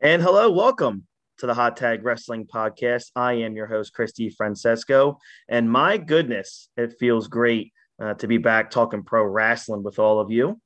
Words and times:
And 0.00 0.22
hello, 0.22 0.48
welcome 0.48 1.08
to 1.38 1.48
the 1.48 1.54
Hot 1.54 1.76
Tag 1.76 2.04
Wrestling 2.04 2.46
Podcast. 2.46 3.06
I 3.16 3.32
am 3.32 3.56
your 3.56 3.66
host, 3.66 3.92
Christy 3.92 4.30
Francesco. 4.30 5.18
And 5.48 5.68
my 5.68 5.96
goodness, 5.96 6.68
it 6.76 6.94
feels 7.00 7.26
great 7.26 7.72
uh, 8.00 8.14
to 8.14 8.28
be 8.28 8.38
back 8.38 8.70
talking 8.70 9.02
pro 9.02 9.24
wrestling 9.24 9.82
with 9.82 9.98
all 9.98 10.20
of 10.20 10.30
you 10.30 10.60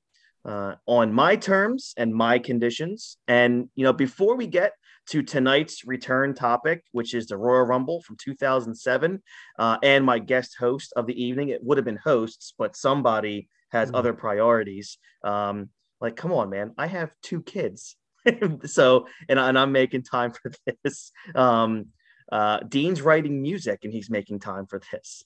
uh, 0.45 0.75
on 0.85 1.15
my 1.15 1.37
terms 1.37 1.95
and 1.97 2.15
my 2.15 2.39
conditions. 2.41 3.17
And, 3.27 3.71
you 3.75 3.85
know, 3.85 3.95
before 3.95 4.37
we 4.37 4.47
get 4.47 4.73
to 5.09 5.23
tonight's 5.23 5.87
return 5.87 6.35
topic, 6.35 6.85
which 6.93 7.15
is 7.15 7.29
the 7.29 7.39
Royal 7.39 7.65
Rumble 7.65 8.03
from 8.03 8.19
2007, 8.23 9.23
uh, 9.59 9.79
and 9.83 10.05
my 10.05 10.19
guest 10.19 10.57
host 10.59 10.93
of 10.95 11.07
the 11.07 11.25
evening, 11.25 11.49
it 11.49 11.65
would 11.65 11.79
have 11.79 11.87
been 11.87 11.97
hosts, 12.05 12.53
but 12.59 12.77
somebody 12.77 13.49
has 13.71 13.89
mm-hmm. 13.89 13.97
other 13.97 14.13
priorities. 14.13 14.99
Um, 15.25 15.71
like, 16.03 16.17
come 16.17 16.33
on, 16.33 16.51
man, 16.51 16.75
I 16.77 16.87
have 16.87 17.15
two 17.23 17.41
kids. 17.41 17.97
so, 18.67 19.07
and, 19.29 19.39
and 19.39 19.59
I'm 19.59 19.73
making 19.73 20.03
time 20.03 20.33
for 20.33 20.53
this. 20.85 21.13
Um, 21.35 21.87
uh, 22.31 22.61
Dean's 22.61 23.03
writing 23.03 23.43
music 23.43 23.81
and 23.85 23.93
he's 23.93 24.09
making 24.09 24.41
time 24.41 24.67
for 24.67 24.81
this. 24.91 25.23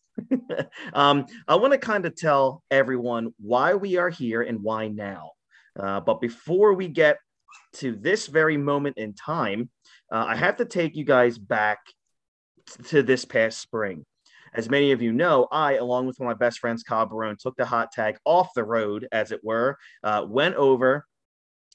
um, 0.92 1.26
I 1.46 1.54
want 1.54 1.72
to 1.72 1.78
kind 1.78 2.04
of 2.04 2.16
tell 2.16 2.64
everyone 2.70 3.32
why 3.38 3.74
we 3.74 3.96
are 3.96 4.10
here 4.10 4.42
and 4.42 4.60
why 4.60 4.88
now. 4.88 5.30
Uh, 5.78 6.00
but 6.00 6.20
before 6.20 6.74
we 6.74 6.88
get 6.88 7.18
to 7.74 7.94
this 7.94 8.26
very 8.26 8.56
moment 8.56 8.98
in 8.98 9.14
time, 9.14 9.70
uh, 10.10 10.24
I 10.26 10.34
have 10.34 10.56
to 10.56 10.64
take 10.64 10.96
you 10.96 11.04
guys 11.04 11.38
back 11.38 11.78
to 12.88 13.02
this 13.02 13.24
past 13.24 13.60
spring. 13.60 14.04
As 14.52 14.70
many 14.70 14.92
of 14.92 15.02
you 15.02 15.12
know, 15.12 15.46
I, 15.52 15.74
along 15.74 16.06
with 16.06 16.18
one 16.18 16.30
of 16.30 16.40
my 16.40 16.44
best 16.44 16.58
friends, 16.58 16.82
Kyle 16.82 17.06
Barone, 17.06 17.36
took 17.38 17.56
the 17.56 17.66
hot 17.66 17.92
tag 17.92 18.16
off 18.24 18.54
the 18.54 18.64
road, 18.64 19.06
as 19.12 19.30
it 19.30 19.44
were, 19.44 19.76
uh, 20.02 20.24
went 20.26 20.54
over 20.54 21.04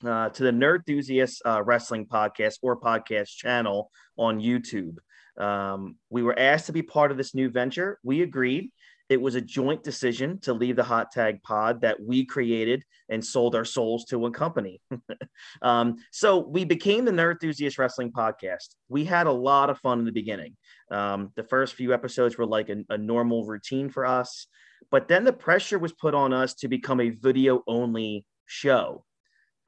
uh, 0.05 0.29
to 0.29 0.43
the 0.43 0.51
Nerd 0.51 0.79
Enthusiast 0.87 1.41
uh, 1.45 1.61
Wrestling 1.63 2.05
Podcast 2.05 2.55
or 2.61 2.79
podcast 2.79 3.29
channel 3.29 3.91
on 4.17 4.39
YouTube. 4.39 4.97
Um, 5.37 5.95
we 6.09 6.23
were 6.23 6.37
asked 6.37 6.67
to 6.67 6.73
be 6.73 6.81
part 6.81 7.11
of 7.11 7.17
this 7.17 7.33
new 7.33 7.49
venture. 7.49 7.99
We 8.03 8.21
agreed. 8.21 8.71
It 9.09 9.21
was 9.21 9.35
a 9.35 9.41
joint 9.41 9.83
decision 9.83 10.39
to 10.41 10.53
leave 10.53 10.77
the 10.77 10.83
hot 10.83 11.11
tag 11.11 11.43
pod 11.43 11.81
that 11.81 12.01
we 12.01 12.25
created 12.25 12.83
and 13.09 13.23
sold 13.23 13.55
our 13.55 13.65
souls 13.65 14.05
to 14.05 14.25
a 14.25 14.31
company. 14.31 14.79
um, 15.61 15.97
so 16.11 16.37
we 16.37 16.63
became 16.63 17.03
the 17.03 17.11
Nerd 17.11 17.33
Enthusiast 17.33 17.77
Wrestling 17.77 18.13
Podcast. 18.13 18.75
We 18.87 19.03
had 19.03 19.27
a 19.27 19.31
lot 19.31 19.69
of 19.69 19.79
fun 19.79 19.99
in 19.99 20.05
the 20.05 20.13
beginning. 20.13 20.55
Um, 20.89 21.31
the 21.35 21.43
first 21.43 21.75
few 21.75 21.93
episodes 21.93 22.37
were 22.37 22.45
like 22.45 22.69
a, 22.69 22.77
a 22.89 22.97
normal 22.97 23.45
routine 23.45 23.89
for 23.89 24.05
us, 24.05 24.47
but 24.89 25.09
then 25.09 25.25
the 25.25 25.33
pressure 25.33 25.77
was 25.77 25.91
put 25.91 26.13
on 26.13 26.31
us 26.31 26.53
to 26.55 26.69
become 26.69 27.01
a 27.01 27.09
video 27.09 27.63
only 27.67 28.25
show. 28.45 29.03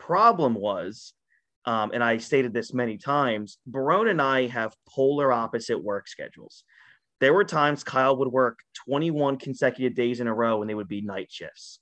Problem 0.05 0.53
was, 0.53 1.13
um, 1.65 1.91
and 1.93 2.03
I 2.03 2.17
stated 2.17 2.53
this 2.53 2.73
many 2.73 2.97
times, 2.97 3.57
Barone 3.65 4.09
and 4.09 4.21
I 4.21 4.47
have 4.47 4.75
polar 4.89 5.31
opposite 5.31 5.81
work 5.81 6.07
schedules 6.07 6.63
there 7.23 7.33
were 7.33 7.45
times 7.45 7.85
Kyle 7.85 8.17
would 8.17 8.27
work 8.27 8.59
21 8.85 9.37
consecutive 9.37 9.95
days 9.95 10.19
in 10.19 10.27
a 10.27 10.33
row 10.33 10.59
and 10.59 10.69
they 10.69 10.75
would 10.75 10.89
be 10.89 10.99
night 10.99 11.31
shifts. 11.31 11.79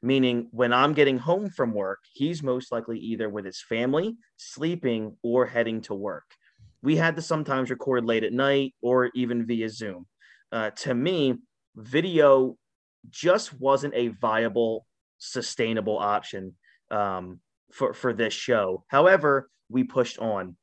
Meaning, 0.00 0.46
when 0.52 0.72
I'm 0.72 0.92
getting 0.92 1.18
home 1.18 1.50
from 1.50 1.74
work, 1.74 1.98
he's 2.12 2.44
most 2.44 2.70
likely 2.70 3.00
either 3.00 3.28
with 3.28 3.44
his 3.44 3.60
family, 3.60 4.16
sleeping, 4.36 5.16
or 5.24 5.46
heading 5.46 5.80
to 5.82 5.94
work. 5.94 6.22
We 6.80 6.94
had 6.94 7.16
to 7.16 7.22
sometimes 7.22 7.70
record 7.70 8.04
late 8.04 8.22
at 8.22 8.32
night 8.32 8.76
or 8.82 9.10
even 9.16 9.46
via 9.46 9.68
Zoom. 9.68 10.06
Uh, 10.52 10.70
to 10.70 10.94
me, 10.94 11.38
video 11.74 12.56
just 13.10 13.52
wasn't 13.52 13.94
a 13.94 14.08
viable, 14.08 14.86
sustainable 15.18 15.98
option 15.98 16.54
um, 16.92 17.40
for, 17.72 17.94
for 17.94 18.12
this 18.12 18.34
show. 18.34 18.84
However, 18.88 19.48
we 19.68 19.84
pushed 19.84 20.18
on. 20.18 20.56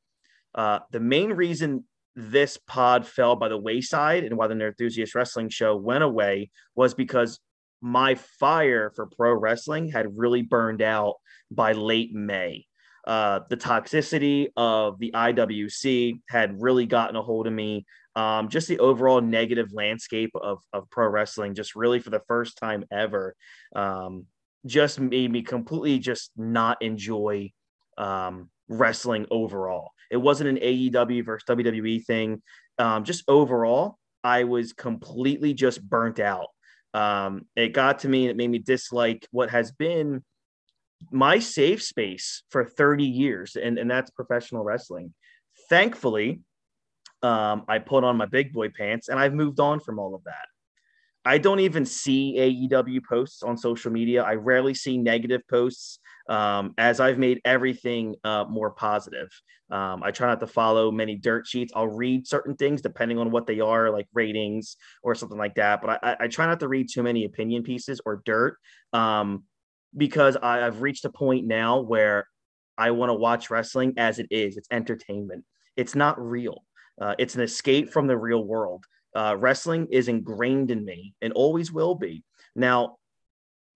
Uh, 0.54 0.80
the 0.90 1.00
main 1.00 1.32
reason 1.32 1.84
this 2.14 2.58
pod 2.66 3.06
fell 3.06 3.36
by 3.36 3.48
the 3.48 3.56
wayside 3.56 4.24
and 4.24 4.36
why 4.36 4.46
the 4.46 4.54
Nerd 4.54 4.68
Enthusiast 4.68 5.14
Wrestling 5.14 5.48
show 5.48 5.76
went 5.76 6.04
away 6.04 6.50
was 6.74 6.94
because 6.94 7.40
my 7.80 8.14
fire 8.14 8.92
for 8.94 9.06
pro 9.06 9.34
wrestling 9.34 9.88
had 9.88 10.16
really 10.16 10.42
burned 10.42 10.82
out 10.82 11.14
by 11.50 11.72
late 11.72 12.14
May. 12.14 12.66
Uh, 13.04 13.40
the 13.50 13.56
toxicity 13.56 14.48
of 14.56 14.98
the 15.00 15.10
IWC 15.12 16.20
had 16.28 16.62
really 16.62 16.86
gotten 16.86 17.16
a 17.16 17.22
hold 17.22 17.46
of 17.46 17.52
me. 17.52 17.84
Um, 18.14 18.48
just 18.48 18.68
the 18.68 18.78
overall 18.78 19.20
negative 19.20 19.72
landscape 19.72 20.30
of, 20.34 20.58
of 20.72 20.88
pro 20.90 21.08
wrestling, 21.08 21.54
just 21.54 21.74
really 21.74 21.98
for 21.98 22.10
the 22.10 22.22
first 22.28 22.58
time 22.58 22.84
ever, 22.92 23.34
um, 23.74 24.26
just 24.66 25.00
made 25.00 25.30
me 25.30 25.42
completely 25.42 25.98
just 25.98 26.30
not 26.36 26.80
enjoy 26.82 27.50
um, 27.98 28.50
wrestling 28.68 29.26
overall. 29.30 29.90
It 30.10 30.16
wasn't 30.16 30.50
an 30.50 30.56
AEW 30.56 31.24
versus 31.24 31.46
WWE 31.48 32.04
thing. 32.04 32.42
Um, 32.78 33.04
just 33.04 33.24
overall, 33.28 33.98
I 34.22 34.44
was 34.44 34.72
completely 34.72 35.54
just 35.54 35.82
burnt 35.82 36.20
out. 36.20 36.48
Um, 36.94 37.46
it 37.56 37.72
got 37.72 38.00
to 38.00 38.08
me 38.08 38.28
it 38.28 38.36
made 38.36 38.50
me 38.50 38.58
dislike 38.58 39.26
what 39.30 39.50
has 39.50 39.72
been 39.72 40.22
my 41.10 41.38
safe 41.38 41.82
space 41.82 42.42
for 42.50 42.64
30 42.64 43.04
years, 43.04 43.56
and, 43.56 43.78
and 43.78 43.90
that's 43.90 44.10
professional 44.10 44.62
wrestling. 44.62 45.12
Thankfully, 45.68 46.40
um, 47.22 47.64
I 47.68 47.78
put 47.78 48.04
on 48.04 48.16
my 48.16 48.26
big 48.26 48.52
boy 48.52 48.68
pants 48.68 49.08
and 49.08 49.18
I've 49.18 49.34
moved 49.34 49.60
on 49.60 49.80
from 49.80 49.98
all 49.98 50.14
of 50.14 50.24
that. 50.24 50.46
I 51.24 51.38
don't 51.38 51.60
even 51.60 51.86
see 51.86 52.36
AEW 52.70 53.04
posts 53.04 53.42
on 53.42 53.56
social 53.56 53.92
media. 53.92 54.22
I 54.22 54.34
rarely 54.34 54.74
see 54.74 54.98
negative 54.98 55.42
posts 55.48 55.98
um, 56.28 56.74
as 56.78 56.98
I've 57.00 57.18
made 57.18 57.40
everything 57.44 58.16
uh, 58.24 58.44
more 58.48 58.70
positive. 58.70 59.28
Um, 59.70 60.02
I 60.02 60.10
try 60.10 60.28
not 60.28 60.40
to 60.40 60.46
follow 60.46 60.90
many 60.90 61.16
dirt 61.16 61.46
sheets. 61.46 61.72
I'll 61.74 61.88
read 61.88 62.26
certain 62.26 62.56
things 62.56 62.82
depending 62.82 63.18
on 63.18 63.30
what 63.30 63.46
they 63.46 63.60
are, 63.60 63.90
like 63.90 64.06
ratings 64.12 64.76
or 65.02 65.14
something 65.14 65.38
like 65.38 65.54
that. 65.54 65.80
But 65.80 66.00
I, 66.02 66.16
I 66.20 66.28
try 66.28 66.46
not 66.46 66.60
to 66.60 66.68
read 66.68 66.88
too 66.92 67.02
many 67.02 67.24
opinion 67.24 67.62
pieces 67.62 68.00
or 68.04 68.22
dirt 68.24 68.56
um, 68.92 69.44
because 69.96 70.36
I, 70.42 70.58
have 70.58 70.82
reached 70.82 71.04
a 71.04 71.10
point 71.10 71.46
now 71.46 71.80
where 71.80 72.26
I 72.76 72.90
want 72.90 73.10
to 73.10 73.14
watch 73.14 73.48
wrestling 73.48 73.94
as 73.96 74.18
it 74.18 74.26
is. 74.30 74.56
It's 74.56 74.68
entertainment. 74.70 75.44
It's 75.76 75.94
not 75.94 76.20
real. 76.20 76.64
Uh, 77.00 77.14
it's 77.18 77.34
an 77.34 77.40
escape 77.40 77.90
from 77.90 78.06
the 78.06 78.16
real 78.16 78.44
world. 78.44 78.84
Uh, 79.14 79.36
wrestling 79.38 79.88
is 79.90 80.08
ingrained 80.08 80.70
in 80.70 80.84
me 80.84 81.14
and 81.20 81.32
always 81.32 81.70
will 81.70 81.94
be. 81.94 82.24
Now, 82.56 82.96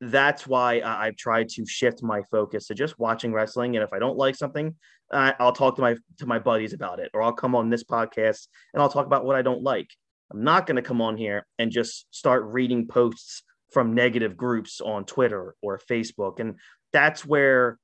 that's 0.00 0.47
why 0.47 0.80
I, 0.84 1.06
have 1.06 1.16
tried 1.16 1.48
to 1.50 1.66
shift 1.66 2.02
my 2.02 2.22
focus 2.30 2.66
to 2.66 2.74
just 2.74 2.98
watching 2.98 3.32
wrestling. 3.32 3.76
And 3.76 3.82
if 3.82 3.92
I 3.92 3.98
don't 3.98 4.16
like 4.16 4.34
something, 4.34 4.74
I'll 5.10 5.52
talk 5.52 5.76
to 5.76 5.82
my 5.82 5.97
to 6.19 6.26
my 6.26 6.38
buddies 6.38 6.72
about 6.72 6.98
it, 6.98 7.10
or 7.14 7.22
I'll 7.22 7.32
come 7.32 7.54
on 7.54 7.70
this 7.70 7.84
podcast 7.84 8.48
and 8.72 8.82
I'll 8.82 8.88
talk 8.88 9.06
about 9.06 9.24
what 9.24 9.36
I 9.36 9.42
don't 9.42 9.62
like. 9.62 9.88
I'm 10.32 10.42
not 10.42 10.66
going 10.66 10.76
to 10.76 10.82
come 10.82 11.00
on 11.00 11.16
here 11.16 11.47
and 11.58 11.70
just 11.70 12.06
start 12.10 12.44
reading 12.44 12.88
posts 12.88 13.42
from 13.72 13.94
negative 13.94 14.36
groups 14.36 14.80
on 14.80 15.04
Twitter 15.04 15.54
or 15.62 15.80
Facebook, 15.91 16.41
and 16.41 16.56
that's 16.92 17.24
where 17.24 17.78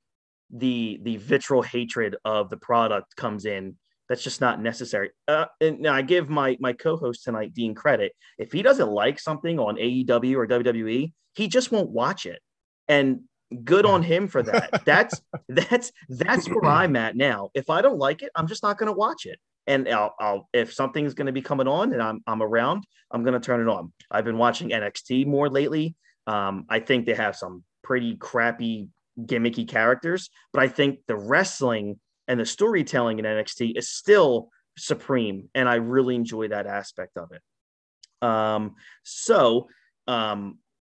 the 0.50 0.98
the 1.02 1.16
vitriol 1.16 1.62
hatred 1.62 2.16
of 2.24 2.50
the 2.50 2.56
product 2.56 3.16
comes 3.16 3.44
in 3.46 3.76
that's 4.08 4.22
just 4.22 4.40
not 4.40 4.60
necessary. 4.60 5.10
Uh, 5.28 5.46
and 5.60 5.80
now 5.80 5.94
I 5.94 6.02
give 6.02 6.28
my 6.28 6.56
my 6.60 6.72
co-host 6.72 7.24
tonight, 7.24 7.54
Dean, 7.54 7.74
credit. 7.74 8.12
If 8.38 8.52
he 8.52 8.62
doesn't 8.62 8.90
like 8.90 9.18
something 9.18 9.58
on 9.58 9.76
AEW 9.76 10.36
or 10.36 10.46
WWE, 10.46 11.12
he 11.34 11.48
just 11.48 11.72
won't 11.72 11.90
watch 11.90 12.26
it. 12.26 12.40
And 12.88 13.20
good 13.64 13.86
on 13.86 14.02
him 14.02 14.28
for 14.28 14.42
that. 14.42 14.82
That's 14.84 15.20
that's 15.48 15.92
that's 16.08 16.48
where 16.48 16.64
I'm 16.64 16.96
at 16.96 17.16
now. 17.16 17.50
If 17.54 17.70
I 17.70 17.82
don't 17.82 17.98
like 17.98 18.22
it, 18.22 18.30
I'm 18.34 18.46
just 18.46 18.62
not 18.62 18.78
going 18.78 18.88
to 18.88 18.96
watch 18.96 19.26
it. 19.26 19.38
And 19.66 19.88
I'll, 19.88 20.14
I'll 20.18 20.48
if 20.52 20.72
something's 20.72 21.14
going 21.14 21.26
to 21.26 21.32
be 21.32 21.42
coming 21.42 21.68
on 21.68 21.92
and 21.92 22.02
I'm 22.02 22.22
I'm 22.26 22.42
around, 22.42 22.84
I'm 23.10 23.22
going 23.22 23.38
to 23.38 23.44
turn 23.44 23.60
it 23.60 23.68
on. 23.68 23.92
I've 24.10 24.24
been 24.24 24.38
watching 24.38 24.70
NXT 24.70 25.26
more 25.26 25.48
lately. 25.48 25.94
Um, 26.26 26.66
I 26.68 26.80
think 26.80 27.06
they 27.06 27.14
have 27.14 27.36
some 27.36 27.64
pretty 27.82 28.16
crappy 28.16 28.88
gimmicky 29.20 29.68
characters, 29.68 30.30
but 30.52 30.62
I 30.62 30.68
think 30.68 31.00
the 31.06 31.16
wrestling 31.16 32.00
and 32.28 32.38
the 32.38 32.46
storytelling 32.46 33.18
in 33.18 33.24
NXT 33.24 33.76
is 33.76 33.88
still 33.88 34.48
supreme, 34.76 35.48
and 35.54 35.68
I 35.68 35.76
really 35.76 36.14
enjoy 36.14 36.48
that 36.48 36.66
aspect 36.66 37.16
of 37.16 37.30
it. 37.32 37.42
Um, 38.26 38.76
so 39.02 39.68
um, 40.06 40.58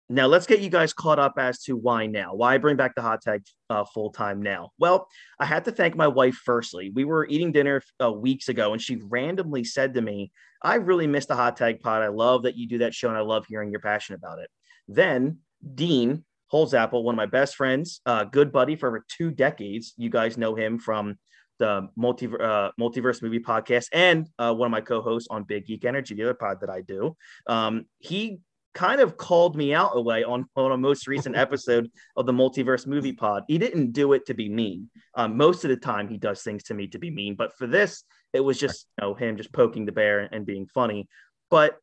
now 0.09 0.27
let's 0.27 0.45
get 0.45 0.59
you 0.59 0.69
guys 0.69 0.93
caught 0.93 1.19
up 1.19 1.35
as 1.37 1.59
to 1.63 1.75
why 1.75 2.05
now. 2.05 2.35
Why 2.35 2.55
I 2.55 2.57
bring 2.57 2.75
back 2.75 2.95
the 2.95 3.01
hot 3.01 3.21
tag 3.21 3.43
uh, 3.69 3.85
full 3.85 4.11
time 4.11 4.41
now? 4.41 4.71
Well, 4.77 5.07
I 5.39 5.45
had 5.45 5.65
to 5.65 5.71
thank 5.71 5.95
my 5.95 6.07
wife 6.07 6.35
firstly. 6.35 6.91
We 6.93 7.05
were 7.05 7.25
eating 7.25 7.51
dinner 7.51 7.81
uh, 8.01 8.11
weeks 8.11 8.49
ago, 8.49 8.73
and 8.73 8.81
she 8.81 8.97
randomly 9.07 9.63
said 9.63 9.93
to 9.93 10.01
me, 10.01 10.31
"I 10.61 10.75
really 10.75 11.07
missed 11.07 11.29
the 11.29 11.35
hot 11.35 11.57
tag 11.57 11.79
pod. 11.81 12.03
I 12.03 12.09
love 12.09 12.43
that 12.43 12.57
you 12.57 12.67
do 12.67 12.79
that 12.79 12.93
show, 12.93 13.07
and 13.09 13.17
I 13.17 13.21
love 13.21 13.45
hearing 13.47 13.71
your 13.71 13.79
passion 13.79 14.15
about 14.15 14.39
it." 14.39 14.49
Then 14.87 15.39
Dean 15.73 16.25
Holzapple, 16.53 17.03
one 17.03 17.15
of 17.15 17.17
my 17.17 17.25
best 17.25 17.55
friends, 17.55 18.01
good 18.31 18.51
buddy 18.51 18.75
for 18.75 18.87
over 18.87 19.05
two 19.07 19.31
decades. 19.31 19.93
You 19.97 20.09
guys 20.09 20.37
know 20.37 20.55
him 20.55 20.77
from 20.77 21.17
the 21.59 21.87
multi, 21.95 22.27
uh, 22.27 22.71
multiverse 22.79 23.21
movie 23.21 23.39
podcast 23.39 23.87
and 23.93 24.27
uh, 24.39 24.53
one 24.53 24.67
of 24.67 24.71
my 24.71 24.81
co-hosts 24.81 25.27
on 25.31 25.43
Big 25.43 25.65
Geek 25.65 25.85
Energy, 25.85 26.15
the 26.15 26.23
other 26.23 26.33
pod 26.33 26.59
that 26.61 26.69
I 26.69 26.81
do. 26.81 27.15
Um, 27.47 27.85
he 27.99 28.39
kind 28.73 29.01
of 29.01 29.17
called 29.17 29.55
me 29.55 29.73
out 29.73 29.95
away 29.95 30.23
on, 30.23 30.45
on 30.55 30.71
a 30.71 30.77
most 30.77 31.07
recent 31.07 31.35
episode 31.35 31.89
of 32.17 32.25
the 32.25 32.33
multiverse 32.33 32.87
movie 32.87 33.13
pod. 33.13 33.43
He 33.47 33.57
didn't 33.57 33.91
do 33.91 34.13
it 34.13 34.25
to 34.27 34.33
be 34.33 34.49
mean. 34.49 34.89
Um, 35.15 35.37
most 35.37 35.63
of 35.63 35.69
the 35.69 35.77
time, 35.77 36.07
he 36.07 36.17
does 36.17 36.41
things 36.41 36.63
to 36.63 36.73
me 36.73 36.87
to 36.87 36.99
be 36.99 37.11
mean, 37.11 37.35
but 37.35 37.55
for 37.57 37.67
this, 37.67 38.03
it 38.33 38.39
was 38.39 38.59
just 38.59 38.87
you 38.97 39.07
know 39.07 39.13
him 39.13 39.37
just 39.37 39.53
poking 39.53 39.85
the 39.85 39.91
bear 39.91 40.27
and 40.31 40.45
being 40.45 40.65
funny. 40.65 41.07
But 41.51 41.77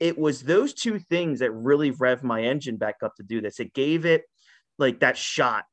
it 0.00 0.18
was 0.18 0.42
those 0.42 0.72
two 0.72 0.98
things 0.98 1.40
that 1.40 1.52
really 1.52 1.92
revved 1.92 2.22
my 2.22 2.42
engine 2.42 2.78
back 2.78 2.96
up 3.02 3.14
to 3.16 3.22
do 3.22 3.40
this. 3.40 3.60
It 3.60 3.74
gave 3.74 4.06
it 4.06 4.24
like 4.78 5.00
that 5.00 5.16
shot 5.16 5.64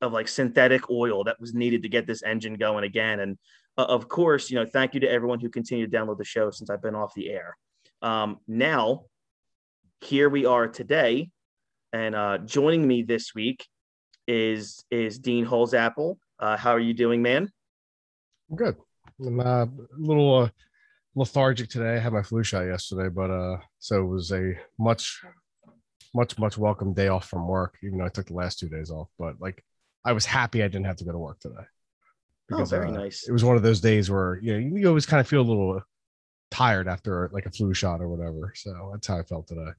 of 0.00 0.12
like 0.12 0.28
synthetic 0.28 0.90
oil 0.90 1.24
that 1.24 1.40
was 1.40 1.54
needed 1.54 1.84
to 1.84 1.88
get 1.88 2.06
this 2.06 2.22
engine 2.22 2.54
going 2.54 2.84
again. 2.84 3.20
And 3.20 3.38
uh, 3.78 3.84
of 3.84 4.08
course, 4.08 4.50
you 4.50 4.56
know, 4.56 4.66
thank 4.66 4.94
you 4.94 5.00
to 5.00 5.10
everyone 5.10 5.40
who 5.40 5.48
continued 5.48 5.90
to 5.90 5.96
download 5.96 6.18
the 6.18 6.24
show 6.24 6.50
since 6.50 6.68
I've 6.68 6.82
been 6.82 6.96
off 6.96 7.14
the 7.14 7.30
air. 7.30 7.56
Um, 8.02 8.38
now, 8.48 9.04
here 10.00 10.28
we 10.28 10.46
are 10.46 10.66
today, 10.66 11.30
and 11.92 12.14
uh, 12.14 12.38
joining 12.38 12.86
me 12.86 13.02
this 13.02 13.34
week 13.34 13.66
is 14.26 14.84
is 14.90 15.18
Dean 15.18 15.44
Holzapple. 15.46 16.16
Uh, 16.38 16.56
how 16.56 16.70
are 16.70 16.80
you 16.80 16.94
doing, 16.94 17.20
man? 17.20 17.50
I'm 18.50 18.56
good. 18.56 18.76
I'm 19.24 19.38
uh, 19.38 19.64
a 19.64 19.68
little 19.98 20.34
uh, 20.34 20.48
lethargic 21.14 21.68
today. 21.68 21.96
I 21.96 21.98
had 21.98 22.12
my 22.12 22.22
flu 22.22 22.42
shot 22.42 22.62
yesterday, 22.62 23.08
but 23.08 23.30
uh, 23.30 23.56
so 23.78 24.02
it 24.02 24.06
was 24.06 24.32
a 24.32 24.54
much, 24.78 25.22
much, 26.14 26.38
much 26.38 26.58
welcome 26.58 26.92
day 26.92 27.08
off 27.08 27.28
from 27.28 27.46
work. 27.46 27.78
Even 27.82 27.98
though 27.98 28.06
I 28.06 28.10
took 28.10 28.26
the 28.26 28.34
last 28.34 28.58
two 28.58 28.68
days 28.68 28.90
off, 28.90 29.08
but 29.18 29.40
like 29.40 29.64
I 30.04 30.12
was 30.12 30.26
happy 30.26 30.62
I 30.62 30.68
didn't 30.68 30.86
have 30.86 30.96
to 30.96 31.04
go 31.04 31.12
to 31.12 31.18
work 31.18 31.40
today. 31.40 31.64
Because, 32.48 32.72
oh, 32.72 32.76
very 32.76 32.90
uh, 32.90 32.94
nice. 32.94 33.28
It 33.28 33.32
was 33.32 33.44
one 33.44 33.56
of 33.56 33.62
those 33.62 33.80
days 33.80 34.10
where 34.10 34.38
you 34.42 34.52
know 34.52 34.76
you 34.76 34.88
always 34.88 35.06
kind 35.06 35.20
of 35.20 35.28
feel 35.28 35.42
a 35.42 35.42
little 35.42 35.82
tired 36.50 36.88
after 36.88 37.30
like 37.32 37.46
a 37.46 37.50
flu 37.50 37.72
shot 37.74 38.00
or 38.00 38.08
whatever. 38.08 38.52
So 38.56 38.90
that's 38.92 39.06
how 39.06 39.18
I 39.18 39.22
felt 39.22 39.46
today. 39.46 39.70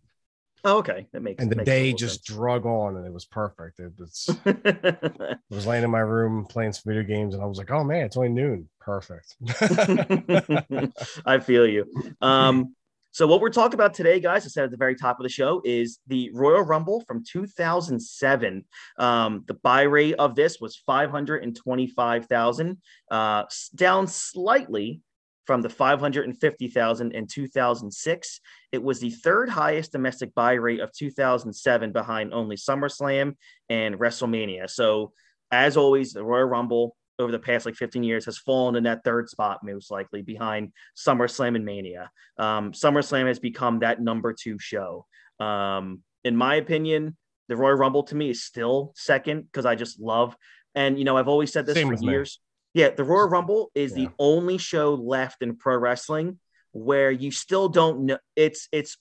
Oh, 0.64 0.78
okay, 0.78 1.08
that 1.12 1.22
makes. 1.22 1.42
And 1.42 1.52
the 1.52 1.56
makes 1.56 1.66
day 1.66 1.94
just 1.94 2.26
sense. 2.26 2.38
drug 2.38 2.66
on, 2.66 2.98
and 2.98 3.06
it 3.06 3.14
was 3.14 3.26
perfect. 3.26 3.80
It 3.80 3.94
was. 3.98 4.30
I 4.46 5.38
was 5.50 5.66
laying 5.66 5.84
in 5.84 5.90
my 5.90 6.00
room 6.00 6.46
playing 6.46 6.74
some 6.74 6.84
video 6.86 7.04
games, 7.04 7.34
and 7.34 7.42
I 7.44 7.48
was 7.48 7.58
like, 7.58 7.72
"Oh 7.72 7.84
man, 7.84 8.06
it's 8.06 8.18
only 8.18 8.30
noon. 8.30 8.70
Perfect." 8.80 9.36
I 11.26 11.40
feel 11.40 11.68
you. 11.68 11.86
Um, 12.22 12.76
so 13.14 13.28
what 13.28 13.42
we're 13.42 13.50
talking 13.50 13.74
about 13.74 13.94
today, 13.94 14.22
guys, 14.22 14.46
I 14.46 14.48
said 14.48 14.64
at 14.66 14.72
the 14.72 14.78
very 14.78 14.96
top 14.96 15.20
of 15.20 15.24
the 15.24 15.30
show, 15.30 15.62
is 15.66 16.00
the 16.08 16.32
Royal 16.34 16.62
Rumble 16.62 17.02
from 17.02 17.26
2007. 17.26 18.64
Um, 18.98 19.44
the 19.48 19.54
buy 19.56 19.82
rate 19.82 20.16
of 20.18 20.36
this 20.36 20.62
was 20.62 20.78
525,000, 20.86 22.78
uh, 23.12 23.44
down 23.76 24.08
slightly 24.08 25.02
from 25.46 25.62
the 25.62 25.70
550,000 25.70 27.12
in 27.14 27.28
2006. 27.28 28.40
It 28.72 28.84
was 28.84 29.00
the 29.00 29.10
third 29.10 29.50
highest 29.50 29.92
domestic 29.92 30.34
buy 30.36 30.54
rate 30.54 30.80
of 30.80 30.92
2007 30.94 31.92
behind 31.92 32.34
only 32.34 32.56
SummerSlam 32.56 33.36
and 33.70 33.96
WrestleMania. 33.96 34.70
So, 34.70 35.14
as 35.52 35.78
always, 35.78 36.14
the 36.14 36.24
Royal 36.24 36.46
Rumble 36.46 36.96
over 37.20 37.32
the 37.32 37.40
past 37.40 37.66
like 37.66 37.76
15 37.76 38.04
years 38.04 38.26
has 38.26 38.38
fallen 38.38 38.76
in 38.76 38.84
that 38.84 39.04
third 39.04 39.30
spot, 39.30 39.64
most 39.64 39.92
likely 39.92 40.22
behind 40.22 40.72
SummerSlam 40.96 41.56
and 41.56 41.66
Mania. 41.66 42.10
Um, 42.38 42.72
SummerSlam 42.72 43.28
has 43.28 43.40
become 43.40 43.80
that 43.80 44.02
number 44.02 44.34
two 44.34 44.58
show. 44.60 45.06
Um, 45.40 46.02
in 46.24 46.36
my 46.36 46.56
opinion, 46.56 47.18
the 47.48 47.56
Royal 47.58 47.76
Rumble 47.76 48.04
to 48.04 48.16
me 48.16 48.30
is 48.30 48.44
still 48.44 48.94
second 48.96 49.44
because 49.44 49.66
I 49.66 49.76
just 49.76 50.00
love, 50.00 50.36
and 50.74 50.98
you 50.98 51.04
know, 51.04 51.18
I've 51.18 51.28
always 51.28 51.52
said 51.52 51.66
this 51.66 51.76
Same 51.76 51.96
for 51.96 52.04
years. 52.04 52.40
Me 52.42 52.51
yeah, 52.74 52.90
the 52.90 53.04
Royal 53.04 53.28
Rumble 53.28 53.72
is 53.76 53.92
yeah. 53.92 54.06
the 54.06 54.12
only 54.20 54.58
show 54.58 54.94
left 54.94 55.42
in 55.42 55.58
pro 55.58 55.78
wrestling 55.78 56.40
where 56.72 57.12
you 57.12 57.32
still 57.32 57.70
don't 57.70 58.06
know. 58.06 58.18
It's 58.36 58.68
it's 58.72 58.98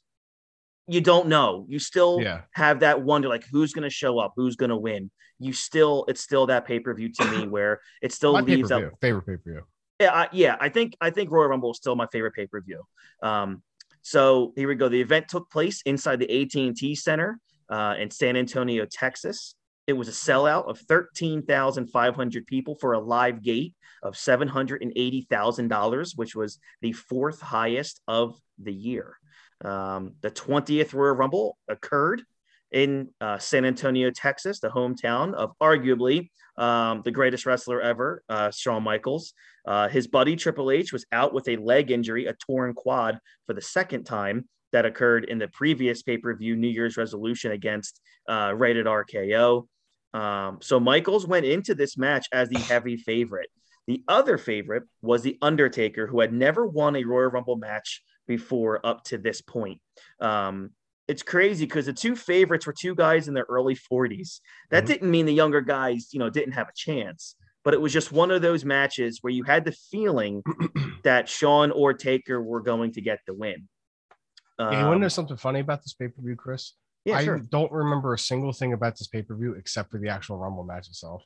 you 0.89 1.01
don't 1.01 1.29
know. 1.29 1.67
You 1.69 1.79
still 1.79 2.21
yeah. 2.21 2.43
have 2.53 2.81
that 2.81 3.03
wonder, 3.03 3.29
like 3.29 3.45
who's 3.51 3.73
going 3.73 3.85
to 3.85 3.91
show 3.91 4.19
up, 4.19 4.33
who's 4.35 4.57
going 4.57 4.71
to 4.71 4.77
win. 4.77 5.11
You 5.39 5.53
still, 5.53 6.05
it's 6.09 6.21
still 6.21 6.47
that 6.47 6.67
pay 6.67 6.81
per 6.81 6.93
view 6.95 7.13
to 7.13 7.25
me 7.31 7.47
where 7.49 7.81
it 8.03 8.13
still 8.13 8.33
my 8.33 8.41
leaves 8.41 8.73
out 8.73 8.83
favorite 9.01 9.27
pay 9.27 9.37
per 9.37 9.43
view. 9.45 9.63
Yeah, 10.01 10.13
I, 10.13 10.29
yeah. 10.33 10.57
I 10.59 10.69
think 10.69 10.97
I 11.01 11.11
think 11.11 11.31
Royal 11.31 11.49
Rumble 11.49 11.71
is 11.71 11.77
still 11.77 11.95
my 11.95 12.07
favorite 12.11 12.35
pay 12.35 12.47
per 12.47 12.61
view. 12.61 12.83
Um, 13.23 13.63
so 14.03 14.53
here 14.57 14.67
we 14.67 14.75
go. 14.75 14.89
The 14.89 15.01
event 15.01 15.29
took 15.29 15.51
place 15.51 15.83
inside 15.83 16.19
the 16.19 16.43
AT 16.43 16.55
and 16.55 16.77
T 16.77 16.95
Center 16.95 17.39
uh, 17.69 17.95
in 17.99 18.11
San 18.11 18.37
Antonio, 18.37 18.87
Texas. 18.91 19.55
It 19.91 19.97
was 19.97 20.07
a 20.07 20.13
sellout 20.13 20.69
of 20.69 20.79
13,500 20.79 22.47
people 22.47 22.77
for 22.77 22.93
a 22.93 23.01
live 23.01 23.43
gate 23.43 23.75
of 24.05 24.15
$780,000, 24.15 26.13
which 26.17 26.37
was 26.37 26.61
the 26.81 26.93
fourth 26.93 27.41
highest 27.41 28.01
of 28.07 28.39
the 28.63 28.73
year. 28.73 29.17
Um, 29.65 30.13
the 30.21 30.31
20th 30.31 30.95
Royal 30.95 31.17
Rumble 31.17 31.59
occurred 31.67 32.23
in 32.71 33.09
uh, 33.21 33.39
San 33.39 33.65
Antonio, 33.65 34.13
Texas, 34.13 34.61
the 34.61 34.69
hometown 34.69 35.35
of 35.35 35.59
arguably 35.61 36.31
um, 36.57 37.03
the 37.05 37.11
greatest 37.11 37.45
wrestler 37.45 37.81
ever, 37.81 38.23
uh, 38.29 38.53
Shawn 38.53 38.85
Michaels. 38.85 39.35
Uh, 39.67 39.89
his 39.89 40.07
buddy 40.07 40.37
Triple 40.37 40.71
H 40.71 40.93
was 40.93 41.05
out 41.11 41.35
with 41.35 41.49
a 41.49 41.57
leg 41.57 41.91
injury, 41.91 42.27
a 42.27 42.35
torn 42.35 42.75
quad, 42.75 43.19
for 43.49 43.55
the 43.55 43.61
second 43.61 44.05
time 44.05 44.49
that 44.71 44.87
occurred 44.87 45.25
in 45.25 45.39
the 45.39 45.49
previous 45.49 46.05
pay 46.05 46.17
per 46.17 46.33
view 46.37 46.55
New 46.55 46.69
Year's 46.69 46.97
resolution 46.97 47.51
against 47.51 48.01
uh, 48.29 48.55
Rated 48.57 48.87
RKO. 48.87 49.67
Um, 50.13 50.59
so 50.61 50.81
Michaels 50.81 51.27
went 51.27 51.47
into 51.47 51.75
this 51.75 51.97
match 51.97 52.27
as 52.33 52.49
the 52.49 52.59
heavy 52.59 52.97
favorite. 52.97 53.49
The 53.87 54.03
other 54.09 54.39
favorite 54.39 54.85
was 55.03 55.23
The 55.23 55.39
Undertaker, 55.43 56.07
who 56.07 56.21
had 56.21 56.33
never 56.33 56.67
won 56.67 56.97
a 56.97 57.05
Royal 57.05 57.31
Rumble 57.31 57.57
match 57.57 58.03
before 58.27 58.85
up 58.85 59.05
to 59.05 59.19
this 59.19 59.41
point. 59.41 59.81
Um, 60.21 60.71
it's 61.09 61.23
crazy 61.23 61.65
because 61.65 61.87
the 61.87 61.93
two 61.93 62.15
favorites 62.15 62.67
were 62.67 62.73
two 62.73 62.95
guys 62.95 63.27
in 63.27 63.35
their 63.35 63.47
early 63.49 63.75
40s. 63.75 64.41
That 64.71 64.85
mm-hmm. 64.85 64.93
didn't 64.93 65.11
mean 65.11 65.27
the 65.27 65.35
younger 65.35 65.61
guys, 65.61 66.11
you 66.13 66.21
know, 66.21 66.31
didn't 66.31 66.53
have 66.53 66.69
a 66.69 66.73
chance, 66.77 67.35
but 67.65 67.75
it 67.75 67.81
was 67.81 67.93
just 67.93 68.13
one 68.13 68.31
of 68.31 68.43
those 68.43 68.65
matches 68.65 69.19
where 69.21 69.33
you 69.33 69.43
had 69.43 69.65
the 69.65 69.73
feeling 69.73 70.43
that 71.03 71.29
Shawn 71.29 71.73
or 71.73 71.93
Taker 71.93 72.41
were 72.41 72.61
going 72.61 72.93
to 72.93 73.01
get 73.01 73.19
the 73.27 73.35
win. 73.35 73.69
Um, 74.61 74.73
yeah, 74.73 74.81
you 74.81 74.87
want 74.87 74.99
to 74.99 75.03
know 75.03 75.09
something 75.09 75.37
funny 75.37 75.61
about 75.61 75.83
this 75.83 75.95
pay 75.95 76.07
per 76.09 76.23
view, 76.23 76.37
Chris? 76.37 76.75
Yeah, 77.05 77.17
I 77.17 77.25
sure. 77.25 77.39
don't 77.39 77.73
remember 77.73 78.15
a 78.15 78.19
single 78.19 78.53
thing 78.53 78.73
about 78.73 78.99
this 78.99 79.09
pay 79.09 79.23
per 79.23 79.35
view 79.35 79.55
except 79.55 79.91
for 79.91 79.99
the 79.99 80.09
actual 80.09 80.37
Rumble 80.37 80.65
match 80.65 80.89
itself. 80.89 81.25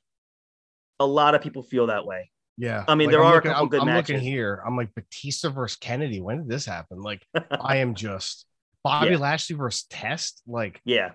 A 1.00 1.06
lot 1.06 1.34
of 1.34 1.42
people 1.42 1.62
feel 1.62 1.88
that 1.88 2.06
way. 2.06 2.30
Yeah, 2.56 2.84
I 2.86 2.94
mean, 2.94 3.08
like, 3.08 3.14
there 3.14 3.24
I'm 3.24 3.32
are 3.32 3.34
looking, 3.34 3.50
a 3.50 3.54
couple 3.54 3.64
I'm, 3.64 3.70
good 3.70 3.80
I'm 3.80 3.86
matches. 3.86 4.10
looking 4.10 4.24
here. 4.24 4.62
I'm 4.64 4.76
like 4.76 4.94
Batista 4.94 5.50
versus 5.50 5.76
Kennedy. 5.76 6.20
When 6.20 6.38
did 6.38 6.48
this 6.48 6.64
happen? 6.64 7.00
Like, 7.00 7.26
I 7.50 7.78
am 7.78 7.94
just 7.94 8.46
Bobby 8.84 9.10
yeah. 9.10 9.18
Lashley 9.18 9.56
versus 9.56 9.84
Test. 9.90 10.42
Like, 10.46 10.80
yeah, 10.84 11.12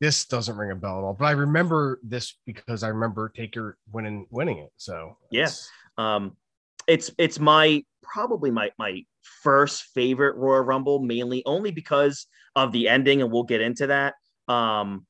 this 0.00 0.24
doesn't 0.26 0.56
ring 0.56 0.70
a 0.70 0.76
bell 0.76 0.98
at 0.98 1.04
all. 1.04 1.14
But 1.18 1.26
I 1.26 1.32
remember 1.32 2.00
this 2.02 2.34
because 2.46 2.82
I 2.82 2.88
remember 2.88 3.28
Taker 3.28 3.76
winning 3.92 4.26
winning 4.30 4.58
it. 4.58 4.70
So 4.78 5.18
yes, 5.30 5.68
yeah. 5.98 6.16
um, 6.16 6.36
it's 6.86 7.10
it's 7.18 7.38
my 7.38 7.84
probably 8.12 8.50
my 8.50 8.70
my 8.78 9.02
first 9.42 9.84
favorite 9.94 10.36
Royal 10.36 10.62
Rumble, 10.62 11.00
mainly 11.00 11.42
only 11.46 11.70
because 11.70 12.26
of 12.56 12.72
the 12.72 12.88
ending, 12.88 13.22
and 13.22 13.30
we'll 13.30 13.44
get 13.44 13.60
into 13.60 13.86
that. 13.88 14.14
Um, 14.48 15.06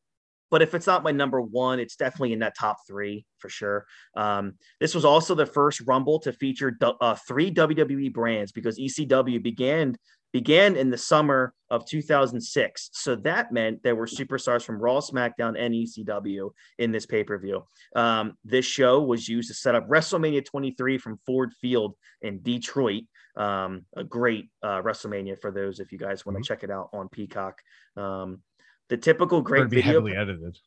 but 0.50 0.62
if 0.62 0.74
it's 0.74 0.86
not 0.86 1.02
my 1.02 1.12
number 1.12 1.40
one, 1.40 1.78
it's 1.78 1.96
definitely 1.96 2.32
in 2.32 2.38
that 2.38 2.56
top 2.58 2.78
three 2.86 3.26
for 3.38 3.48
sure. 3.48 3.86
Um, 4.16 4.54
this 4.80 4.94
was 4.94 5.04
also 5.04 5.34
the 5.34 5.46
first 5.46 5.82
Rumble 5.86 6.20
to 6.20 6.32
feature 6.32 6.76
uh, 6.82 7.16
three 7.26 7.52
WWE 7.52 8.12
brands 8.12 8.52
because 8.52 8.78
ECW 8.78 9.42
began 9.42 9.96
began 10.32 10.76
in 10.76 10.90
the 10.90 10.98
summer 10.98 11.54
of 11.70 11.86
2006. 11.86 12.90
So 12.92 13.16
that 13.16 13.52
meant 13.52 13.82
there 13.82 13.96
were 13.96 14.06
superstars 14.06 14.62
from 14.62 14.78
Raw, 14.78 15.00
SmackDown, 15.00 15.58
and 15.58 15.74
ECW 15.74 16.50
in 16.78 16.92
this 16.92 17.06
pay 17.06 17.24
per 17.24 17.38
view. 17.38 17.64
Um, 17.94 18.34
this 18.44 18.64
show 18.64 19.02
was 19.02 19.28
used 19.28 19.48
to 19.48 19.54
set 19.54 19.74
up 19.74 19.88
WrestleMania 19.88 20.44
23 20.44 20.98
from 20.98 21.18
Ford 21.26 21.52
Field 21.60 21.94
in 22.22 22.40
Detroit. 22.42 23.04
Um, 23.36 23.84
a 23.96 24.04
great 24.04 24.48
uh, 24.62 24.82
WrestleMania 24.82 25.40
for 25.40 25.50
those 25.50 25.78
if 25.78 25.92
you 25.92 25.98
guys 25.98 26.26
want 26.26 26.36
to 26.36 26.40
mm-hmm. 26.40 26.46
check 26.46 26.64
it 26.64 26.70
out 26.70 26.90
on 26.92 27.08
Peacock. 27.08 27.60
Um, 27.96 28.42
the 28.88 28.96
typical 28.96 29.42
great 29.42 29.68
video 29.68 29.92
heavily 29.92 30.16
edited. 30.16 30.58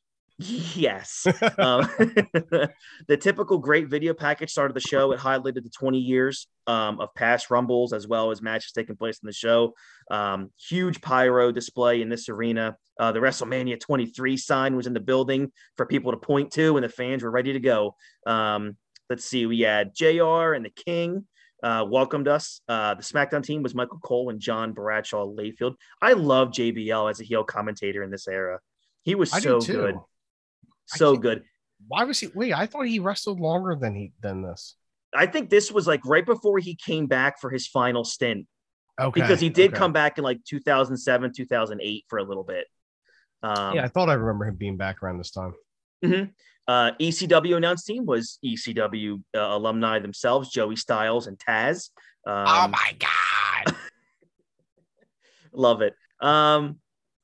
Yes. 0.42 1.28
um, 1.58 1.88
the 3.08 3.18
typical 3.20 3.58
great 3.58 3.90
video 3.90 4.14
package 4.14 4.52
started 4.52 4.76
the 4.76 4.80
show. 4.80 5.12
It 5.12 5.20
highlighted 5.20 5.64
the 5.64 5.70
20 5.70 6.00
years 6.00 6.48
um, 6.68 7.00
of 7.00 7.14
past 7.16 7.52
Rumbles 7.52 7.94
as 7.94 8.08
well 8.08 8.32
as 8.32 8.42
matches 8.42 8.72
taking 8.72 8.96
place 8.96 9.20
in 9.22 9.28
the 9.28 9.34
show. 9.34 9.74
Um, 10.10 10.52
huge 10.58 11.02
pyro 11.02 11.52
display 11.52 12.02
in 12.02 12.10
this 12.10 12.30
arena. 12.30 12.78
Uh, 13.00 13.12
the 13.12 13.20
WrestleMania 13.20 13.80
23 13.80 14.38
sign 14.38 14.76
was 14.76 14.88
in 14.88 14.94
the 14.94 15.00
building 15.00 15.52
for 15.78 15.86
people 15.86 16.12
to 16.12 16.18
point 16.18 16.52
to, 16.54 16.78
and 16.78 16.84
the 16.84 16.90
fans 16.90 17.24
were 17.24 17.32
ready 17.32 17.54
to 17.54 17.60
go. 17.60 17.96
Um, 18.26 18.78
let's 19.10 19.26
see, 19.26 19.46
we 19.46 19.62
had 19.62 19.94
JR 19.96 20.54
and 20.54 20.66
the 20.66 20.74
King 20.76 21.26
uh, 21.64 21.86
welcomed 21.88 22.28
us. 22.28 22.62
Uh, 22.68 22.96
the 22.96 23.04
SmackDown 23.04 23.44
team 23.44 23.64
was 23.64 23.76
Michael 23.76 24.00
Cole 24.00 24.30
and 24.30 24.40
John 24.40 24.74
Bradshaw 24.74 25.26
Layfield. 25.26 25.76
I 26.02 26.14
love 26.14 26.50
JBL 26.50 27.10
as 27.10 27.20
a 27.22 27.24
heel 27.24 27.44
commentator 27.44 28.04
in 28.04 28.10
this 28.10 28.28
era. 28.28 28.60
He 29.04 29.16
was 29.16 29.32
so 29.32 29.60
good, 29.60 29.96
so 30.98 31.16
good. 31.18 31.44
Why 31.88 32.04
was 32.04 32.20
he? 32.20 32.28
Wait, 32.34 32.54
I 32.54 32.66
thought 32.66 32.88
he 32.88 33.00
wrestled 33.00 33.40
longer 33.40 33.76
than 33.76 33.96
he 33.96 34.14
than 34.22 34.42
this. 34.42 34.76
I 35.14 35.26
think 35.26 35.50
this 35.50 35.72
was 35.72 35.88
like 35.88 36.06
right 36.06 36.26
before 36.26 36.60
he 36.60 36.76
came 36.76 37.08
back 37.08 37.40
for 37.40 37.50
his 37.50 37.68
final 37.68 38.04
stint. 38.04 38.48
Okay. 39.00 39.22
because 39.22 39.40
he 39.40 39.50
did 39.50 39.72
okay. 39.72 39.80
come 39.80 39.94
back 39.94 40.18
in 40.18 40.24
like 40.24 40.44
2007, 40.44 41.34
2008 41.34 42.06
for 42.08 42.20
a 42.20 42.24
little 42.24 42.44
bit. 42.44 42.68
Um, 43.42 43.76
yeah, 43.76 43.86
I 43.86 43.88
thought 43.88 44.10
I 44.10 44.14
remember 44.14 44.46
him 44.46 44.56
being 44.56 44.78
back 44.78 45.02
around 45.02 45.18
this 45.18 45.32
time. 45.32 45.54
Uh, 46.68 46.92
ECW 47.00 47.58
announced 47.58 47.88
team 47.88 48.06
was 48.06 48.38
ECW 48.46 49.22
uh, 49.36 49.40
alumni 49.40 50.00
themselves, 50.00 50.50
Joey 50.50 50.76
Styles 50.76 51.28
and 51.28 51.38
Taz. 51.38 51.90
Um, 52.26 52.46
oh 52.48 52.68
my 52.68 52.96
god. 53.00 53.76
love 55.54 55.82
it. 55.82 55.96
Um, 56.20 56.80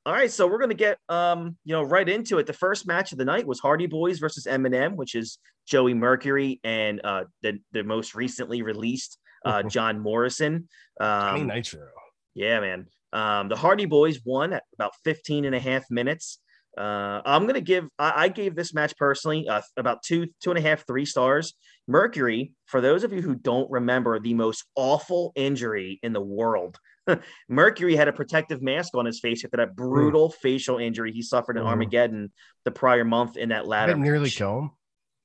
all 0.08 0.14
right, 0.14 0.32
so 0.32 0.46
we're 0.46 0.58
gonna 0.58 0.72
get 0.72 0.96
um, 1.10 1.58
you 1.66 1.74
know 1.74 1.82
right 1.82 2.08
into 2.08 2.38
it. 2.38 2.46
The 2.46 2.54
first 2.54 2.86
match 2.86 3.12
of 3.12 3.18
the 3.18 3.26
night 3.26 3.46
was 3.46 3.60
Hardy 3.60 3.84
Boys 3.84 4.18
versus 4.18 4.46
MNM, 4.46 4.94
which 4.94 5.14
is 5.14 5.38
Joey 5.66 5.92
Mercury 5.92 6.60
and 6.64 6.98
uh, 7.04 7.24
the 7.42 7.58
the 7.72 7.84
most 7.84 8.14
recently 8.14 8.62
released 8.62 9.18
uh, 9.44 9.62
John 9.68 10.00
Morrison. 10.00 10.66
Um, 10.98 11.48
Nitro. 11.48 11.88
yeah, 12.32 12.58
man. 12.58 12.86
Um, 13.12 13.50
the 13.50 13.56
Hardy 13.56 13.84
Boys 13.84 14.20
won 14.24 14.54
at 14.54 14.62
about 14.72 14.92
15 15.04 15.44
and 15.44 15.54
a 15.54 15.60
half 15.60 15.84
minutes. 15.90 16.38
Uh, 16.78 17.20
I'm 17.26 17.46
gonna 17.46 17.60
give 17.60 17.86
I, 17.98 18.12
I 18.16 18.28
gave 18.28 18.56
this 18.56 18.72
match 18.72 18.96
personally 18.96 19.46
uh, 19.46 19.60
about 19.76 20.02
two, 20.02 20.28
two 20.42 20.50
and 20.50 20.58
a 20.58 20.62
half, 20.62 20.86
three 20.86 21.04
stars. 21.04 21.52
Mercury, 21.86 22.52
for 22.64 22.80
those 22.80 23.04
of 23.04 23.12
you 23.12 23.20
who 23.20 23.34
don't 23.34 23.70
remember 23.70 24.18
the 24.18 24.32
most 24.32 24.64
awful 24.74 25.32
injury 25.36 25.98
in 26.02 26.14
the 26.14 26.22
world, 26.22 26.78
Mercury 27.48 27.96
had 27.96 28.08
a 28.08 28.12
protective 28.12 28.62
mask 28.62 28.94
on 28.94 29.06
his 29.06 29.20
face 29.20 29.44
after 29.44 29.56
that 29.58 29.74
brutal 29.76 30.30
facial 30.30 30.78
injury 30.78 31.12
he 31.12 31.22
suffered 31.22 31.56
in 31.56 31.62
Mhm. 31.64 31.68
Armageddon 31.68 32.32
the 32.64 32.70
prior 32.70 33.04
month 33.04 33.36
in 33.36 33.48
that 33.50 33.66
ladder. 33.66 33.92
Didn't 33.92 34.04
nearly 34.04 34.30
kill 34.30 34.58
him. 34.58 34.70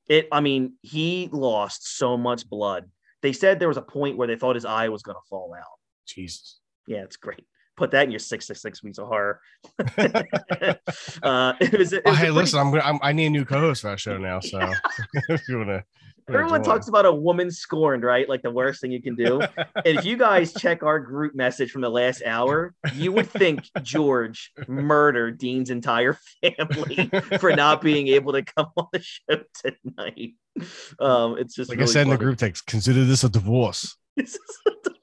It, 0.08 0.28
I 0.32 0.42
mean, 0.42 0.76
he 0.82 1.30
lost 1.32 1.98
so 1.98 2.18
much 2.18 2.50
blood. 2.50 2.90
They 3.22 3.34
said 3.34 3.60
there 3.60 3.70
was 3.70 3.78
a 3.78 3.82
point 3.82 4.18
where 4.18 4.28
they 4.28 4.36
thought 4.36 4.56
his 4.56 4.66
eye 4.66 4.90
was 4.90 5.02
gonna 5.02 5.20
fall 5.30 5.54
out. 5.58 5.80
Jesus. 6.06 6.60
Yeah, 6.88 7.04
it's 7.04 7.16
great. 7.16 7.46
Put 7.76 7.92
that 7.92 8.06
in 8.06 8.12
your 8.12 8.20
six 8.20 8.48
to 8.48 8.56
six 8.56 8.84
weeks 8.84 8.98
of 9.00 9.08
horror. 9.08 9.40
uh, 9.98 11.54
it 11.60 11.78
was, 11.78 11.94
it 11.94 12.04
Oh, 12.06 12.12
was 12.12 12.18
a 12.18 12.20
hey, 12.20 12.26
pretty- 12.26 12.32
listen, 12.32 12.60
I'm 12.60 12.72
gonna. 12.72 12.84
I'm, 12.84 13.00
I 13.02 13.12
need 13.14 13.28
a 13.28 13.30
new 13.32 13.46
co-host 13.46 13.82
for 13.82 13.90
that 13.90 14.00
show 14.00 14.18
now. 14.18 14.40
So 14.40 14.60
if 15.30 15.42
you 15.50 15.58
wanna, 15.58 15.84
Everyone 16.30 16.64
talks 16.64 16.88
about 16.88 17.06
a 17.06 17.12
woman 17.14 17.52
scorned, 17.52 18.04
right? 18.04 18.30
Like 18.30 18.42
the 18.44 18.52
worst 18.52 18.80
thing 18.80 18.92
you 18.94 19.02
can 19.02 19.16
do. 19.16 19.42
and 19.42 19.58
if 19.98 20.06
you 20.06 20.16
guys 20.18 20.54
check 20.54 20.82
our 20.82 20.98
group 20.98 21.36
message 21.36 21.70
from 21.72 21.82
the 21.82 21.90
last 21.90 22.24
hour, 22.26 22.74
you 22.94 23.12
would 23.12 23.30
think 23.30 23.66
George 23.82 24.54
murdered 24.70 25.38
Dean's 25.38 25.70
entire 25.70 26.18
family 26.42 27.10
for 27.40 27.54
not 27.54 27.82
being 27.82 28.08
able 28.08 28.32
to 28.34 28.42
come 28.44 28.68
on 28.78 28.88
the 28.94 29.02
show 29.02 29.42
tonight. 29.66 30.36
Um, 30.98 31.38
it's 31.40 31.56
just 31.56 31.70
like 31.70 31.80
I 31.80 31.82
really 31.82 31.92
said 31.92 32.04
in 32.04 32.10
the 32.12 32.18
group 32.18 32.38
text, 32.38 32.68
consider 32.68 33.04
this 33.04 33.26
a 33.26 33.30
divorce. 33.30 33.98
This 34.16 34.36
is 34.36 34.40
a 34.68 34.72
divorce. 34.84 35.00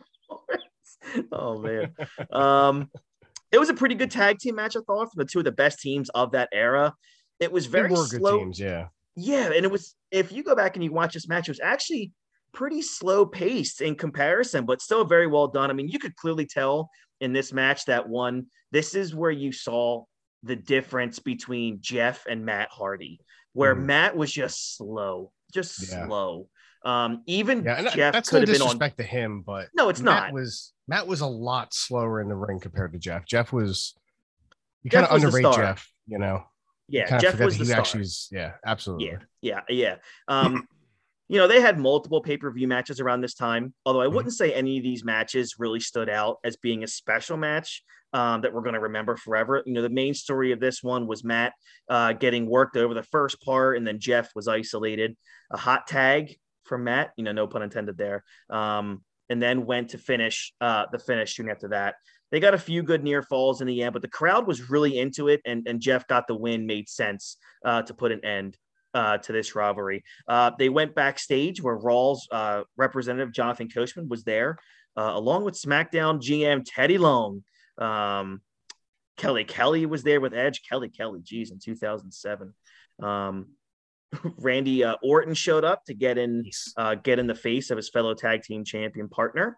Oh 1.32 1.58
man. 1.60 1.94
Um, 2.30 2.90
it 3.52 3.58
was 3.58 3.68
a 3.68 3.74
pretty 3.74 3.94
good 3.94 4.10
tag 4.10 4.38
team 4.38 4.54
match, 4.56 4.76
I 4.76 4.80
thought, 4.86 5.12
from 5.12 5.18
the 5.18 5.24
two 5.24 5.40
of 5.40 5.44
the 5.44 5.52
best 5.52 5.80
teams 5.80 6.08
of 6.10 6.32
that 6.32 6.48
era. 6.52 6.94
It 7.40 7.50
was 7.50 7.66
very 7.66 7.94
slow. 7.96 8.38
teams, 8.38 8.60
yeah. 8.60 8.88
Yeah, 9.16 9.50
and 9.52 9.64
it 9.64 9.70
was 9.70 9.94
if 10.10 10.30
you 10.32 10.42
go 10.42 10.54
back 10.54 10.76
and 10.76 10.84
you 10.84 10.92
watch 10.92 11.14
this 11.14 11.28
match, 11.28 11.48
it 11.48 11.52
was 11.52 11.60
actually 11.60 12.12
pretty 12.52 12.82
slow 12.82 13.24
paced 13.26 13.80
in 13.80 13.94
comparison, 13.94 14.66
but 14.66 14.80
still 14.82 15.04
very 15.04 15.26
well 15.26 15.48
done. 15.48 15.70
I 15.70 15.72
mean, 15.72 15.88
you 15.88 15.98
could 15.98 16.16
clearly 16.16 16.46
tell 16.46 16.90
in 17.20 17.32
this 17.32 17.52
match 17.52 17.84
that 17.86 18.08
one, 18.08 18.46
this 18.72 18.94
is 18.94 19.14
where 19.14 19.30
you 19.30 19.52
saw 19.52 20.04
the 20.42 20.56
difference 20.56 21.18
between 21.18 21.78
Jeff 21.80 22.24
and 22.28 22.44
Matt 22.46 22.68
Hardy, 22.70 23.20
where 23.52 23.74
Mhm. 23.76 23.84
Matt 23.84 24.16
was 24.16 24.32
just 24.32 24.76
slow, 24.76 25.32
just 25.52 25.90
Yeah. 25.90 26.06
slow. 26.06 26.48
Um, 26.84 27.22
even 27.26 27.62
Yeah, 27.64 27.82
that- 27.82 27.92
Jeff 27.94 28.12
that's 28.14 28.30
could 28.30 28.36
no 28.36 28.40
have 28.40 28.46
been 28.48 28.62
on. 28.62 28.66
disrespect 28.68 28.96
to 28.98 29.04
him, 29.04 29.42
but 29.42 29.68
No, 29.74 29.88
it's 29.88 30.00
Matt 30.00 30.24
not. 30.28 30.32
was 30.32 30.72
Matt 30.88 31.06
was 31.06 31.20
a 31.20 31.26
lot 31.26 31.72
slower 31.74 32.20
in 32.20 32.28
the 32.28 32.34
ring 32.34 32.58
compared 32.60 32.92
to 32.94 32.98
Jeff. 32.98 33.24
Jeff 33.26 33.52
was 33.52 33.94
you 34.82 34.90
kind 34.90 35.04
of 35.06 35.12
underrate. 35.12 35.44
Jeff, 35.54 35.90
you 36.06 36.18
know. 36.18 36.44
Yeah, 36.88 37.18
Jeff 37.18 37.38
was 37.38 37.56
the 37.56 37.64
he 37.64 37.70
star. 37.70 37.78
actually 37.80 38.02
is, 38.02 38.28
yeah, 38.32 38.54
absolutely. 38.66 39.06
Yeah, 39.06 39.18
yeah, 39.42 39.60
yeah. 39.68 39.96
Um, 40.26 40.66
you 41.28 41.38
know, 41.38 41.46
they 41.46 41.60
had 41.60 41.78
multiple 41.78 42.20
pay 42.20 42.36
per 42.36 42.50
view 42.50 42.66
matches 42.66 42.98
around 42.98 43.20
this 43.20 43.34
time. 43.34 43.72
Although 43.86 44.00
I 44.02 44.06
Mhm. 44.06 44.14
wouldn't 44.14 44.34
say 44.34 44.52
any 44.52 44.78
of 44.78 44.82
these 44.82 45.04
matches 45.04 45.54
really 45.58 45.78
stood 45.78 46.08
out 46.08 46.38
as 46.42 46.56
being 46.56 46.82
a 46.82 46.88
special 46.88 47.36
match 47.36 47.84
um, 48.12 48.40
that 48.40 48.52
we're 48.52 48.62
going 48.62 48.74
to 48.74 48.80
remember 48.80 49.16
forever. 49.16 49.62
You 49.64 49.72
know, 49.74 49.82
the 49.82 49.88
main 49.88 50.14
story 50.14 50.50
of 50.50 50.58
this 50.58 50.82
one 50.82 51.06
was 51.06 51.22
Matt 51.22 51.52
uh, 51.88 52.14
getting 52.14 52.46
worked 52.46 52.76
over 52.76 52.92
the 52.94 53.04
first 53.04 53.40
part, 53.42 53.76
and 53.76 53.86
then 53.86 54.00
Jeff 54.00 54.32
was 54.34 54.48
isolated. 54.48 55.16
A 55.52 55.56
hot 55.56 55.86
tag 55.86 56.36
from 56.64 56.84
Matt. 56.84 57.12
You 57.16 57.24
know, 57.24 57.32
no 57.32 57.46
pun 57.46 57.62
intended 57.62 57.96
there. 57.96 58.24
Um, 58.48 59.02
and 59.28 59.40
then 59.40 59.64
went 59.64 59.90
to 59.90 59.98
finish 59.98 60.52
uh, 60.60 60.86
the 60.90 60.98
finish 60.98 61.36
soon 61.36 61.48
after 61.48 61.68
that. 61.68 61.94
They 62.30 62.40
got 62.40 62.54
a 62.54 62.58
few 62.58 62.82
good 62.82 63.02
near 63.02 63.22
falls 63.22 63.60
in 63.60 63.66
the 63.66 63.82
end, 63.82 63.92
but 63.92 64.02
the 64.02 64.08
crowd 64.08 64.46
was 64.46 64.70
really 64.70 64.98
into 64.98 65.28
it, 65.28 65.40
and, 65.44 65.66
and 65.66 65.80
Jeff 65.80 66.06
got 66.06 66.26
the 66.26 66.36
win. 66.36 66.66
Made 66.66 66.88
sense 66.88 67.36
uh, 67.64 67.82
to 67.82 67.94
put 67.94 68.12
an 68.12 68.24
end 68.24 68.56
uh, 68.94 69.18
to 69.18 69.32
this 69.32 69.54
rivalry. 69.54 70.04
Uh, 70.28 70.50
they 70.58 70.68
went 70.68 70.94
backstage 70.94 71.62
where 71.62 71.76
Raw's 71.76 72.26
uh, 72.30 72.62
representative 72.76 73.32
Jonathan 73.32 73.68
Coachman 73.68 74.08
was 74.08 74.24
there, 74.24 74.58
uh, 74.96 75.12
along 75.14 75.44
with 75.44 75.60
SmackDown 75.60 76.20
GM 76.20 76.64
Teddy 76.64 76.98
Long. 76.98 77.42
Um, 77.78 78.42
Kelly 79.16 79.44
Kelly 79.44 79.86
was 79.86 80.02
there 80.02 80.20
with 80.20 80.34
Edge. 80.34 80.62
Kelly 80.68 80.88
Kelly, 80.88 81.20
geez, 81.22 81.50
in 81.50 81.58
2007. 81.58 82.54
Um, 83.02 83.48
Randy 84.38 84.84
uh, 84.84 84.96
Orton 85.02 85.34
showed 85.34 85.64
up 85.64 85.84
to 85.86 85.94
get 85.94 86.18
in 86.18 86.44
uh, 86.76 86.96
get 86.96 87.18
in 87.18 87.26
the 87.26 87.34
face 87.34 87.70
of 87.70 87.76
his 87.76 87.90
fellow 87.90 88.14
tag 88.14 88.42
team 88.42 88.64
champion 88.64 89.08
partner. 89.08 89.56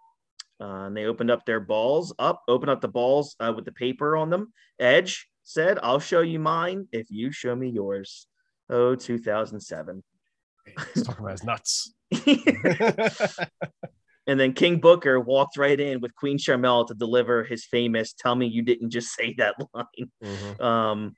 Uh, 0.61 0.87
and 0.87 0.97
they 0.97 1.07
opened 1.07 1.31
up 1.31 1.45
their 1.45 1.61
balls 1.61 2.15
up, 2.19 2.43
opened 2.47 2.71
up 2.71 2.81
the 2.81 2.89
balls 2.89 3.35
uh, 3.41 3.53
with 3.55 3.65
the 3.65 3.73
paper 3.73 4.17
on 4.17 4.31
them. 4.31 4.53
Edge 4.79 5.29
said, 5.43 5.79
I'll 5.83 5.99
show 5.99 6.21
you 6.21 6.39
mine 6.39 6.87
if 6.93 7.11
you 7.11 7.33
show 7.33 7.57
me 7.57 7.69
yours. 7.69 8.29
Oh, 8.71 8.95
2007. 8.95 10.05
He's 10.95 11.03
talking 11.03 11.25
about 11.25 11.33
his 11.33 11.45
nuts. 11.45 11.93
and 14.27 14.39
then 14.39 14.53
King 14.53 14.79
Booker 14.79 15.19
walked 15.19 15.57
right 15.57 15.79
in 15.79 16.01
with 16.01 16.15
Queen 16.15 16.39
Sharmell 16.39 16.87
to 16.89 16.95
deliver 16.95 17.45
his 17.45 17.65
famous 17.65 18.13
"Tell 18.13 18.35
me 18.35 18.47
you 18.47 18.63
didn't 18.63 18.91
just 18.91 19.09
say 19.15 19.35
that" 19.39 19.57
line. 19.75 20.11
Mhm. 20.23 20.61
Um, 20.61 21.17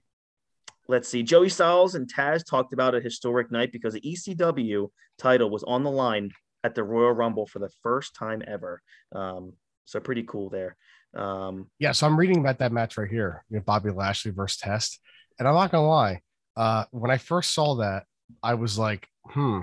let's 0.88 1.08
see. 1.08 1.22
Joey 1.22 1.48
Styles 1.48 1.94
and 1.94 2.12
Taz 2.12 2.44
talked 2.48 2.72
about 2.72 2.94
a 2.94 3.00
historic 3.00 3.50
night 3.50 3.72
because 3.72 3.94
the 3.94 4.00
ECW 4.00 4.88
title 5.18 5.50
was 5.50 5.62
on 5.64 5.82
the 5.84 5.90
line 5.90 6.30
at 6.62 6.74
the 6.74 6.82
Royal 6.84 7.12
Rumble 7.12 7.46
for 7.46 7.58
the 7.58 7.70
first 7.82 8.14
time 8.14 8.42
ever. 8.46 8.80
Um, 9.14 9.52
so 9.84 10.00
pretty 10.00 10.22
cool 10.24 10.50
there. 10.50 10.76
Um, 11.14 11.70
Yeah, 11.78 11.92
so 11.92 12.06
I'm 12.06 12.18
reading 12.18 12.38
about 12.38 12.58
that 12.58 12.72
match 12.72 12.96
right 12.98 13.10
here. 13.10 13.44
You 13.50 13.56
know, 13.58 13.62
Bobby 13.64 13.90
Lashley 13.90 14.30
versus 14.32 14.58
Test. 14.58 14.98
And 15.38 15.46
I'm 15.46 15.54
not 15.54 15.70
gonna 15.70 15.86
lie, 15.86 16.20
uh, 16.56 16.84
when 16.90 17.10
I 17.10 17.18
first 17.18 17.52
saw 17.54 17.76
that, 17.76 18.04
I 18.42 18.54
was 18.54 18.78
like, 18.78 19.06
hmm, 19.26 19.60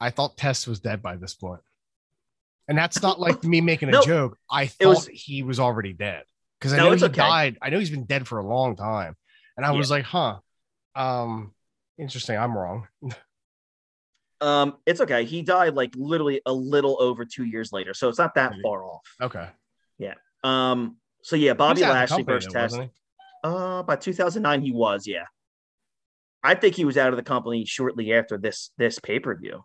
I 0.00 0.10
thought 0.10 0.36
Test 0.36 0.68
was 0.68 0.80
dead 0.80 1.02
by 1.02 1.16
this 1.16 1.34
point. 1.34 1.60
And 2.68 2.76
that's 2.78 3.02
not 3.02 3.20
like 3.20 3.44
me 3.44 3.60
making 3.60 3.88
a 3.88 3.92
No, 4.00 4.02
joke. 4.02 4.38
I 4.50 4.66
thought 4.66 4.88
was- 4.88 5.06
he 5.06 5.42
was 5.42 5.60
already 5.60 5.92
dead. 5.92 6.24
Because 6.58 6.72
I 6.72 6.76
No, 6.78 6.90
know 6.90 6.96
he 6.96 7.04
okay. 7.04 7.12
died. 7.14 7.58
I 7.60 7.70
know 7.70 7.78
he's 7.78 7.90
been 7.90 8.04
dead 8.06 8.26
for 8.26 8.38
a 8.38 8.46
long 8.46 8.74
time. 8.76 9.16
And 9.56 9.66
I 9.66 9.72
was 9.72 9.90
like, 9.90 10.04
huh. 10.04 10.38
Um, 10.94 11.52
interesting. 11.98 12.36
I'm 12.36 12.56
wrong. 12.56 12.88
um, 14.40 14.76
it's 14.86 15.00
okay. 15.00 15.24
He 15.24 15.42
died 15.42 15.74
like 15.74 15.94
literally 15.96 16.40
a 16.46 16.52
little 16.52 16.96
over 17.00 17.24
two 17.24 17.44
years 17.44 17.72
later, 17.72 17.94
so 17.94 18.08
it's 18.08 18.18
not 18.18 18.34
that 18.34 18.52
Maybe. 18.52 18.62
far 18.62 18.84
off. 18.84 19.02
Okay. 19.20 19.48
Yeah. 19.98 20.14
Um, 20.42 20.96
so 21.22 21.36
yeah, 21.36 21.54
Bobby 21.54 21.82
out 21.84 21.90
of 21.90 22.08
the 22.08 22.14
Lashley 22.14 22.24
first 22.24 22.50
Test. 22.50 22.78
Uh, 23.42 23.82
by 23.82 23.96
2009, 23.96 24.62
he 24.62 24.72
was. 24.72 25.06
Yeah, 25.06 25.24
I 26.42 26.54
think 26.54 26.74
he 26.74 26.84
was 26.84 26.98
out 26.98 27.10
of 27.10 27.16
the 27.16 27.22
company 27.22 27.64
shortly 27.64 28.12
after 28.12 28.38
this 28.38 28.70
this 28.76 28.98
pay 28.98 29.18
per 29.18 29.34
view. 29.34 29.64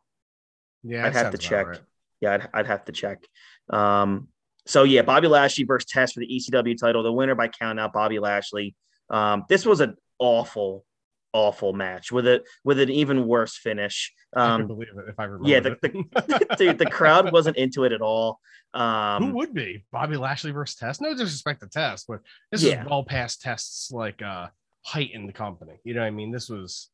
Yeah, 0.84 1.06
I'd 1.06 1.14
have 1.14 1.32
to 1.32 1.38
check. 1.38 1.68
right. 1.68 1.82
Yeah, 2.22 2.34
I'd, 2.34 2.50
I'd 2.54 2.68
have 2.68 2.86
to 2.86 2.92
check. 2.92 3.26
Um, 3.70 4.30
so 4.66 4.84
yeah, 4.84 5.02
Bobby 5.02 5.28
Lashley 5.28 5.66
versus 5.66 5.90
Test 5.90 6.14
for 6.14 6.20
the 6.22 6.28
ECW 6.28 6.78
title. 6.78 7.04
The 7.04 7.12
winner 7.12 7.36
by 7.36 7.48
count 7.48 7.80
out, 7.80 7.92
Bobby 7.92 8.20
Lashley. 8.20 8.76
Um, 9.10 9.44
this 9.50 9.66
was 9.66 9.82
an 9.82 9.96
awful, 10.20 10.86
awful 11.34 11.74
match 11.74 12.12
with 12.12 12.26
a 12.28 12.44
with 12.64 12.80
an 12.80 12.90
even 12.90 13.28
worse 13.28 13.56
finish. 13.58 14.14
Um, 14.36 14.68
believe 14.68 14.90
it 14.90 15.10
if 15.10 15.20
I 15.20 15.24
remember. 15.26 15.50
yeah, 15.50 15.60
the, 15.60 15.78
the, 15.82 16.56
dude, 16.58 16.78
the 16.78 16.86
crowd 16.90 17.32
wasn't 17.32 17.58
into 17.58 17.84
it 17.84 17.92
at 17.92 18.02
all. 18.02 18.40
Who 18.74 18.80
Um, 18.80 19.34
would 19.34 19.54
be 19.54 19.84
Bobby 19.92 20.18
Lashley 20.18 20.52
versus 20.52 20.76
Test? 20.76 21.02
No 21.02 21.12
disrespect 21.14 21.62
to 21.62 21.68
Test, 21.68 22.06
but 22.08 22.20
this 22.52 22.62
Yeah. 22.64 22.84
is 22.84 22.90
well 22.90 23.04
past 23.04 23.42
Test's 23.42 23.92
like 23.92 24.22
uh 24.22 24.48
height 24.86 25.12
in 25.14 25.26
the 25.28 25.34
company. 25.34 25.74
You 25.84 25.94
know 25.96 26.02
what 26.02 26.08
I 26.08 26.12
mean? 26.12 26.32
This 26.32 26.50
was 26.50 26.90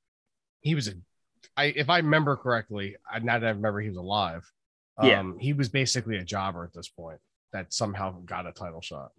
he 0.61 0.75
was 0.75 0.87
a 0.87 0.93
I 1.57 1.65
if 1.65 1.89
I 1.89 1.97
remember 1.97 2.35
correctly, 2.37 2.95
I 3.11 3.19
now 3.19 3.39
that 3.39 3.47
I 3.47 3.51
remember 3.51 3.81
he 3.81 3.89
was 3.89 3.97
alive. 3.97 4.49
Um 4.97 5.07
Yeah. 5.07 5.23
he 5.39 5.53
was 5.53 5.67
basically 5.69 6.17
a 6.17 6.23
jobber 6.23 6.63
at 6.63 6.73
this 6.73 6.87
point 6.87 7.19
that 7.51 7.73
somehow 7.73 8.19
got 8.25 8.47
a 8.47 8.51
title 8.53 8.81
shot. 8.81 9.11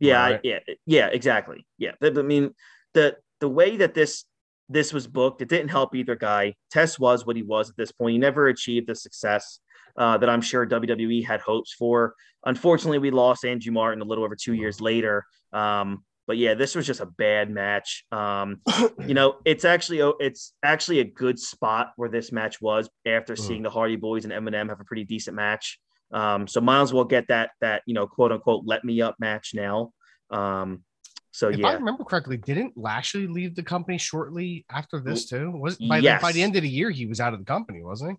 Yeah, 0.00 0.22
I- 0.24 0.40
yeah, 0.42 0.58
yeah, 0.86 1.06
exactly. 1.08 1.66
Yeah, 1.76 1.92
I 2.02 2.10
mean 2.10 2.54
the 2.94 3.16
the 3.40 3.48
way 3.48 3.76
that 3.76 3.94
this 3.94 4.24
this 4.68 4.92
was 4.92 5.06
booked, 5.06 5.40
it 5.40 5.48
didn't 5.48 5.70
help 5.70 5.94
either 5.94 6.14
guy. 6.14 6.54
Test 6.70 7.00
was 7.00 7.24
what 7.24 7.36
he 7.36 7.42
was 7.42 7.70
at 7.70 7.76
this 7.76 7.90
point. 7.90 8.12
He 8.12 8.18
never 8.18 8.48
achieved 8.48 8.86
the 8.86 8.94
success 8.94 9.60
uh, 9.96 10.18
that 10.18 10.28
I'm 10.28 10.42
sure 10.42 10.66
WWE 10.66 11.24
had 11.24 11.40
hopes 11.40 11.72
for. 11.72 12.14
Unfortunately, 12.44 12.98
we 12.98 13.10
lost 13.10 13.44
Andrew 13.44 13.72
Martin 13.72 14.02
a 14.02 14.04
little 14.04 14.24
over 14.24 14.36
two 14.36 14.52
years 14.52 14.80
later. 14.80 15.24
Um, 15.52 16.04
but 16.26 16.36
yeah, 16.36 16.52
this 16.52 16.74
was 16.74 16.86
just 16.86 17.00
a 17.00 17.06
bad 17.06 17.50
match. 17.50 18.04
Um, 18.12 18.60
you 19.06 19.14
know, 19.14 19.36
it's 19.46 19.64
actually 19.64 20.00
it's 20.20 20.52
actually 20.62 21.00
a 21.00 21.04
good 21.04 21.38
spot 21.38 21.92
where 21.96 22.10
this 22.10 22.30
match 22.30 22.60
was 22.60 22.88
after 23.06 23.34
mm. 23.34 23.38
seeing 23.38 23.62
the 23.62 23.70
Hardy 23.70 23.96
Boys 23.96 24.24
and 24.24 24.32
MNM 24.32 24.68
have 24.68 24.80
a 24.80 24.84
pretty 24.84 25.04
decent 25.04 25.34
match. 25.34 25.80
Um, 26.12 26.46
so 26.46 26.60
might 26.60 26.82
as 26.82 26.92
well 26.92 27.04
get 27.04 27.28
that 27.28 27.50
that 27.60 27.82
you 27.86 27.94
know 27.94 28.06
quote 28.06 28.32
unquote 28.32 28.64
let 28.66 28.84
me 28.84 29.00
up 29.00 29.16
match 29.18 29.52
now. 29.54 29.92
Um, 30.30 30.84
so 31.30 31.48
if 31.48 31.58
yeah, 31.58 31.68
I 31.68 31.72
remember 31.74 32.04
correctly, 32.04 32.36
didn't 32.36 32.76
Lashley 32.76 33.26
leave 33.26 33.54
the 33.54 33.62
company 33.62 33.98
shortly 33.98 34.64
after 34.70 35.00
this 35.00 35.28
too? 35.28 35.50
Was 35.50 35.76
by 35.76 35.98
yes. 35.98 36.20
the, 36.20 36.26
by 36.26 36.32
the 36.32 36.42
end 36.42 36.56
of 36.56 36.62
the 36.62 36.68
year 36.68 36.90
he 36.90 37.06
was 37.06 37.20
out 37.20 37.32
of 37.32 37.38
the 37.38 37.44
company, 37.44 37.82
wasn't 37.82 38.12
he? 38.12 38.16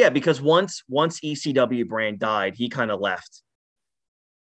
Yeah, 0.00 0.10
because 0.10 0.40
once 0.40 0.82
once 0.88 1.20
ECW 1.20 1.86
brand 1.88 2.18
died, 2.18 2.54
he 2.56 2.68
kind 2.68 2.90
of 2.90 3.00
left. 3.00 3.42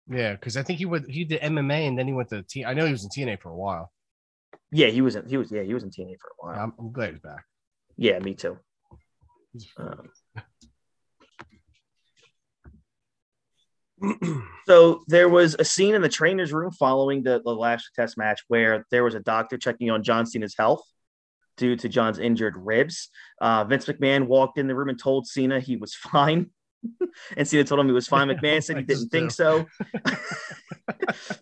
Yeah, 0.09 0.33
because 0.33 0.55
I 0.57 0.63
think 0.63 0.79
he 0.79 0.85
would 0.85 1.05
he 1.09 1.25
did 1.25 1.41
MMA 1.41 1.87
and 1.87 1.97
then 1.97 2.07
he 2.07 2.13
went 2.13 2.29
to 2.29 2.43
T. 2.43 2.65
I 2.65 2.73
know 2.73 2.85
he 2.85 2.91
was 2.91 3.03
in 3.03 3.09
TNA 3.09 3.41
for 3.41 3.49
a 3.49 3.55
while. 3.55 3.91
Yeah, 4.71 4.87
he 4.87 5.01
was 5.01 5.15
in 5.15 5.27
he 5.27 5.37
was 5.37 5.51
yeah 5.51 5.63
he 5.63 5.73
was 5.73 5.83
in 5.83 5.89
TNA 5.89 6.15
for 6.19 6.27
a 6.27 6.45
while. 6.45 6.63
I'm, 6.63 6.73
I'm 6.79 6.91
glad 6.91 7.11
he's 7.11 7.19
back. 7.19 7.43
Yeah, 7.97 8.19
me 8.19 8.33
too. 8.33 8.57
Um, 9.77 10.09
so 14.67 15.03
there 15.07 15.29
was 15.29 15.55
a 15.57 15.65
scene 15.65 15.95
in 15.95 16.01
the 16.01 16.09
trainer's 16.09 16.53
room 16.53 16.71
following 16.71 17.23
the, 17.23 17.41
the 17.43 17.53
last 17.53 17.89
test 17.95 18.17
match 18.17 18.41
where 18.47 18.85
there 18.91 19.03
was 19.03 19.15
a 19.15 19.19
doctor 19.19 19.57
checking 19.57 19.89
on 19.89 20.03
John 20.03 20.25
Cena's 20.25 20.55
health 20.57 20.83
due 21.57 21.75
to 21.77 21.89
John's 21.89 22.19
injured 22.19 22.55
ribs. 22.57 23.09
Uh, 23.41 23.63
Vince 23.63 23.85
McMahon 23.85 24.27
walked 24.27 24.57
in 24.57 24.67
the 24.67 24.75
room 24.75 24.89
and 24.89 24.99
told 24.99 25.27
Cena 25.27 25.59
he 25.59 25.77
was 25.77 25.95
fine. 25.95 26.49
and 27.35 27.47
Cena 27.47 27.63
told 27.63 27.79
him 27.79 27.87
he 27.87 27.93
was 27.93 28.07
fine. 28.07 28.27
McMahon 28.29 28.63
said 28.63 28.77
he 28.77 28.83
didn't 28.83 29.09
think 29.09 29.31
so. 29.31 29.65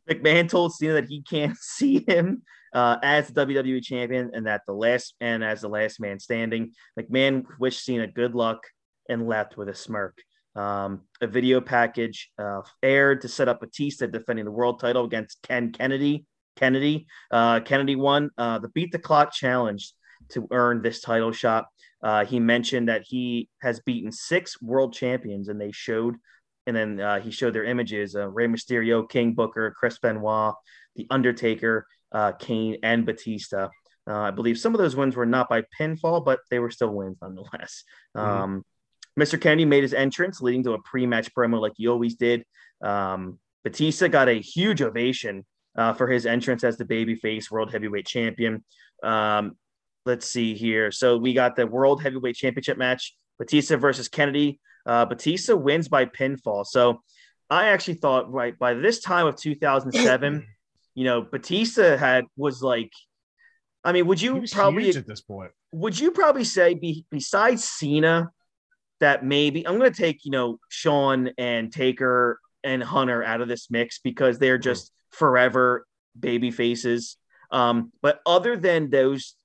McMahon 0.10 0.48
told 0.48 0.74
Cena 0.74 0.94
that 0.94 1.06
he 1.06 1.22
can't 1.22 1.58
see 1.58 2.04
him 2.08 2.44
uh, 2.74 2.98
as 3.04 3.28
the 3.28 3.46
WWE 3.46 3.84
champion 3.84 4.32
and 4.34 4.48
that 4.48 4.62
the 4.66 4.74
last 4.74 5.16
and 5.20 5.44
as 5.44 5.62
the 5.62 5.70
last 5.70 6.00
man 6.00 6.20
standing. 6.20 6.72
McMahon 7.00 7.44
wished 7.60 7.84
Cena 7.84 8.08
good 8.08 8.36
luck 8.36 8.64
and 9.10 9.28
left 9.28 9.58
with 9.58 9.70
a 9.70 9.76
smirk. 9.76 10.18
Um, 10.56 11.02
a 11.22 11.28
video 11.28 11.62
package 11.62 12.32
uh, 12.38 12.62
aired 12.82 13.22
to 13.22 13.28
set 13.28 13.48
up 13.48 13.60
Batista 13.60 14.06
defending 14.08 14.46
the 14.46 14.52
world 14.52 14.80
title 14.80 15.06
against 15.06 15.42
Ken 15.42 15.72
Kennedy. 15.72 16.26
Kennedy, 16.56 17.08
uh, 17.32 17.62
Kennedy 17.62 17.96
won 17.96 18.30
uh, 18.38 18.60
the 18.60 18.70
Beat 18.70 18.92
the 18.92 19.00
Clock 19.00 19.34
challenge 19.34 19.92
to 20.30 20.48
earn 20.52 20.82
this 20.82 21.02
title 21.02 21.32
shot. 21.32 21.66
Uh, 22.04 22.26
he 22.26 22.40
mentioned 22.40 22.90
that 22.90 23.04
he 23.04 23.50
has 23.62 23.80
beaten 23.80 24.12
six 24.12 24.62
world 24.62 24.94
champions, 24.94 25.48
and 25.48 25.60
they 25.60 25.72
showed, 25.72 26.16
and 26.68 26.76
then 26.76 27.00
uh, 27.00 27.20
he 27.20 27.32
showed 27.32 27.54
their 27.54 27.64
images: 27.64 28.16
uh, 28.16 28.28
Rey 28.28 28.48
Mysterio, 28.48 29.10
King 29.10 29.34
Booker, 29.34 29.74
Chris 29.78 29.98
Benoit, 29.98 30.54
The 30.96 31.08
Undertaker, 31.10 31.88
uh, 32.12 32.34
Kane, 32.34 32.78
and 32.84 33.06
Batista. 33.06 33.70
Uh, 34.06 34.20
I 34.20 34.32
believe 34.32 34.60
some 34.60 34.76
of 34.76 34.80
those 34.80 34.96
wins 34.96 35.16
were 35.16 35.26
not 35.26 35.50
by 35.50 35.64
pinfall, 35.80 36.24
but 36.24 36.42
they 36.52 36.60
were 36.60 36.72
still 36.72 36.90
wins 36.90 37.18
nonetheless. 37.22 37.84
Mm-hmm. 38.16 38.44
Um, 38.44 38.66
Mr. 39.20 39.40
Kennedy 39.40 39.66
made 39.66 39.84
his 39.84 39.94
entrance, 39.94 40.42
leading 40.42 40.64
to 40.64 40.74
a 40.74 40.82
pre-match 40.82 41.34
promo 41.34 41.62
like 41.62 41.74
he 41.76 41.88
always 41.88 42.16
did. 42.16 42.44
Um, 42.84 43.40
Batista 43.64 44.08
got 44.08 44.28
a 44.28 44.40
huge 44.40 44.82
ovation 44.82 45.46
uh, 45.78 45.94
for 45.94 46.08
his 46.08 46.26
entrance 46.26 46.64
as 46.64 46.78
the 46.78 46.86
babyface 46.86 47.50
world 47.52 47.72
heavyweight 47.72 48.08
champion. 48.08 48.64
Um, 49.04 49.58
let's 50.06 50.30
see 50.30 50.54
here. 50.54 50.92
So 50.92 51.18
we 51.18 51.34
got 51.34 51.56
the 51.56 51.68
World 51.68 52.02
Heavyweight 52.02 52.36
Championship 52.36 52.78
match, 52.78 53.16
Batista 53.40 53.78
versus 53.78 54.08
Kennedy. 54.08 54.60
Uh, 54.86 55.06
Batista 55.06 55.56
wins 55.56 55.88
by 55.88 56.06
pinfall. 56.06 56.66
So 56.66 57.02
I 57.50 57.68
actually 57.68 57.96
thought 57.96 58.32
right 58.32 58.58
by 58.58 58.74
this 58.74 59.00
time 59.00 59.28
of 59.28 59.36
2007, 59.38 60.46
you 60.96 61.04
know, 61.04 61.22
Batista 61.22 61.98
had 61.98 62.26
was 62.36 62.62
like, 62.62 62.92
I 63.84 63.92
mean, 63.92 64.08
would 64.08 64.22
you 64.22 64.44
probably 64.52 64.90
at 64.90 65.08
this 65.08 65.22
point? 65.22 65.52
Would 65.72 66.00
you 66.00 66.12
probably 66.12 66.44
say 66.44 66.74
be, 66.74 67.06
besides 67.10 67.64
Cena 67.64 68.30
that 69.04 69.24
maybe 69.24 69.68
I'm 69.68 69.78
going 69.78 69.92
to 69.92 70.02
take 70.02 70.26
you 70.26 70.32
know 70.32 70.60
Shawn 70.70 71.32
and 71.38 71.72
Taker 71.72 72.40
and 72.64 72.82
Hunter 72.82 73.24
out 73.24 73.42
of 73.42 73.48
this 73.48 73.70
mix 73.70 74.00
because 74.00 74.40
they're 74.40 74.58
just 74.58 74.92
forever 75.12 75.86
baby 76.20 76.52
faces. 76.52 77.18
Um, 77.52 77.92
but 78.02 78.20
other 78.26 78.58
than 78.58 78.90
those 78.90 79.36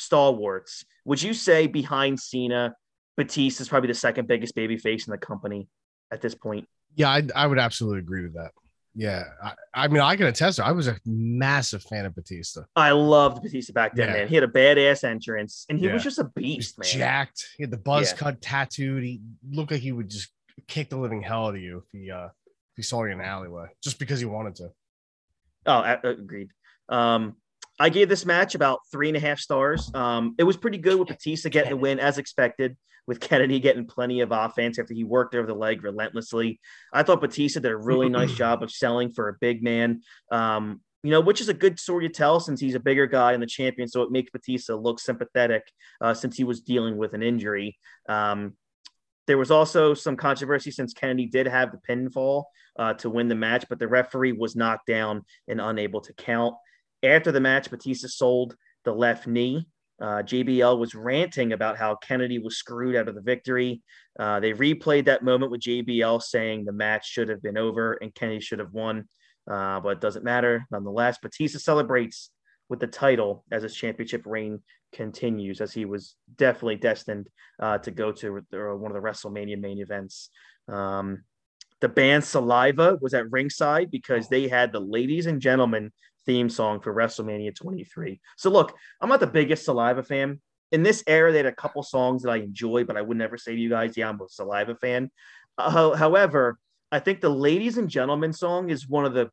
stalwarts. 0.00 0.84
Would 1.04 1.22
you 1.22 1.34
say 1.34 1.66
behind 1.66 2.18
Cena, 2.18 2.74
Batista 3.16 3.62
is 3.62 3.68
probably 3.68 3.88
the 3.88 3.94
second 3.94 4.26
biggest 4.26 4.54
baby 4.54 4.76
face 4.76 5.06
in 5.06 5.12
the 5.12 5.18
company 5.18 5.68
at 6.10 6.20
this 6.20 6.34
point? 6.34 6.66
Yeah, 6.96 7.10
I, 7.10 7.22
I 7.36 7.46
would 7.46 7.58
absolutely 7.58 8.00
agree 8.00 8.22
with 8.22 8.34
that. 8.34 8.52
Yeah, 9.00 9.24
I, 9.42 9.54
I, 9.72 9.88
mean, 9.88 10.02
I 10.02 10.14
can 10.14 10.26
attest. 10.26 10.56
to. 10.56 10.66
I 10.66 10.72
was 10.72 10.86
a 10.86 10.94
massive 11.06 11.82
fan 11.82 12.04
of 12.04 12.14
Batista. 12.14 12.64
I 12.76 12.90
loved 12.90 13.42
Batista 13.42 13.72
back 13.72 13.94
then, 13.94 14.08
yeah. 14.08 14.14
man. 14.14 14.28
He 14.28 14.34
had 14.34 14.44
a 14.44 14.48
badass 14.48 15.04
entrance, 15.04 15.64
and 15.70 15.78
he 15.78 15.86
yeah. 15.86 15.94
was 15.94 16.02
just 16.02 16.18
a 16.18 16.24
beast, 16.24 16.78
man. 16.78 16.86
Jacked. 16.86 17.46
He 17.56 17.62
had 17.62 17.70
the 17.70 17.78
buzz 17.78 18.10
yeah. 18.10 18.18
cut 18.18 18.42
tattooed. 18.42 19.02
He 19.02 19.22
looked 19.50 19.70
like 19.70 19.80
he 19.80 19.92
would 19.92 20.10
just 20.10 20.28
kick 20.68 20.90
the 20.90 20.98
living 20.98 21.22
hell 21.22 21.46
out 21.46 21.54
of 21.54 21.62
you 21.62 21.78
if 21.78 21.84
he 21.98 22.10
uh 22.10 22.26
if 22.26 22.76
he 22.76 22.82
saw 22.82 23.02
you 23.04 23.12
in 23.12 23.18
the 23.18 23.24
alleyway, 23.24 23.68
just 23.82 23.98
because 23.98 24.20
he 24.20 24.26
wanted 24.26 24.56
to. 24.56 24.70
Oh, 25.64 25.80
agreed. 26.04 26.50
Um, 26.90 27.36
I 27.78 27.88
gave 27.88 28.10
this 28.10 28.26
match 28.26 28.54
about 28.54 28.80
three 28.92 29.08
and 29.08 29.16
a 29.16 29.20
half 29.20 29.38
stars. 29.38 29.90
Um, 29.94 30.34
it 30.38 30.44
was 30.44 30.58
pretty 30.58 30.76
good 30.76 30.98
with 30.98 31.08
Batista 31.08 31.48
getting 31.48 31.70
the 31.70 31.76
win 31.78 31.98
as 31.98 32.18
expected, 32.18 32.76
with 33.10 33.18
Kennedy 33.18 33.58
getting 33.58 33.88
plenty 33.88 34.20
of 34.20 34.30
offense 34.30 34.78
after 34.78 34.94
he 34.94 35.02
worked 35.02 35.34
over 35.34 35.44
the 35.44 35.52
leg 35.52 35.82
relentlessly. 35.82 36.60
I 36.92 37.02
thought 37.02 37.20
Batista 37.20 37.58
did 37.58 37.72
a 37.72 37.76
really 37.76 38.08
nice 38.20 38.32
job 38.32 38.62
of 38.62 38.70
selling 38.70 39.10
for 39.10 39.28
a 39.28 39.36
big 39.40 39.64
man. 39.64 40.02
Um, 40.30 40.80
you 41.02 41.10
know, 41.10 41.20
which 41.20 41.40
is 41.40 41.48
a 41.48 41.54
good 41.54 41.80
story 41.80 42.06
to 42.06 42.14
tell 42.14 42.38
since 42.38 42.60
he's 42.60 42.76
a 42.76 42.80
bigger 42.80 43.08
guy 43.08 43.32
and 43.32 43.42
the 43.42 43.48
champion. 43.48 43.88
So 43.88 44.02
it 44.02 44.12
makes 44.12 44.30
Batista 44.30 44.76
look 44.76 45.00
sympathetic 45.00 45.64
uh, 46.00 46.14
since 46.14 46.36
he 46.36 46.44
was 46.44 46.60
dealing 46.60 46.98
with 46.98 47.12
an 47.12 47.20
injury. 47.24 47.76
Um, 48.08 48.52
there 49.26 49.38
was 49.38 49.50
also 49.50 49.92
some 49.92 50.14
controversy 50.14 50.70
since 50.70 50.92
Kennedy 50.92 51.26
did 51.26 51.48
have 51.48 51.72
the 51.72 51.80
pinfall 51.88 52.44
uh, 52.78 52.94
to 52.94 53.10
win 53.10 53.26
the 53.26 53.34
match, 53.34 53.64
but 53.68 53.80
the 53.80 53.88
referee 53.88 54.32
was 54.38 54.54
knocked 54.54 54.86
down 54.86 55.24
and 55.48 55.60
unable 55.60 56.00
to 56.02 56.12
count. 56.12 56.54
After 57.02 57.32
the 57.32 57.40
match, 57.40 57.70
Batista 57.70 58.06
sold 58.06 58.54
the 58.84 58.92
left 58.92 59.26
knee. 59.26 59.66
Uh, 60.00 60.22
JBL 60.22 60.78
was 60.78 60.94
ranting 60.94 61.52
about 61.52 61.76
how 61.76 61.94
Kennedy 61.96 62.38
was 62.38 62.56
screwed 62.56 62.96
out 62.96 63.08
of 63.08 63.14
the 63.14 63.20
victory. 63.20 63.82
Uh, 64.18 64.40
they 64.40 64.52
replayed 64.52 65.04
that 65.04 65.22
moment 65.22 65.50
with 65.50 65.60
JBL 65.60 66.22
saying 66.22 66.64
the 66.64 66.72
match 66.72 67.06
should 67.06 67.28
have 67.28 67.42
been 67.42 67.58
over 67.58 67.94
and 67.94 68.14
Kennedy 68.14 68.40
should 68.40 68.60
have 68.60 68.72
won, 68.72 69.06
uh, 69.50 69.80
but 69.80 69.90
it 69.90 70.00
doesn't 70.00 70.24
matter. 70.24 70.64
Nonetheless, 70.70 71.18
Batista 71.18 71.58
celebrates 71.58 72.30
with 72.68 72.80
the 72.80 72.86
title 72.86 73.44
as 73.50 73.62
his 73.62 73.74
championship 73.74 74.22
reign 74.24 74.60
continues, 74.92 75.60
as 75.60 75.72
he 75.72 75.84
was 75.84 76.16
definitely 76.36 76.76
destined 76.76 77.28
uh, 77.60 77.78
to 77.78 77.90
go 77.90 78.12
to 78.12 78.32
one 78.32 78.90
of 78.90 78.94
the 78.94 79.06
WrestleMania 79.06 79.60
main 79.60 79.80
events. 79.80 80.30
Um, 80.68 81.24
the 81.80 81.88
band 81.88 82.24
Saliva 82.24 82.98
was 83.00 83.14
at 83.14 83.30
ringside 83.30 83.90
because 83.90 84.28
they 84.28 84.48
had 84.48 84.72
the 84.72 84.80
ladies 84.80 85.26
and 85.26 85.40
gentlemen 85.40 85.92
theme 86.26 86.48
song 86.48 86.80
for 86.80 86.94
WrestleMania 86.94 87.54
23. 87.54 88.20
So 88.36 88.50
look, 88.50 88.74
I'm 89.00 89.08
not 89.08 89.20
the 89.20 89.26
biggest 89.26 89.64
Saliva 89.64 90.02
fan. 90.02 90.40
In 90.72 90.82
this 90.82 91.02
era, 91.06 91.32
they 91.32 91.38
had 91.38 91.46
a 91.46 91.52
couple 91.52 91.82
songs 91.82 92.22
that 92.22 92.30
I 92.30 92.36
enjoy, 92.36 92.84
but 92.84 92.96
I 92.96 93.02
would 93.02 93.16
never 93.16 93.36
say 93.36 93.54
to 93.54 93.60
you 93.60 93.70
guys, 93.70 93.96
yeah, 93.96 94.08
I'm 94.08 94.20
a 94.20 94.28
Saliva 94.28 94.74
fan. 94.76 95.10
Uh, 95.58 95.96
however, 95.96 96.58
I 96.92 97.00
think 97.00 97.20
the 97.20 97.30
ladies 97.30 97.78
and 97.78 97.88
gentlemen 97.88 98.32
song 98.32 98.70
is 98.70 98.88
one 98.88 99.04
of 99.04 99.14
the 99.14 99.30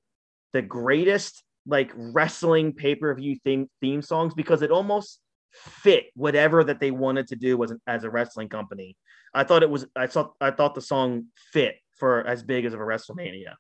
the 0.54 0.62
greatest 0.62 1.44
like 1.66 1.92
wrestling 1.96 2.74
pay-per-view 2.74 3.38
theme 3.44 3.70
theme 3.82 4.02
songs 4.02 4.34
because 4.34 4.62
it 4.62 4.72
almost 4.72 5.20
fit 5.52 6.06
whatever 6.16 6.64
that 6.64 6.80
they 6.80 6.92
wanted 6.92 7.28
to 7.28 7.36
do 7.36 7.62
as, 7.64 7.74
as 7.86 8.04
a 8.04 8.10
wrestling 8.10 8.50
company. 8.50 8.96
I 9.34 9.44
thought 9.44 9.64
it 9.64 9.70
was 9.70 9.86
I 9.96 10.08
thought 10.08 10.34
I 10.40 10.52
thought 10.52 10.76
the 10.76 10.82
song 10.82 11.26
fit 11.52 11.76
for 11.98 12.26
as 12.26 12.44
big 12.44 12.66
as 12.66 12.74
of 12.74 12.80
a 12.80 12.84
WrestleMania. 12.84 13.54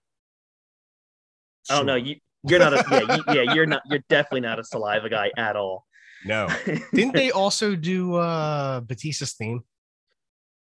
Sure. 1.63 1.75
I 1.75 1.77
don't 1.77 1.85
know. 1.85 1.95
You 1.95 2.15
you're 2.49 2.60
not 2.60 2.73
a 2.73 2.83
yeah, 2.89 3.15
you, 3.15 3.23
yeah, 3.27 3.53
you're 3.53 3.65
not 3.65 3.81
you're 3.89 4.03
definitely 4.10 4.41
not 4.41 4.60
a 4.60 4.63
saliva 4.63 5.10
guy 5.10 5.31
at 5.38 5.55
all. 5.55 5.86
No. 6.25 6.47
Didn't 6.93 7.13
they 7.13 7.31
also 7.31 7.75
do 7.75 8.15
uh 8.15 8.81
Batista's 8.81 9.33
theme? 9.33 9.63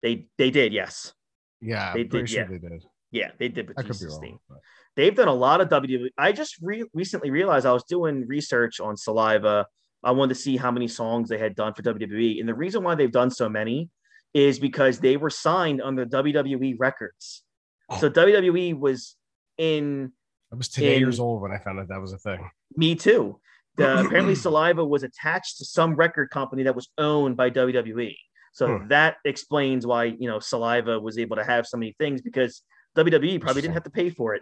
They 0.02 0.28
they 0.38 0.52
did, 0.52 0.74
yes. 0.74 1.14
Yeah, 1.62 1.94
they 1.94 2.04
did. 2.04 2.30
Sure 2.30 2.42
yeah. 2.42 2.48
they 2.48 2.58
did. 2.58 2.84
Yeah, 3.12 3.32
they 3.40 3.48
did 3.48 3.74
Batista's 3.74 4.14
wrong, 4.14 4.22
theme. 4.22 4.40
But... 4.50 4.60
They've 4.96 5.16
done 5.16 5.28
a 5.28 5.34
lot 5.34 5.62
of 5.62 5.70
WWE. 5.70 6.10
I 6.18 6.32
just 6.32 6.58
re- 6.62 6.86
recently 6.94 7.32
realized 7.32 7.66
I 7.66 7.74
was 7.74 7.84
doing 7.84 8.26
research 8.28 8.80
on 8.80 8.96
Saliva. 8.98 9.66
I 10.04 10.12
wanted 10.12 10.36
to 10.36 10.40
see 10.40 10.58
how 10.58 10.72
many 10.72 10.88
songs 10.88 11.30
they 11.30 11.38
had 11.38 11.56
done 11.56 11.74
for 11.74 11.82
WWE, 11.82 12.40
and 12.40 12.48
the 12.48 12.54
reason 12.54 12.84
why 12.84 12.96
they've 12.96 13.12
done 13.12 13.32
so 13.32 13.50
many 13.50 13.90
is 14.34 14.60
because 14.60 15.00
they 15.00 15.18
were 15.18 15.30
signed 15.30 15.82
under 15.82 16.06
WWE 16.06 16.76
records. 16.78 17.44
Oh. 17.90 17.98
So 18.00 18.10
WWE 18.10 18.78
was 18.78 19.16
in 19.58 20.12
I 20.56 20.58
was 20.58 20.70
10 20.70 20.84
in, 20.86 21.00
years 21.00 21.20
old 21.20 21.42
when 21.42 21.52
I 21.52 21.58
found 21.58 21.80
out 21.80 21.90
that 21.90 22.00
was 22.00 22.14
a 22.14 22.18
thing. 22.18 22.50
Me 22.78 22.96
too. 22.96 23.40
The, 23.76 24.00
apparently, 24.06 24.36
Saliva 24.36 24.86
was 24.86 25.04
attached 25.04 25.58
to 25.58 25.66
some 25.66 25.96
record 25.96 26.30
company 26.30 26.64
that 26.64 26.76
was 26.76 26.90
owned 26.98 27.36
by 27.36 27.50
WWE. 27.50 28.16
So 28.54 28.78
hmm. 28.78 28.88
that 28.88 29.18
explains 29.26 29.86
why 29.86 30.06
you 30.06 30.30
know 30.30 30.40
Saliva 30.40 30.98
was 31.00 31.18
able 31.18 31.36
to 31.36 31.44
have 31.44 31.68
so 31.68 31.76
many 31.78 31.94
things 32.00 32.22
because 32.22 32.62
WWE 32.96 33.42
probably 33.42 33.62
didn't 33.62 33.74
have 33.74 33.84
to 33.84 33.90
pay 33.90 34.10
for 34.10 34.34
it. 34.34 34.42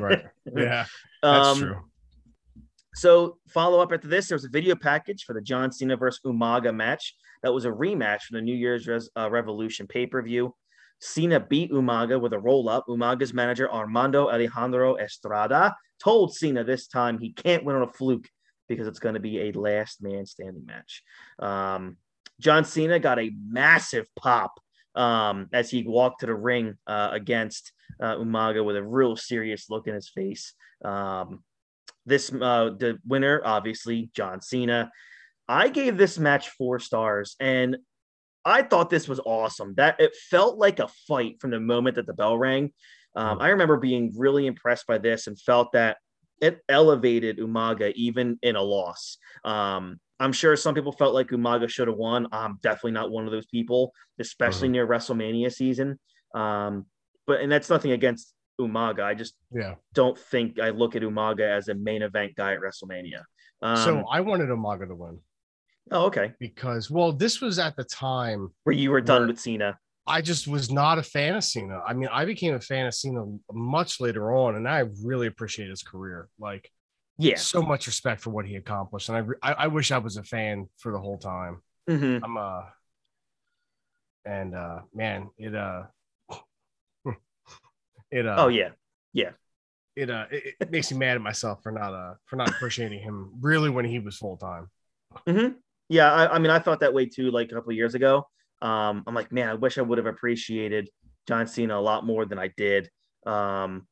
right. 0.00 0.24
Yeah. 0.56 0.86
That's 1.22 1.48
um, 1.48 1.58
true. 1.58 1.76
So 2.94 3.38
follow 3.48 3.80
up 3.80 3.92
after 3.92 4.08
this, 4.08 4.28
there 4.28 4.36
was 4.36 4.44
a 4.44 4.48
video 4.48 4.76
package 4.76 5.24
for 5.24 5.34
the 5.34 5.42
John 5.42 5.72
Cena 5.72 5.96
versus 5.96 6.20
Umaga 6.24 6.74
match. 6.74 7.14
That 7.42 7.52
was 7.52 7.66
a 7.66 7.70
rematch 7.70 8.22
from 8.22 8.36
the 8.36 8.42
New 8.42 8.54
Year's 8.54 8.86
Res- 8.86 9.10
uh, 9.18 9.30
Revolution 9.30 9.86
pay 9.86 10.06
per 10.06 10.22
view. 10.22 10.54
Cena 11.04 11.38
beat 11.38 11.70
Umaga 11.70 12.18
with 12.18 12.32
a 12.32 12.38
roll 12.38 12.68
up. 12.68 12.86
Umaga's 12.88 13.34
manager 13.34 13.70
Armando 13.70 14.30
Alejandro 14.30 14.96
Estrada 14.96 15.76
told 16.02 16.34
Cena 16.34 16.64
this 16.64 16.86
time 16.86 17.18
he 17.18 17.30
can't 17.30 17.62
win 17.62 17.76
on 17.76 17.82
a 17.82 17.92
fluke 17.92 18.26
because 18.68 18.86
it's 18.86 18.98
going 18.98 19.14
to 19.14 19.20
be 19.20 19.40
a 19.42 19.52
last 19.52 20.02
man 20.02 20.24
standing 20.24 20.64
match. 20.64 21.02
Um, 21.38 21.98
John 22.40 22.64
Cena 22.64 22.98
got 22.98 23.18
a 23.18 23.32
massive 23.46 24.06
pop 24.16 24.58
um, 24.94 25.48
as 25.52 25.70
he 25.70 25.82
walked 25.86 26.20
to 26.20 26.26
the 26.26 26.34
ring 26.34 26.78
uh, 26.86 27.10
against 27.12 27.72
uh, 28.00 28.16
Umaga 28.16 28.64
with 28.64 28.76
a 28.76 28.82
real 28.82 29.14
serious 29.14 29.68
look 29.68 29.86
in 29.86 29.94
his 29.94 30.08
face. 30.08 30.54
Um, 30.82 31.44
this 32.06 32.32
uh, 32.32 32.70
the 32.78 32.98
winner, 33.06 33.42
obviously, 33.44 34.10
John 34.14 34.40
Cena. 34.40 34.90
I 35.46 35.68
gave 35.68 35.98
this 35.98 36.18
match 36.18 36.48
four 36.50 36.78
stars, 36.78 37.36
and 37.38 37.76
I 38.44 38.62
thought 38.62 38.90
this 38.90 39.08
was 39.08 39.20
awesome. 39.24 39.74
That 39.76 40.00
it 40.00 40.14
felt 40.30 40.58
like 40.58 40.78
a 40.78 40.88
fight 41.08 41.40
from 41.40 41.50
the 41.50 41.60
moment 41.60 41.96
that 41.96 42.06
the 42.06 42.14
bell 42.14 42.36
rang. 42.36 42.72
Um, 43.16 43.40
I 43.40 43.48
remember 43.48 43.76
being 43.76 44.12
really 44.16 44.46
impressed 44.46 44.86
by 44.86 44.98
this 44.98 45.28
and 45.28 45.40
felt 45.40 45.72
that 45.72 45.98
it 46.40 46.60
elevated 46.68 47.38
Umaga 47.38 47.92
even 47.94 48.38
in 48.42 48.56
a 48.56 48.62
loss. 48.62 49.18
Um, 49.44 50.00
I'm 50.20 50.32
sure 50.32 50.56
some 50.56 50.74
people 50.74 50.92
felt 50.92 51.14
like 51.14 51.28
Umaga 51.28 51.68
should 51.68 51.88
have 51.88 51.96
won. 51.96 52.26
I'm 52.32 52.58
definitely 52.62 52.92
not 52.92 53.10
one 53.10 53.24
of 53.24 53.32
those 53.32 53.46
people, 53.46 53.92
especially 54.18 54.68
uh-huh. 54.68 54.72
near 54.72 54.86
WrestleMania 54.86 55.52
season. 55.52 55.98
Um, 56.34 56.86
but 57.26 57.40
and 57.40 57.50
that's 57.50 57.70
nothing 57.70 57.92
against 57.92 58.34
Umaga. 58.60 59.02
I 59.02 59.14
just 59.14 59.34
yeah 59.52 59.74
don't 59.94 60.18
think 60.18 60.60
I 60.60 60.70
look 60.70 60.96
at 60.96 61.02
Umaga 61.02 61.42
as 61.42 61.68
a 61.68 61.74
main 61.74 62.02
event 62.02 62.34
guy 62.36 62.54
at 62.54 62.60
WrestleMania. 62.60 63.22
Um, 63.62 63.76
so 63.76 64.04
I 64.10 64.20
wanted 64.20 64.48
Umaga 64.48 64.88
to 64.88 64.94
win. 64.94 65.20
Oh, 65.90 66.06
okay. 66.06 66.32
Because 66.38 66.90
well, 66.90 67.12
this 67.12 67.40
was 67.40 67.58
at 67.58 67.76
the 67.76 67.84
time 67.84 68.48
where 68.64 68.74
you 68.74 68.90
were 68.90 69.00
done 69.00 69.26
with 69.26 69.38
Cena. 69.38 69.78
I 70.06 70.20
just 70.20 70.46
was 70.46 70.70
not 70.70 70.98
a 70.98 71.02
fan 71.02 71.34
of 71.34 71.44
Cena. 71.44 71.80
I 71.86 71.94
mean, 71.94 72.08
I 72.12 72.24
became 72.24 72.54
a 72.54 72.60
fan 72.60 72.86
of 72.86 72.94
Cena 72.94 73.24
much 73.52 74.00
later 74.00 74.34
on, 74.34 74.56
and 74.56 74.68
I 74.68 74.84
really 75.02 75.26
appreciate 75.26 75.70
his 75.70 75.82
career. 75.82 76.28
Like, 76.38 76.70
yeah, 77.18 77.36
so 77.36 77.62
much 77.62 77.86
respect 77.86 78.20
for 78.20 78.30
what 78.30 78.46
he 78.46 78.56
accomplished, 78.56 79.08
and 79.08 79.36
I 79.42 79.50
I, 79.50 79.52
I 79.64 79.66
wish 79.68 79.92
I 79.92 79.98
was 79.98 80.16
a 80.16 80.22
fan 80.22 80.68
for 80.78 80.92
the 80.92 80.98
whole 80.98 81.18
time. 81.18 81.62
Mm-hmm. 81.88 82.24
I'm 82.24 82.36
uh, 82.36 82.62
and 84.26 84.54
uh, 84.54 84.80
man, 84.94 85.30
it 85.38 85.54
uh, 85.54 85.84
it 88.10 88.26
uh, 88.26 88.36
oh 88.38 88.48
yeah, 88.48 88.70
yeah. 89.12 89.30
It 89.96 90.10
uh, 90.10 90.26
it, 90.30 90.54
it 90.60 90.70
makes 90.70 90.90
me 90.90 90.98
mad 90.98 91.16
at 91.16 91.22
myself 91.22 91.62
for 91.62 91.72
not 91.72 91.94
uh 91.94 92.14
for 92.26 92.36
not 92.36 92.48
appreciating 92.48 93.00
him 93.00 93.32
really 93.40 93.70
when 93.70 93.84
he 93.84 93.98
was 94.00 94.16
full 94.16 94.36
time. 94.36 94.70
Mm-hmm. 95.26 95.52
Yeah, 95.88 96.12
I, 96.12 96.34
I 96.34 96.38
mean, 96.38 96.50
I 96.50 96.58
thought 96.58 96.80
that 96.80 96.94
way 96.94 97.06
too, 97.06 97.30
like 97.30 97.50
a 97.50 97.54
couple 97.54 97.72
years 97.72 97.94
ago. 97.94 98.26
Um, 98.62 99.04
I'm 99.06 99.14
like, 99.14 99.32
man, 99.32 99.48
I 99.48 99.54
wish 99.54 99.78
I 99.78 99.82
would 99.82 99.98
have 99.98 100.06
appreciated 100.06 100.88
John 101.28 101.46
Cena 101.46 101.78
a 101.78 101.80
lot 101.80 102.06
more 102.06 102.24
than 102.24 102.38
I 102.38 102.50
did. 102.56 102.88
Um, 103.26 103.86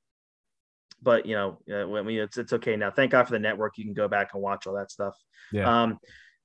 but 1.03 1.27
you 1.27 1.35
know, 1.35 1.59
I 1.71 2.03
mean, 2.03 2.21
it's 2.21 2.39
it's 2.39 2.53
okay 2.55 2.77
now. 2.77 2.91
Thank 2.91 3.11
God 3.11 3.25
for 3.25 3.33
the 3.33 3.39
network. 3.39 3.77
You 3.77 3.85
can 3.85 3.95
go 3.95 4.09
back 4.09 4.31
and 4.35 4.43
watch 4.43 4.67
all 4.67 4.75
that 4.75 4.91
stuff. 4.91 5.15
Yeah. 5.53 5.83
Um, 5.83 5.99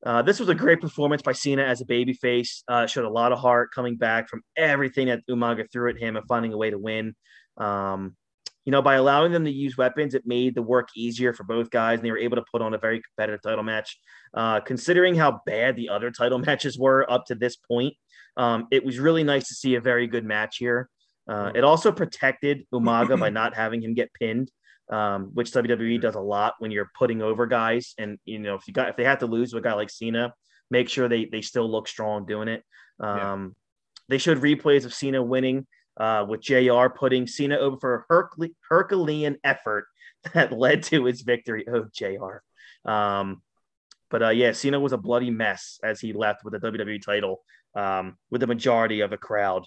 uh, 0.06 0.22
this 0.22 0.40
was 0.40 0.50
a 0.50 0.56
great 0.56 0.80
performance 0.80 1.22
by 1.22 1.32
Cena 1.32 1.64
as 1.64 1.82
a 1.82 1.86
babyface. 1.86 2.64
Uh, 2.68 2.86
showed 2.86 3.06
a 3.06 3.10
lot 3.10 3.32
of 3.32 3.40
heart 3.40 3.70
coming 3.74 3.96
back 3.96 4.30
from 4.30 4.42
everything 4.56 5.08
that 5.08 5.26
Umaga 5.30 5.72
threw 5.72 5.90
at 5.90 5.98
him 5.98 6.16
and 6.16 6.28
finding 6.28 6.54
a 6.54 6.58
way 6.58 6.70
to 6.70 6.78
win. 6.78 7.16
Um, 7.58 8.16
you 8.68 8.72
know, 8.72 8.82
by 8.82 8.96
allowing 8.96 9.32
them 9.32 9.46
to 9.46 9.50
use 9.50 9.78
weapons, 9.78 10.14
it 10.14 10.28
made 10.28 10.54
the 10.54 10.62
work 10.62 10.90
easier 10.94 11.32
for 11.32 11.46
both 11.46 11.70
guys, 11.70 12.00
and 12.00 12.06
they 12.06 12.12
were 12.12 12.18
able 12.18 12.36
to 12.36 12.44
put 12.52 12.62
on 12.62 12.74
a 12.74 12.78
very 12.78 13.02
competitive 13.02 13.42
title 13.42 13.64
match. 13.64 13.98
Uh, 14.34 14.60
considering 14.60 15.16
how 15.16 15.40
bad 15.46 15.78
the 15.78 15.88
other 15.88 16.12
title 16.12 16.38
matches 16.46 16.78
were 16.78 17.10
up 17.10 17.26
to 17.28 17.34
this 17.34 17.56
point, 17.56 17.94
um, 18.36 18.68
it 18.70 18.84
was 18.84 19.00
really 19.00 19.24
nice 19.24 19.48
to 19.48 19.54
see 19.54 19.76
a 19.76 19.82
very 19.82 20.06
good 20.06 20.26
match 20.26 20.58
here. 20.58 20.90
Uh, 21.30 21.50
it 21.56 21.64
also 21.64 21.94
protected 21.94 22.68
Umaga 22.74 23.18
by 23.18 23.30
not 23.40 23.56
having 23.56 23.82
him 23.82 23.94
get 23.94 24.14
pinned, 24.14 24.52
um, 24.92 25.32
which 25.34 25.52
WWE 25.52 26.02
does 26.02 26.16
a 26.16 26.20
lot 26.20 26.56
when 26.60 26.70
you're 26.70 26.92
putting 26.94 27.22
over 27.22 27.46
guys. 27.48 27.94
And 27.98 28.20
you 28.26 28.40
know, 28.40 28.56
if 28.56 28.68
you 28.68 28.74
got 28.74 28.90
if 28.90 28.98
they 28.98 29.06
have 29.06 29.20
to 29.20 29.28
lose 29.28 29.52
to 29.52 29.58
a 29.60 29.62
guy 29.62 29.76
like 29.76 29.90
Cena, 29.90 30.34
make 30.70 30.90
sure 30.90 31.08
they 31.08 31.24
they 31.24 31.42
still 31.42 31.72
look 31.72 31.88
strong 31.88 32.26
doing 32.26 32.50
it. 32.50 32.66
Um, 33.00 33.18
yeah. 33.18 33.48
They 34.10 34.18
showed 34.18 34.42
replays 34.42 34.84
of 34.84 34.94
Cena 34.94 35.24
winning 35.24 35.68
uh, 36.00 36.26
with 36.28 36.42
JR 36.42 36.88
putting 36.88 37.28
Cena 37.28 37.58
over 37.58 37.78
for 37.78 38.06
a 38.10 38.50
Herculean 38.70 39.38
effort 39.44 39.86
that 40.34 40.52
led 40.52 40.84
to 40.84 41.06
his 41.06 41.22
victory. 41.22 41.66
Oh, 41.68 41.86
JR. 41.94 42.42
Um, 42.90 43.42
but 44.10 44.24
uh, 44.24 44.30
yeah, 44.30 44.52
Cena 44.54 44.80
was 44.80 44.94
a 44.94 44.98
bloody 44.98 45.32
mess 45.32 45.80
as 45.84 46.00
he 46.00 46.14
left 46.14 46.44
with 46.44 46.54
the 46.54 46.60
WWE 46.60 47.02
title, 47.04 47.42
um, 47.76 48.18
with 48.32 48.42
the 48.42 48.48
majority 48.48 49.02
of 49.02 49.10
the 49.10 49.18
crowd 49.18 49.66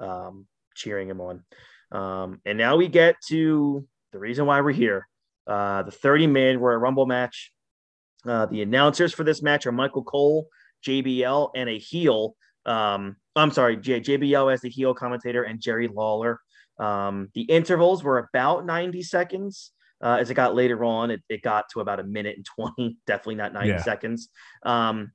um, 0.00 0.46
cheering 0.74 1.08
him 1.08 1.20
on. 1.20 1.44
Um, 1.90 2.40
and 2.46 2.56
now 2.56 2.76
we 2.76 2.88
get 2.88 3.16
to 3.28 3.86
the 4.12 4.18
reason 4.18 4.46
why 4.46 4.60
we're 4.60 4.72
here. 4.72 5.06
Uh, 5.46 5.82
the 5.82 5.90
30 5.90 6.28
man 6.28 6.58
Royal 6.58 6.78
Rumble 6.78 7.06
match. 7.06 7.52
Uh, 8.24 8.46
the 8.46 8.62
announcers 8.62 9.12
for 9.12 9.24
this 9.24 9.42
match 9.42 9.66
are 9.66 9.72
Michael 9.72 10.04
Cole, 10.04 10.46
JBL, 10.86 11.50
and 11.56 11.68
a 11.68 11.78
heel 11.78 12.36
um, 12.64 13.16
I'm 13.36 13.50
sorry, 13.50 13.76
J- 13.76 14.00
JBL 14.00 14.52
as 14.52 14.60
the 14.60 14.68
heel 14.68 14.94
commentator 14.94 15.42
and 15.42 15.60
Jerry 15.60 15.88
Lawler. 15.88 16.40
Um, 16.78 17.28
the 17.34 17.42
intervals 17.42 18.02
were 18.02 18.18
about 18.18 18.66
90 18.66 19.02
seconds. 19.02 19.72
Uh, 20.02 20.16
as 20.20 20.30
it 20.30 20.34
got 20.34 20.54
later 20.54 20.84
on, 20.84 21.12
it, 21.12 21.22
it 21.28 21.42
got 21.42 21.66
to 21.72 21.80
about 21.80 22.00
a 22.00 22.04
minute 22.04 22.36
and 22.36 22.44
20, 22.44 22.96
definitely 23.06 23.36
not 23.36 23.52
90 23.52 23.68
yeah. 23.68 23.82
seconds. 23.82 24.30
Um, 24.64 25.12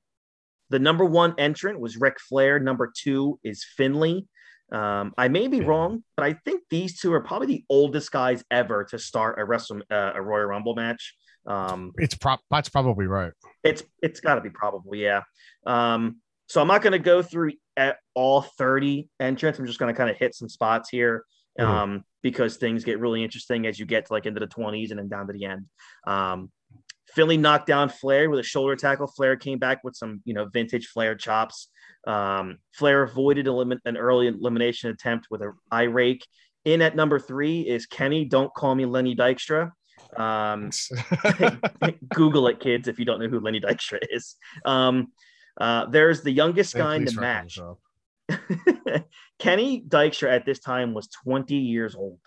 the 0.70 0.78
number 0.78 1.04
one 1.04 1.34
entrant 1.38 1.78
was 1.78 1.96
Ric 1.96 2.18
Flair. 2.20 2.58
Number 2.58 2.90
two 2.94 3.38
is 3.44 3.64
Finlay. 3.76 4.26
Um, 4.70 5.14
I 5.16 5.28
may 5.28 5.48
be 5.48 5.60
wrong, 5.60 6.04
but 6.16 6.24
I 6.24 6.34
think 6.44 6.62
these 6.68 7.00
two 7.00 7.12
are 7.14 7.22
probably 7.22 7.46
the 7.46 7.64
oldest 7.70 8.12
guys 8.12 8.44
ever 8.50 8.84
to 8.90 8.98
start 8.98 9.38
a 9.38 9.44
Wrestle 9.44 9.80
uh, 9.90 10.12
a 10.14 10.20
Royal 10.20 10.44
Rumble 10.44 10.74
match. 10.74 11.14
Um, 11.46 11.92
it's 11.96 12.14
prop. 12.14 12.40
That's 12.50 12.68
probably 12.68 13.06
right. 13.06 13.32
It's 13.64 13.82
it's 14.02 14.20
got 14.20 14.34
to 14.34 14.42
be 14.42 14.50
probably 14.50 15.02
yeah. 15.02 15.22
Um, 15.66 16.20
so 16.48 16.60
I'm 16.60 16.68
not 16.68 16.82
going 16.82 16.92
to 16.92 16.98
go 16.98 17.22
through 17.22 17.52
at 17.78 17.96
all 18.14 18.42
30 18.42 19.08
entrants. 19.20 19.58
I'm 19.58 19.66
just 19.66 19.78
going 19.78 19.92
to 19.92 19.96
kind 19.96 20.10
of 20.10 20.16
hit 20.16 20.34
some 20.34 20.48
spots 20.48 20.90
here 20.90 21.24
mm-hmm. 21.58 21.70
um, 21.70 22.04
because 22.22 22.56
things 22.56 22.84
get 22.84 22.98
really 22.98 23.22
interesting 23.22 23.66
as 23.66 23.78
you 23.78 23.86
get 23.86 24.06
to 24.06 24.12
like 24.12 24.26
into 24.26 24.40
the 24.40 24.46
20s 24.46 24.90
and 24.90 24.98
then 24.98 25.08
down 25.08 25.26
to 25.28 25.32
the 25.32 25.44
end. 25.44 25.66
Um, 26.06 26.50
Finlay 27.14 27.38
knocked 27.38 27.66
down 27.66 27.88
Flair 27.88 28.28
with 28.28 28.40
a 28.40 28.42
shoulder 28.42 28.76
tackle. 28.76 29.06
Flair 29.06 29.36
came 29.36 29.58
back 29.58 29.82
with 29.82 29.96
some, 29.96 30.20
you 30.24 30.34
know, 30.34 30.46
vintage 30.46 30.88
Flair 30.88 31.14
chops. 31.14 31.68
Um, 32.06 32.58
Flair 32.74 33.02
avoided 33.02 33.48
an 33.48 33.96
early 33.96 34.26
elimination 34.26 34.90
attempt 34.90 35.28
with 35.30 35.42
an 35.42 35.52
eye 35.70 35.84
rake. 35.84 36.26
In 36.64 36.82
at 36.82 36.96
number 36.96 37.18
three 37.18 37.60
is 37.62 37.86
Kenny. 37.86 38.24
Don't 38.24 38.52
call 38.52 38.74
me 38.74 38.84
Lenny 38.84 39.16
Dykstra. 39.16 39.72
Um, 40.16 40.70
Google 42.14 42.48
it, 42.48 42.60
kids, 42.60 42.88
if 42.88 42.98
you 42.98 43.04
don't 43.04 43.20
know 43.20 43.28
who 43.28 43.40
Lenny 43.40 43.60
Dykstra 43.60 44.00
is. 44.10 44.36
Um, 44.64 45.08
uh, 45.60 45.86
there's 45.86 46.22
the 46.22 46.30
youngest 46.30 46.74
guy 46.74 46.96
in 46.96 47.04
the 47.04 47.12
match. 47.12 47.58
Kenny 49.38 49.82
Dykstra 49.86 50.30
at 50.30 50.44
this 50.44 50.58
time 50.58 50.94
was 50.94 51.08
20 51.24 51.54
years 51.54 51.94
old. 51.94 52.18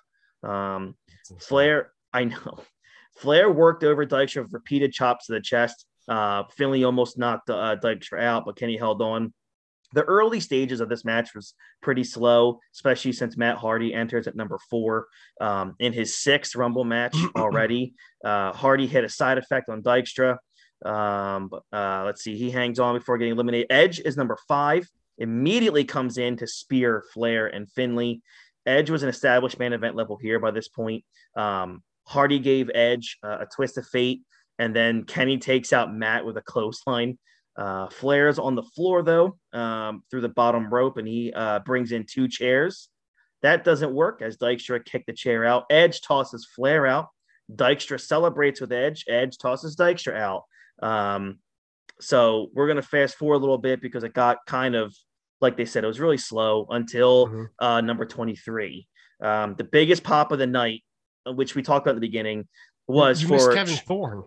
Um, 0.44 0.96
Flair, 1.40 1.92
I 2.14 2.26
know. 2.26 2.60
Flair 3.18 3.52
worked 3.52 3.84
over 3.84 4.06
Dykstra 4.06 4.44
with 4.44 4.54
repeated 4.54 4.94
chops 4.94 5.28
to 5.28 5.34
the 5.34 5.42
chest. 5.42 5.86
Uh, 6.08 6.44
Finlay 6.58 6.84
almost 6.84 7.18
knocked 7.18 7.50
uh, 7.50 7.76
Dykstra 7.76 8.22
out, 8.22 8.46
but 8.46 8.56
Kenny 8.56 8.78
held 8.78 9.02
on. 9.02 9.34
The 9.94 10.04
early 10.04 10.40
stages 10.40 10.80
of 10.80 10.88
this 10.88 11.04
match 11.04 11.36
was 11.36 11.54
pretty 11.82 12.06
slow, 12.06 12.60
especially 12.74 13.12
since 13.12 13.36
Matt 13.36 13.58
Hardy 13.58 13.94
enters 13.94 14.26
at 14.26 14.36
number 14.36 14.58
four 14.70 15.08
um, 15.42 15.76
in 15.80 15.92
his 15.92 16.18
sixth 16.18 16.56
Rumble 16.56 16.86
match 16.86 17.16
already. 17.36 17.94
Uh, 18.24 18.54
Hardy 18.54 18.88
hit 18.88 19.04
a 19.04 19.10
side 19.10 19.38
effect 19.38 19.70
on 19.70 19.84
Dykstra. 19.84 20.38
Um, 20.86 21.50
but, 21.50 21.64
uh, 21.72 22.04
let's 22.06 22.24
see. 22.24 22.38
He 22.38 22.52
hangs 22.52 22.80
on 22.80 22.98
before 22.98 23.18
getting 23.18 23.34
eliminated. 23.34 23.68
Edge 23.70 24.00
is 24.00 24.18
number 24.18 24.38
five. 24.48 24.90
Immediately 25.18 25.86
comes 25.86 26.18
in 26.18 26.38
to 26.38 26.48
spear 26.48 27.04
Flair 27.14 27.48
and 27.48 27.70
Finlay. 27.72 28.22
Edge 28.66 28.90
was 28.90 29.04
an 29.04 29.10
established 29.10 29.60
main 29.60 29.74
event 29.74 29.96
level 29.96 30.18
here 30.18 30.40
by 30.40 30.52
this 30.52 30.68
point. 30.68 31.04
Um, 31.36 31.84
Hardy 32.06 32.40
gave 32.40 32.70
Edge 32.74 33.18
uh, 33.24 33.40
a 33.42 33.46
twist 33.46 33.78
of 33.78 33.88
fate, 33.88 34.22
and 34.60 34.76
then 34.76 35.04
Kenny 35.04 35.38
takes 35.38 35.74
out 35.74 35.94
Matt 35.94 36.26
with 36.26 36.38
a 36.38 36.42
clothesline. 36.42 37.18
Uh, 37.56 37.88
Flair's 37.90 38.40
on 38.40 38.56
the 38.56 38.64
floor 38.64 39.04
though, 39.04 39.38
um, 39.54 40.04
through 40.10 40.22
the 40.22 40.30
bottom 40.30 40.74
rope, 40.74 40.98
and 40.98 41.08
he 41.08 41.34
uh, 41.34 41.60
brings 41.60 41.92
in 41.92 42.06
two 42.06 42.28
chairs. 42.28 42.90
That 43.42 43.64
doesn't 43.64 43.94
work 43.94 44.22
as 44.22 44.38
Dykstra 44.38 44.86
kicked 44.86 45.08
the 45.08 45.14
chair 45.14 45.46
out. 45.46 45.66
Edge 45.70 46.02
tosses 46.02 46.48
Flair 46.56 46.86
out. 46.86 47.10
Dykstra 47.52 48.00
celebrates 48.00 48.62
with 48.62 48.72
Edge. 48.72 49.04
Edge 49.08 49.38
tosses 49.38 49.76
Dykstra 49.76 50.16
out. 50.16 50.44
Um, 50.82 51.40
so 52.00 52.50
we're 52.54 52.68
going 52.68 52.78
to 52.78 52.82
fast 52.82 53.16
forward 53.16 53.36
a 53.36 53.40
little 53.40 53.58
bit 53.58 53.82
because 53.82 54.04
it 54.04 54.14
got 54.14 54.38
kind 54.48 54.76
of 54.76 54.94
like 55.40 55.58
they 55.58 55.66
said, 55.66 55.84
it 55.84 55.88
was 55.88 56.00
really 56.00 56.18
slow 56.20 56.68
until 56.70 57.28
Mhm. 57.28 57.48
uh, 57.60 57.82
number 57.82 58.06
23. 58.06 58.88
Um, 59.24 59.56
the 59.58 59.64
biggest 59.64 60.04
pop 60.04 60.32
of 60.32 60.38
the 60.38 60.46
night, 60.46 60.84
uh, 61.28 61.34
which 61.34 61.56
we 61.56 61.64
talked 61.64 61.86
about 61.88 61.92
at 61.96 62.02
the 62.02 62.08
beginning, 62.08 62.48
was 62.88 63.24
you 63.24 63.28
for 63.28 63.52
Kevin 63.54 63.76
Thorn. 63.76 64.24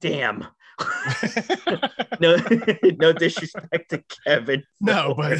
damn. 0.00 0.46
no, 2.20 2.36
no 2.98 3.12
disrespect 3.12 3.90
to 3.90 4.02
Kevin. 4.24 4.64
no, 4.80 5.14
but 5.14 5.38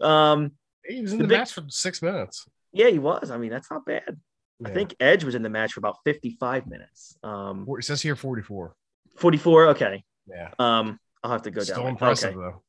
um, 0.00 0.52
he 0.86 1.02
was 1.02 1.12
in 1.12 1.18
The 1.18 1.24
the, 1.24 1.28
big- 1.28 1.38
match 1.38 1.52
for 1.52 1.64
six 1.68 2.02
minutes. 2.02 2.46
yeah, 2.72 2.88
he 2.88 2.98
was. 2.98 3.30
I 3.30 3.36
mean, 3.36 3.50
that's 3.50 3.70
not 3.70 3.84
bad. 3.84 4.18
I 4.64 4.70
think 4.70 4.94
Edge 5.00 5.24
was 5.24 5.34
in 5.34 5.42
the 5.42 5.48
match 5.48 5.72
for 5.72 5.80
about 5.80 5.96
55 6.04 6.66
minutes. 6.66 7.16
Um, 7.22 7.66
it 7.78 7.84
says 7.84 8.02
here 8.02 8.16
44. 8.16 8.74
44. 9.16 9.66
Okay. 9.68 10.04
Yeah. 10.26 10.50
Um, 10.58 10.98
I'll 11.22 11.30
have 11.32 11.42
to 11.42 11.50
go 11.50 11.60
down. 11.60 11.64
Still 11.66 11.82
down. 11.82 11.88
impressive 11.88 12.30
Okay. 12.30 12.38
though. 12.38 12.62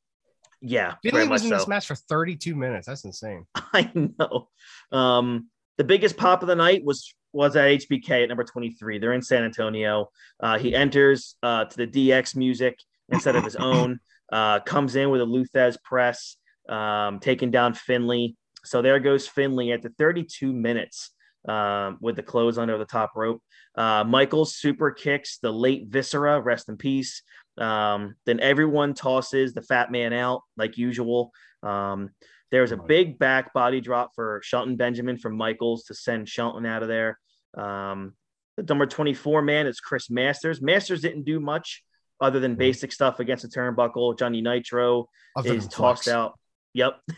Yeah, 0.66 0.94
Finlay 1.02 1.28
was 1.28 1.44
in 1.44 1.50
this 1.50 1.68
match 1.68 1.86
for 1.86 1.94
32 1.94 2.54
minutes. 2.54 2.86
That's 2.86 3.04
insane. 3.04 3.44
I 3.54 3.90
know. 3.94 4.48
Um, 4.92 5.50
the 5.76 5.84
biggest 5.84 6.16
pop 6.16 6.40
of 6.40 6.48
the 6.48 6.54
night 6.54 6.82
was 6.84 7.14
was 7.32 7.54
at 7.56 7.68
HBK 7.68 8.22
at 8.22 8.28
number 8.28 8.44
23. 8.44 8.98
They're 8.98 9.12
in 9.12 9.20
San 9.20 9.44
Antonio. 9.44 10.08
Uh, 10.40 10.56
he 10.56 10.74
enters 10.74 11.34
uh, 11.42 11.64
to 11.66 11.76
the 11.76 11.86
DX 11.86 12.36
music 12.36 12.78
instead 13.10 13.36
of 13.36 13.44
his 13.44 13.56
own. 13.72 14.00
Uh, 14.32 14.60
comes 14.60 14.96
in 14.96 15.10
with 15.10 15.20
a 15.20 15.24
Lou 15.24 15.44
Thesz 15.44 15.76
press, 15.82 16.36
um, 16.68 17.18
taking 17.18 17.50
down 17.50 17.74
Finlay. 17.74 18.34
So 18.64 18.80
there 18.80 18.98
goes 19.00 19.26
Finlay 19.26 19.72
at 19.72 19.82
the 19.82 19.90
32 19.98 20.50
minutes 20.52 21.10
um, 21.48 21.98
with 22.00 22.16
the 22.16 22.22
close 22.22 22.58
under 22.58 22.78
the 22.78 22.84
top 22.84 23.12
rope. 23.16 23.42
Uh, 23.76 24.04
Michaels 24.04 24.56
super 24.56 24.90
kicks 24.90 25.38
the 25.38 25.50
late 25.52 25.86
Viscera, 25.88 26.40
rest 26.40 26.68
in 26.68 26.76
peace. 26.76 27.22
Um, 27.58 28.16
then 28.26 28.40
everyone 28.40 28.94
tosses 28.94 29.52
the 29.54 29.62
fat 29.62 29.90
man 29.90 30.12
out 30.12 30.42
like 30.56 30.76
usual. 30.78 31.32
Um, 31.62 32.10
there's 32.50 32.72
a 32.72 32.76
big 32.76 33.18
back 33.18 33.52
body 33.52 33.80
drop 33.80 34.10
for 34.14 34.40
Shelton 34.44 34.76
Benjamin 34.76 35.18
from 35.18 35.36
Michaels 35.36 35.84
to 35.84 35.94
send 35.94 36.28
Shelton 36.28 36.66
out 36.66 36.82
of 36.82 36.88
there. 36.88 37.18
Um, 37.56 38.14
the 38.56 38.62
number 38.62 38.86
24 38.86 39.42
man 39.42 39.66
is 39.66 39.80
Chris 39.80 40.08
Masters. 40.08 40.62
Masters 40.62 41.00
didn't 41.00 41.24
do 41.24 41.40
much 41.40 41.82
other 42.20 42.38
than 42.38 42.54
Mhm. 42.54 42.58
basic 42.58 42.92
stuff 42.92 43.18
against 43.18 43.42
the 43.42 43.48
turnbuckle. 43.48 44.16
Johnny 44.16 44.40
Nitro 44.40 45.08
Other 45.36 45.54
is 45.54 45.66
tossed 45.66 46.06
out. 46.06 46.38
Yep. 46.74 47.00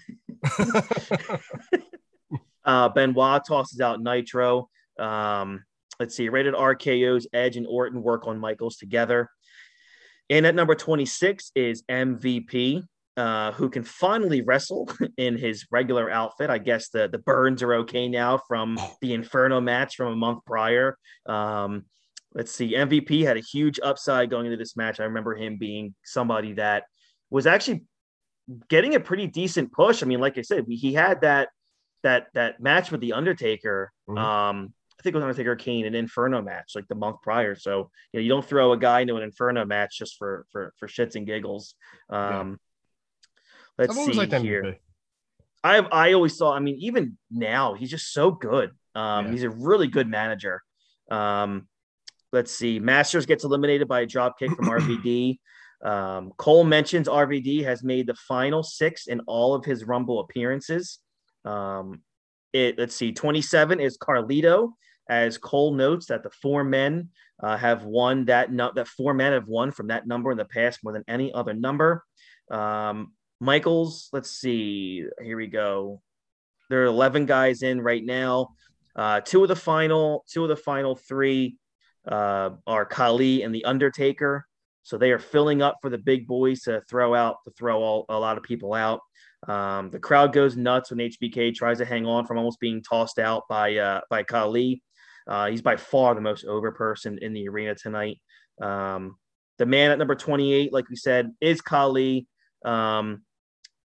Uh, 2.67 2.89
Benoit 2.89 3.43
tosses 3.47 3.81
out 3.81 4.03
Nitro. 4.03 4.69
Um, 4.99 5.65
let's 6.01 6.17
see, 6.17 6.29
rated 6.29 6.55
RKO's 6.55 7.27
Edge 7.33 7.57
and 7.57 7.67
Orton 7.67 8.03
work 8.03 8.27
on 8.27 8.39
Michaels 8.39 8.77
together. 8.77 9.31
And 10.29 10.45
at 10.45 10.55
number 10.55 10.75
26 10.75 11.53
is 11.55 11.85
MVP, 11.89 12.83
uh, 13.17 13.53
who 13.53 13.71
can 13.71 13.85
finally 13.85 14.43
wrestle 14.43 14.91
in 15.17 15.39
his 15.39 15.67
regular 15.71 16.11
outfit. 16.11 16.51
I 16.51 16.59
guess 16.59 16.89
the, 16.89 17.09
the 17.09 17.19
burns 17.19 17.63
are 17.63 17.75
okay 17.75 18.09
now 18.09 18.41
from 18.49 18.79
the 19.01 19.15
Inferno 19.15 19.61
match 19.61 19.97
from 19.97 20.13
a 20.13 20.17
month 20.17 20.45
prior. 20.45 20.99
Um, 21.27 21.85
let's 22.35 22.53
see, 22.53 22.75
MVP 22.75 23.25
had 23.25 23.37
a 23.37 23.41
huge 23.41 23.79
upside 23.83 24.31
going 24.31 24.47
into 24.47 24.59
this 24.59 24.77
match. 24.77 25.01
I 25.01 25.05
remember 25.05 25.35
him 25.35 25.57
being 25.57 25.95
somebody 26.05 26.55
that 26.55 26.85
was 27.31 27.47
actually 27.47 27.85
getting 28.69 28.95
a 28.95 29.01
pretty 29.01 29.27
decent 29.27 29.73
push. 29.73 30.03
I 30.03 30.07
mean, 30.07 30.21
like 30.21 30.39
I 30.39 30.43
said, 30.43 30.67
he 30.69 30.93
had 30.93 31.23
that 31.23 31.49
that 32.07 32.29
that 32.35 32.61
match 32.61 32.91
with 32.93 33.01
the 33.01 33.13
Undertaker. 33.13 33.93
Mhm. 34.09 34.19
Um, 34.19 34.73
I 34.99 35.03
think 35.03 35.15
it 35.15 35.19
was 35.19 35.25
Undertaker 35.25 35.57
Kane, 35.57 35.85
an 35.87 35.95
Inferno 35.95 36.41
match 36.41 36.73
like 36.75 36.89
the 36.89 36.95
month 36.95 37.21
prior. 37.23 37.55
So 37.57 37.91
you 38.13 38.21
know, 38.21 38.23
you 38.23 38.29
don't 38.29 38.45
throw 38.47 38.73
a 38.73 38.79
guy 38.79 39.01
into 39.01 39.17
an 39.17 39.23
Inferno 39.23 39.65
match 39.65 39.99
just 39.99 40.17
for 40.17 40.47
for 40.53 40.73
for 40.79 40.87
shits 40.89 41.17
and 41.17 41.27
giggles. 41.27 41.75
Um, 42.09 42.59
Let's 43.79 43.93
I've 43.93 43.99
always 43.99 44.15
see 44.15 44.21
liked 44.21 44.33
here. 44.43 44.79
I 45.63 45.79
I 45.79 46.13
always 46.15 46.37
saw. 46.39 46.53
I 46.53 46.61
mean, 46.61 46.77
even 46.81 47.19
now, 47.31 47.75
he's 47.75 47.91
just 47.91 48.13
so 48.13 48.31
good. 48.31 48.71
Um, 48.95 49.27
Yeah. 49.27 49.33
He's 49.33 49.43
a 49.43 49.51
really 49.51 49.89
good 49.89 50.09
manager. 50.09 50.63
Um, 51.11 51.69
let's 52.33 52.53
see. 52.53 52.79
Masters 52.79 53.27
gets 53.27 53.45
eliminated 53.45 53.89
by 53.89 54.01
a 54.01 54.07
drop 54.07 54.39
kick 54.39 54.51
from 54.51 54.67
RVD. 54.79 55.39
Um, 55.85 56.33
Cole 56.39 56.65
mentions 56.65 57.07
RVD 57.09 57.65
has 57.65 57.83
made 57.83 58.07
the 58.07 58.15
final 58.15 58.63
six 58.63 59.09
in 59.09 59.21
all 59.27 59.55
of 59.55 59.65
his 59.65 59.85
Rumble 59.85 60.21
appearances. 60.21 61.01
Um, 61.47 62.03
it 62.53 62.79
let's 62.79 62.95
see. 62.95 63.13
Twenty 63.13 63.43
seven 63.43 63.81
is 63.81 63.99
Carlito. 63.99 64.73
As 65.09 65.39
Cole 65.39 65.73
notes 65.73 66.07
that 66.07 66.25
the 66.25 66.31
four 66.31 66.65
men 66.65 67.11
uh, 67.43 67.57
have 67.57 67.85
won 67.85 68.25
that 68.25 68.53
no, 68.53 68.73
that 68.75 68.89
four 68.89 69.15
men 69.15 69.33
have 69.33 69.47
won 69.47 69.71
from 69.71 69.89
that 69.89 70.07
number 70.07 70.33
in 70.33 70.39
the 70.39 70.45
past 70.45 70.81
more 70.83 70.93
than 70.93 71.05
any 71.07 71.33
other 71.33 71.55
number. 71.55 72.05
Um, 72.51 73.13
Michaels, 73.41 74.09
let's 74.13 74.31
see. 74.31 75.05
Here 75.23 75.37
we 75.37 75.47
go. 75.47 76.01
There 76.71 76.83
are 76.83 76.87
11 76.87 77.27
guys 77.27 77.63
in 77.63 77.81
right 77.81 78.05
now. 78.05 78.55
Uh, 78.97 79.21
two 79.21 79.43
of 79.43 79.49
the 79.49 79.57
final, 79.57 80.25
two 80.29 80.43
of 80.43 80.49
the 80.49 80.57
final 80.57 80.97
three 80.97 81.57
uh, 82.09 82.51
are 82.67 82.87
Khali 82.87 83.43
and 83.43 83.55
the 83.55 83.65
Undertaker. 83.65 84.47
So 84.83 84.97
they 84.97 85.11
are 85.11 85.19
filling 85.19 85.63
up 85.63 85.79
for 85.83 85.91
the 85.91 85.99
big 85.99 86.27
boys 86.27 86.63
to 86.63 86.81
throw 86.89 87.15
out 87.15 87.37
to 87.45 87.51
throw 87.51 87.83
all, 87.83 88.07
a 88.09 88.19
lot 88.19 88.39
of 88.39 88.43
people 88.43 88.73
out. 88.73 89.01
Um, 89.47 89.91
the 89.91 89.99
crowd 89.99 90.33
goes 90.33 90.57
nuts 90.57 90.91
when 90.91 90.99
HBK 90.99 91.55
tries 91.55 91.79
to 91.79 91.85
hang 91.85 92.07
on 92.07 92.27
from 92.27 92.39
almost 92.39 92.61
being 92.61 92.83
tossed 92.83 93.19
out 93.19 93.45
by 93.49 93.77
uh, 93.77 94.01
by 94.11 94.23
Khali. 94.23 94.83
Uh, 95.29 95.47
he's 95.49 95.63
by 95.63 95.77
far 95.77 96.15
the 96.15 96.21
most 96.21 96.45
over 96.45 96.73
person 96.73 97.19
in 97.21 97.33
the 97.33 97.49
arena 97.49 97.75
tonight. 97.75 98.21
Um, 98.61 99.17
the 99.59 99.67
man 99.67 99.91
at 99.91 99.99
number 99.99 100.15
28, 100.15 100.73
like 100.73 100.89
we 100.89 100.97
said, 100.97 101.33
is 101.41 101.61
Khali. 101.61 102.27
Um, 102.65 103.23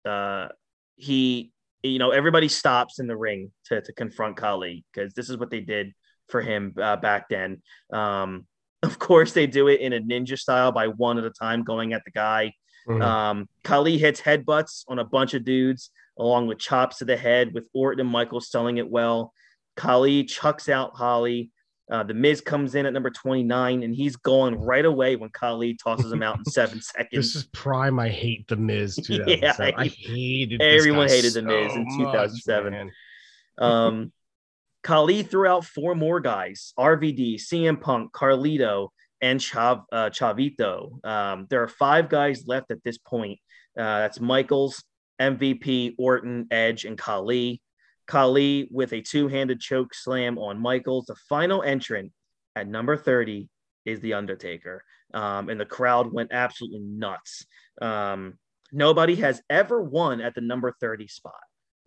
uh, 0.04 0.48
he, 0.96 1.52
you 1.82 1.98
know, 1.98 2.10
everybody 2.10 2.48
stops 2.48 2.98
in 2.98 3.06
the 3.06 3.16
ring 3.16 3.52
to, 3.66 3.80
to 3.80 3.92
confront 3.92 4.36
Khali 4.36 4.84
because 4.92 5.14
this 5.14 5.30
is 5.30 5.36
what 5.36 5.50
they 5.50 5.60
did 5.60 5.92
for 6.28 6.40
him 6.40 6.74
uh, 6.80 6.96
back 6.96 7.28
then. 7.28 7.62
Um, 7.92 8.46
of 8.82 8.98
course, 8.98 9.32
they 9.32 9.46
do 9.46 9.68
it 9.68 9.80
in 9.80 9.92
a 9.92 10.00
ninja 10.00 10.38
style 10.38 10.72
by 10.72 10.88
one 10.88 11.18
at 11.18 11.24
a 11.24 11.30
time, 11.30 11.64
going 11.64 11.92
at 11.92 12.04
the 12.04 12.12
guy. 12.12 12.52
Mhm. 12.88 13.02
Um, 13.02 13.48
Khali 13.64 13.98
hits 13.98 14.20
headbutts 14.20 14.84
on 14.88 14.98
a 14.98 15.04
bunch 15.04 15.34
of 15.34 15.44
dudes, 15.44 15.90
along 16.18 16.46
with 16.46 16.58
chops 16.58 16.98
to 16.98 17.04
the 17.04 17.16
head, 17.16 17.52
with 17.54 17.68
Orton 17.74 18.00
and 18.00 18.08
Michaels 18.08 18.50
selling 18.50 18.78
it 18.78 18.88
well. 18.88 19.32
Khali 19.76 20.24
chucks 20.24 20.68
out 20.68 20.96
Holly. 20.96 21.50
Uh, 21.90 22.02
the 22.02 22.12
Miz 22.12 22.40
comes 22.42 22.74
in 22.74 22.84
at 22.84 22.92
number 22.92 23.08
29, 23.10 23.82
and 23.82 23.94
he's 23.94 24.16
going 24.16 24.54
right 24.56 24.84
away 24.84 25.16
when 25.16 25.30
Khali 25.30 25.74
tosses 25.74 26.12
him 26.12 26.22
out 26.22 26.36
in 26.38 26.44
seven 26.44 26.80
seconds. 26.82 27.08
This 27.12 27.34
is 27.36 27.44
prime. 27.52 27.98
I 27.98 28.08
hate 28.10 28.46
the 28.48 28.56
Miz. 28.56 28.98
Yeah, 29.08 29.54
I 29.58 29.72
I- 29.76 29.86
hated. 29.86 30.60
this 30.60 30.78
everyone 30.80 31.08
hated 31.08 31.32
The 31.34 31.42
Miz 31.42 31.74
in 31.74 31.90
so 31.90 31.96
much, 31.98 32.12
2007. 32.12 32.72
man. 32.72 32.90
Um, 33.58 34.12
Khali 34.82 35.22
threw 35.22 35.46
out 35.46 35.64
four 35.64 35.94
more 35.94 36.20
guys: 36.20 36.72
RVD, 36.78 37.36
CM 37.36 37.80
Punk, 37.80 38.12
Carlito, 38.12 38.88
and 39.20 39.40
Chav, 39.40 39.84
uh, 39.92 40.10
Chavito. 40.10 41.04
Um, 41.04 41.46
there 41.50 41.62
are 41.62 41.68
five 41.68 42.08
guys 42.08 42.44
left 42.46 42.70
at 42.70 42.82
this 42.84 42.98
point. 42.98 43.38
Uh, 43.78 44.00
that's 44.00 44.20
Michaels, 44.20 44.82
MVP, 45.20 45.94
Orton, 45.98 46.46
Edge, 46.50 46.84
and 46.84 46.98
Khali. 46.98 47.60
Khali 48.06 48.68
with 48.70 48.92
a 48.92 49.02
two-handed 49.02 49.60
choke 49.60 49.94
slam 49.94 50.38
on 50.38 50.58
Michaels. 50.58 51.06
The 51.06 51.16
final 51.28 51.62
entrant 51.62 52.12
at 52.56 52.66
number 52.66 52.96
30 52.96 53.48
is 53.84 54.00
The 54.00 54.14
Undertaker. 54.14 54.82
Um, 55.14 55.48
and 55.48 55.60
the 55.60 55.66
crowd 55.66 56.12
went 56.12 56.32
absolutely 56.32 56.80
nuts. 56.80 57.46
Um, 57.80 58.38
nobody 58.72 59.16
has 59.16 59.40
ever 59.48 59.82
won 59.82 60.20
at 60.20 60.34
the 60.34 60.40
number 60.40 60.74
30 60.80 61.08
spot 61.08 61.32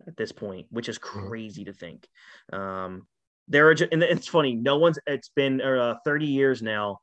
at 0.06 0.16
this 0.16 0.32
point, 0.32 0.66
which 0.70 0.88
is 0.88 0.98
crazy 0.98 1.64
to 1.64 1.72
think. 1.72 2.06
Um, 2.52 3.06
there 3.48 3.68
are, 3.68 3.74
ju- 3.74 3.88
and 3.90 4.02
it's 4.02 4.28
funny, 4.28 4.54
no 4.54 4.78
one's, 4.78 4.98
it's 5.06 5.30
been 5.34 5.60
uh, 5.60 5.96
30 6.04 6.26
years 6.26 6.62
now 6.62 6.98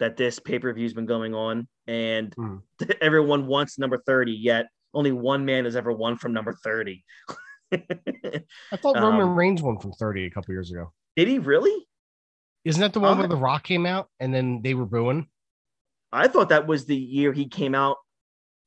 that 0.00 0.16
this 0.16 0.38
pay 0.38 0.58
per 0.58 0.72
view 0.72 0.84
has 0.84 0.94
been 0.94 1.06
going 1.06 1.34
on, 1.34 1.68
and 1.86 2.34
Mhm. 2.36 2.62
everyone 3.00 3.46
wants 3.46 3.78
number 3.78 3.98
30, 3.98 4.32
yet 4.32 4.66
only 4.92 5.12
one 5.12 5.44
man 5.44 5.64
has 5.64 5.76
ever 5.76 5.92
won 5.92 6.16
from 6.18 6.32
number 6.32 6.52
30. 6.52 7.04
I 7.72 8.76
thought 8.76 8.96
Roman 8.96 9.22
Um, 9.22 9.34
Reigns 9.36 9.62
won 9.62 9.78
from 9.78 9.92
30 9.92 10.26
a 10.26 10.30
couple 10.30 10.52
years 10.54 10.70
ago. 10.70 10.92
Did 11.16 11.28
he 11.28 11.38
really? 11.38 11.86
Isn't 12.64 12.80
that 12.80 12.92
the 12.92 13.00
one 13.00 13.14
Uh, 13.14 13.18
where 13.20 13.28
The 13.28 13.36
Rock 13.36 13.64
came 13.64 13.86
out 13.86 14.08
and 14.20 14.32
then 14.32 14.62
they 14.62 14.74
were 14.74 14.86
booing? 14.86 15.28
I 16.12 16.28
thought 16.28 16.48
that 16.50 16.66
was 16.66 16.86
the 16.86 16.96
year 16.96 17.32
he 17.32 17.48
came 17.48 17.74
out 17.74 17.96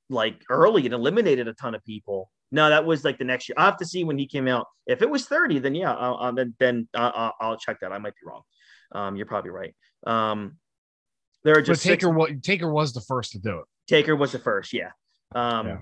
like 0.09 0.43
early 0.49 0.85
and 0.85 0.93
eliminated 0.93 1.47
a 1.47 1.53
ton 1.53 1.75
of 1.75 1.83
people. 1.85 2.29
No, 2.51 2.69
that 2.69 2.85
was 2.85 3.03
like 3.05 3.17
the 3.17 3.23
next 3.25 3.47
year. 3.49 3.55
I 3.57 3.65
have 3.65 3.77
to 3.77 3.85
see 3.85 4.03
when 4.03 4.17
he 4.17 4.27
came 4.27 4.47
out. 4.47 4.67
If 4.85 5.01
it 5.01 5.09
was 5.09 5.25
30, 5.27 5.59
then 5.59 5.75
yeah, 5.75 5.93
I'll, 5.93 6.15
I'll- 6.15 6.33
then, 6.35 6.55
then 6.59 6.87
uh, 6.93 7.11
I'll, 7.13 7.33
I'll 7.39 7.57
check 7.57 7.79
that. 7.81 7.91
I 7.91 7.97
might 7.97 8.13
be 8.15 8.25
wrong. 8.25 8.41
Um, 8.93 9.15
you're 9.15 9.25
probably 9.25 9.51
right. 9.51 9.73
Um, 10.05 10.57
there 11.47 11.55
are 11.55 11.61
But 11.61 11.65
just 11.67 11.81
six, 11.83 12.03
Taker, 12.03 12.35
Taker 12.43 12.69
was 12.69 12.91
the 12.91 12.99
first 12.99 13.31
to 13.31 13.39
do 13.39 13.59
it. 13.59 13.65
Taker 13.87 14.17
was 14.17 14.33
the 14.33 14.39
first, 14.39 14.73
yeah. 14.73 14.89
Um, 15.33 15.67
Yeah. 15.67 15.77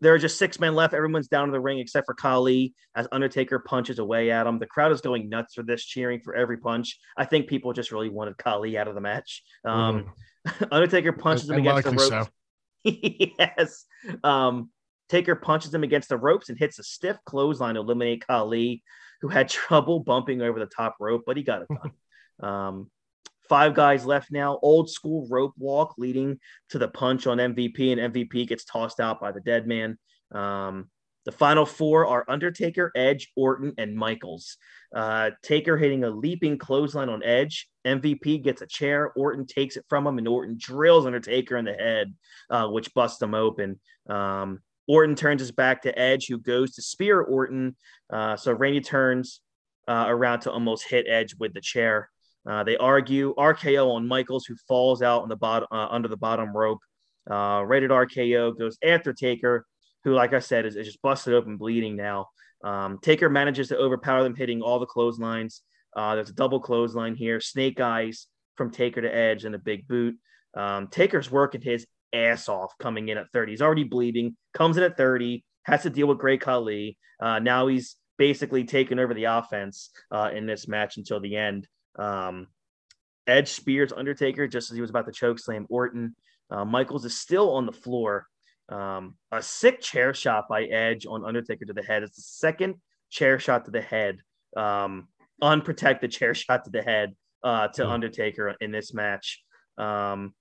There 0.00 0.14
are 0.14 0.18
just 0.18 0.38
six 0.38 0.60
men 0.60 0.76
left. 0.76 0.94
Everyone's 0.94 1.26
down 1.26 1.48
in 1.48 1.50
the 1.52 1.58
ring 1.58 1.80
except 1.80 2.06
for 2.06 2.14
Khali 2.14 2.74
as 2.94 3.08
Undertaker 3.10 3.58
punches 3.58 3.98
away 3.98 4.30
at 4.30 4.46
him. 4.46 4.60
The 4.60 4.66
crowd 4.66 4.92
is 4.92 5.00
going 5.00 5.28
nuts 5.28 5.54
for 5.54 5.64
this, 5.64 5.84
cheering 5.84 6.20
for 6.20 6.34
every 6.36 6.58
punch. 6.58 6.96
I 7.16 7.24
think 7.24 7.48
people 7.48 7.72
just 7.72 7.90
really 7.90 8.08
wanted 8.08 8.38
Khali 8.38 8.78
out 8.78 8.86
of 8.86 8.94
the 8.94 9.00
match. 9.00 9.42
Um, 9.64 10.12
Undertaker 10.70 11.12
punches 11.12 11.48
him 11.50 11.56
And 11.56 11.66
against 11.66 11.84
the 11.84 11.90
ropes. 11.90 12.08
so. 12.08 12.28
yes. 12.84 13.86
Um, 14.22 14.70
Taker 15.08 15.34
punches 15.34 15.74
him 15.74 15.82
against 15.82 16.08
the 16.08 16.18
ropes 16.18 16.50
and 16.50 16.58
hits 16.58 16.78
a 16.78 16.84
stiff 16.84 17.16
clothesline 17.24 17.74
to 17.74 17.80
eliminate 17.80 18.24
Khali, 18.26 18.84
who 19.22 19.28
had 19.28 19.48
trouble 19.48 20.00
bumping 20.00 20.40
over 20.40 20.60
the 20.60 20.66
top 20.66 20.94
rope, 21.00 21.22
but 21.26 21.36
he 21.36 21.42
got 21.42 21.62
it 21.62 21.68
done. 21.68 22.48
um, 22.48 22.90
five 23.48 23.74
guys 23.74 24.04
left 24.04 24.30
now. 24.30 24.58
Old 24.62 24.90
school 24.90 25.26
rope 25.30 25.54
walk 25.58 25.94
leading 25.98 26.38
to 26.70 26.78
the 26.78 26.88
punch 26.88 27.26
on 27.26 27.38
MVP, 27.38 27.92
and 27.92 28.12
MVP 28.12 28.48
gets 28.48 28.64
tossed 28.64 29.00
out 29.00 29.20
by 29.20 29.32
the 29.32 29.40
dead 29.40 29.66
man. 29.66 29.98
Um, 30.32 30.90
the 31.24 31.32
final 31.32 31.64
four 31.64 32.06
are 32.06 32.24
Undertaker, 32.28 32.92
Edge, 32.94 33.32
Orton, 33.34 33.72
and 33.78 33.96
Michaels. 33.96 34.58
Uh, 34.94 35.30
Taker 35.42 35.78
hitting 35.78 36.04
a 36.04 36.10
leaping 36.10 36.58
clothesline 36.58 37.08
on 37.08 37.22
Edge. 37.22 37.68
MVP 37.86 38.42
gets 38.42 38.60
a 38.60 38.66
chair. 38.66 39.10
Orton 39.16 39.46
takes 39.46 39.76
it 39.76 39.86
from 39.88 40.06
him, 40.06 40.18
and 40.18 40.28
Orton 40.28 40.56
drills 40.58 41.06
Undertaker 41.06 41.56
in 41.56 41.64
the 41.64 41.72
head, 41.72 42.14
uh, 42.50 42.68
which 42.68 42.92
busts 42.92 43.22
him 43.22 43.34
open. 43.34 43.80
Um, 44.08 44.60
Orton 44.86 45.16
turns 45.16 45.40
his 45.40 45.52
back 45.52 45.82
to 45.82 45.98
Edge, 45.98 46.26
who 46.26 46.38
goes 46.38 46.74
to 46.74 46.82
spear 46.82 47.20
Orton. 47.22 47.76
Uh, 48.10 48.36
so 48.36 48.52
Randy 48.52 48.82
turns 48.82 49.40
uh, 49.88 50.04
around 50.08 50.40
to 50.40 50.52
almost 50.52 50.88
hit 50.88 51.06
Edge 51.08 51.34
with 51.38 51.54
the 51.54 51.60
chair. 51.62 52.10
Uh, 52.48 52.62
they 52.62 52.76
argue 52.76 53.34
RKO 53.36 53.92
on 53.92 54.06
Michaels, 54.06 54.44
who 54.44 54.56
falls 54.68 55.02
out 55.02 55.22
on 55.22 55.28
the 55.28 55.36
bottom 55.36 55.68
uh, 55.70 55.88
under 55.90 56.08
the 56.08 56.16
bottom 56.16 56.54
rope. 56.54 56.80
Uh, 57.30 57.64
rated 57.66 57.90
RKO 57.90 58.58
goes 58.58 58.76
after 58.84 59.12
Taker, 59.12 59.66
who, 60.04 60.12
like 60.12 60.34
I 60.34 60.40
said, 60.40 60.66
is, 60.66 60.76
is 60.76 60.86
just 60.86 61.02
busted 61.02 61.32
open, 61.32 61.56
bleeding 61.56 61.96
now. 61.96 62.26
Um, 62.62 62.98
Taker 63.02 63.30
manages 63.30 63.68
to 63.68 63.78
overpower 63.78 64.22
them, 64.22 64.34
hitting 64.34 64.60
all 64.60 64.78
the 64.78 64.86
clotheslines. 64.86 65.62
Uh, 65.96 66.14
there's 66.14 66.30
a 66.30 66.34
double 66.34 66.60
clothesline 66.60 67.14
here. 67.14 67.40
Snake 67.40 67.80
eyes 67.80 68.26
from 68.56 68.70
Taker 68.70 69.00
to 69.00 69.14
Edge 69.14 69.44
and 69.44 69.54
a 69.54 69.58
big 69.58 69.88
boot. 69.88 70.16
Um, 70.54 70.88
Taker's 70.88 71.30
working 71.30 71.62
his 71.62 71.86
ass 72.12 72.48
off 72.48 72.72
coming 72.78 73.08
in 73.08 73.18
at 73.18 73.30
30. 73.32 73.52
He's 73.52 73.62
already 73.62 73.84
bleeding, 73.84 74.36
comes 74.52 74.76
in 74.76 74.82
at 74.82 74.96
30, 74.96 75.44
has 75.64 75.82
to 75.82 75.90
deal 75.90 76.06
with 76.06 76.18
Great 76.18 76.40
Khali. 76.40 76.98
Uh, 77.20 77.38
now 77.38 77.66
he's 77.66 77.96
basically 78.18 78.64
taken 78.64 78.98
over 78.98 79.14
the 79.14 79.24
offense 79.24 79.90
in 80.32 80.46
this 80.46 80.68
match 80.68 80.98
until 80.98 81.20
the 81.20 81.36
end. 81.36 81.66
Um, 81.98 82.48
Edge 83.26 83.48
spears 83.48 83.92
Undertaker 83.92 84.46
just 84.46 84.70
as 84.70 84.74
he 84.74 84.80
was 84.80 84.90
about 84.90 85.06
to 85.06 85.12
choke 85.12 85.38
slam 85.38 85.66
Orton. 85.70 86.14
Uh, 86.50 86.64
Michaels 86.64 87.04
is 87.04 87.18
still 87.18 87.54
on 87.54 87.66
the 87.66 87.72
floor. 87.72 88.26
Um, 88.68 89.16
a 89.30 89.42
sick 89.42 89.80
chair 89.80 90.14
shot 90.14 90.48
by 90.48 90.64
Edge 90.64 91.06
on 91.06 91.24
Undertaker 91.24 91.64
to 91.66 91.72
the 91.72 91.82
head. 91.82 92.02
It's 92.02 92.16
the 92.16 92.22
second 92.22 92.76
chair 93.10 93.38
shot 93.38 93.64
to 93.66 93.70
the 93.70 93.80
head. 93.80 94.18
Um, 94.56 95.08
unprotected 95.42 96.10
chair 96.10 96.34
shot 96.34 96.64
to 96.64 96.70
the 96.70 96.82
head 96.82 97.14
uh, 97.42 97.68
to 97.68 97.88
Undertaker 97.88 98.54
in 98.60 98.72
this 98.72 98.94
match. 98.94 99.42
Um, 99.78 100.34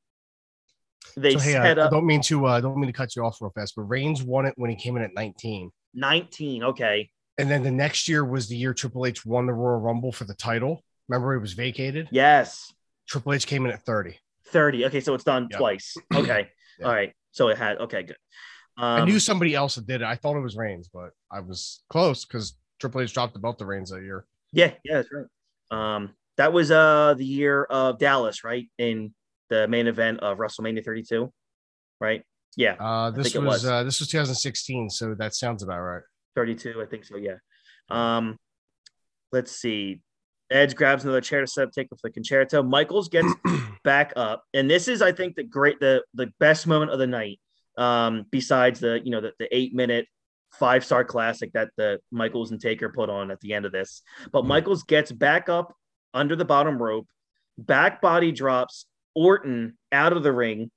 they 1.17 1.33
so, 1.33 1.39
hey, 1.39 1.51
set 1.53 1.79
I, 1.79 1.83
up 1.83 1.91
I 1.91 1.95
don't 1.95 2.05
mean 2.05 2.21
to 2.23 2.45
uh, 2.45 2.61
don't 2.61 2.77
mean 2.77 2.87
to 2.87 2.93
cut 2.93 3.15
you 3.15 3.25
off 3.25 3.41
real 3.41 3.51
fast, 3.51 3.75
but 3.75 3.83
Reigns 3.83 4.23
won 4.23 4.45
it 4.45 4.53
when 4.55 4.69
he 4.69 4.75
came 4.75 4.95
in 4.95 5.03
at 5.03 5.13
19. 5.13 5.69
19. 5.93 6.63
Okay. 6.63 7.09
And 7.37 7.49
then 7.49 7.63
the 7.63 7.71
next 7.71 8.07
year 8.07 8.23
was 8.23 8.47
the 8.47 8.55
year 8.55 8.73
Triple 8.73 9.05
H 9.05 9.25
won 9.25 9.45
the 9.45 9.53
Royal 9.53 9.79
Rumble 9.79 10.11
for 10.11 10.23
the 10.23 10.35
title. 10.35 10.81
Remember, 11.09 11.33
it 11.35 11.39
was 11.39 11.53
vacated. 11.53 12.07
Yes. 12.11 12.73
Triple 13.07 13.33
H 13.33 13.45
came 13.47 13.65
in 13.65 13.71
at 13.71 13.83
30. 13.85 14.17
30. 14.47 14.85
Okay. 14.85 14.99
So 15.01 15.13
it's 15.13 15.23
done 15.23 15.47
Yep. 15.51 15.59
twice. 15.59 15.95
Okay. 16.15 16.47
Yeah. 16.79 16.85
All 16.87 16.93
right. 16.93 17.13
So 17.31 17.49
it 17.49 17.57
had, 17.57 17.77
okay, 17.79 18.03
good. 18.03 18.15
Um, 18.77 19.01
I 19.01 19.05
knew 19.05 19.19
somebody 19.19 19.53
else 19.53 19.75
that 19.75 19.85
did 19.85 20.01
it. 20.01 20.05
I 20.05 20.15
thought 20.15 20.35
it 20.35 20.41
was 20.41 20.55
Reigns, 20.55 20.89
but 20.91 21.11
I 21.31 21.41
was 21.41 21.83
close 21.89 22.25
because 22.25 22.55
Triple 22.79 23.01
H 23.01 23.13
dropped 23.13 23.33
the 23.33 23.39
belt 23.39 23.59
to 23.59 23.65
Reigns 23.65 23.91
that 23.91 24.01
year. 24.01 24.25
Yeah, 24.51 24.71
yeah, 24.83 24.95
that's 24.95 25.09
right. 25.11 25.25
Um, 25.95 26.11
that 26.37 26.51
was 26.53 26.71
uh 26.71 27.13
the 27.15 27.25
year 27.25 27.63
of 27.63 27.99
Dallas, 27.99 28.43
right? 28.43 28.67
In 28.79 29.13
the 29.49 29.67
main 29.67 29.85
event 29.87 30.19
of 30.21 30.39
WrestleMania 30.39 30.83
32, 30.83 31.31
right? 31.99 32.23
Yeah, 32.55 32.73
Uh, 32.79 33.11
this 33.11 33.33
was, 33.35 33.43
was. 33.45 33.65
uh, 33.65 33.83
this 33.83 33.99
was 33.99 34.09
2016, 34.09 34.89
so 34.89 35.13
that 35.15 35.35
sounds 35.35 35.61
about 35.63 35.79
right. 35.81 36.03
32, 36.35 36.81
I 36.81 36.85
think 36.85 37.05
so. 37.05 37.17
Yeah. 37.17 37.35
Um, 37.89 38.37
let's 39.31 39.51
see. 39.51 40.01
Edge 40.53 40.75
grabs 40.75 41.03
another 41.03 41.19
chair 41.21 41.41
to 41.41 41.47
set 41.47 41.67
up 41.67 41.71
Taker 41.73 41.95
for 41.95 42.07
the 42.09 42.13
con-chair-to. 42.13 42.63
Michaels 42.63 43.09
gets 43.09 43.27
back 43.83 44.13
up, 44.15 44.43
and 44.53 44.69
this 44.69 44.87
is, 44.87 45.01
I 45.01 45.11
think, 45.11 45.35
the 45.35 45.43
great, 45.43 45.79
the 45.79 46.03
the 46.13 46.31
best 46.39 46.67
moment 46.67 46.91
of 46.91 46.99
the 46.99 47.07
night. 47.07 47.39
Um, 47.77 48.25
besides 48.31 48.79
the 48.79 49.01
you 49.03 49.09
know 49.11 49.19
the, 49.19 49.33
the 49.39 49.53
eight 49.55 49.73
minute 49.73 50.05
five 50.51 50.85
star 50.85 51.03
classic 51.03 51.51
that 51.53 51.69
the 51.75 51.99
Michaels 52.11 52.51
and 52.51 52.61
Taker 52.61 52.89
put 52.89 53.09
on 53.09 53.31
at 53.31 53.39
the 53.39 53.53
end 53.53 53.65
of 53.65 53.71
this, 53.71 54.03
but 54.31 54.43
Mhm. 54.43 54.47
Michaels 54.47 54.83
gets 54.83 55.11
back 55.11 55.49
up 55.49 55.73
under 56.13 56.35
the 56.35 56.45
bottom 56.45 56.81
rope, 56.81 57.07
back 57.57 57.99
body 58.01 58.31
drops 58.31 58.85
Orton 59.15 59.75
out 59.91 60.13
of 60.13 60.21
the 60.21 60.31
ring, 60.31 60.69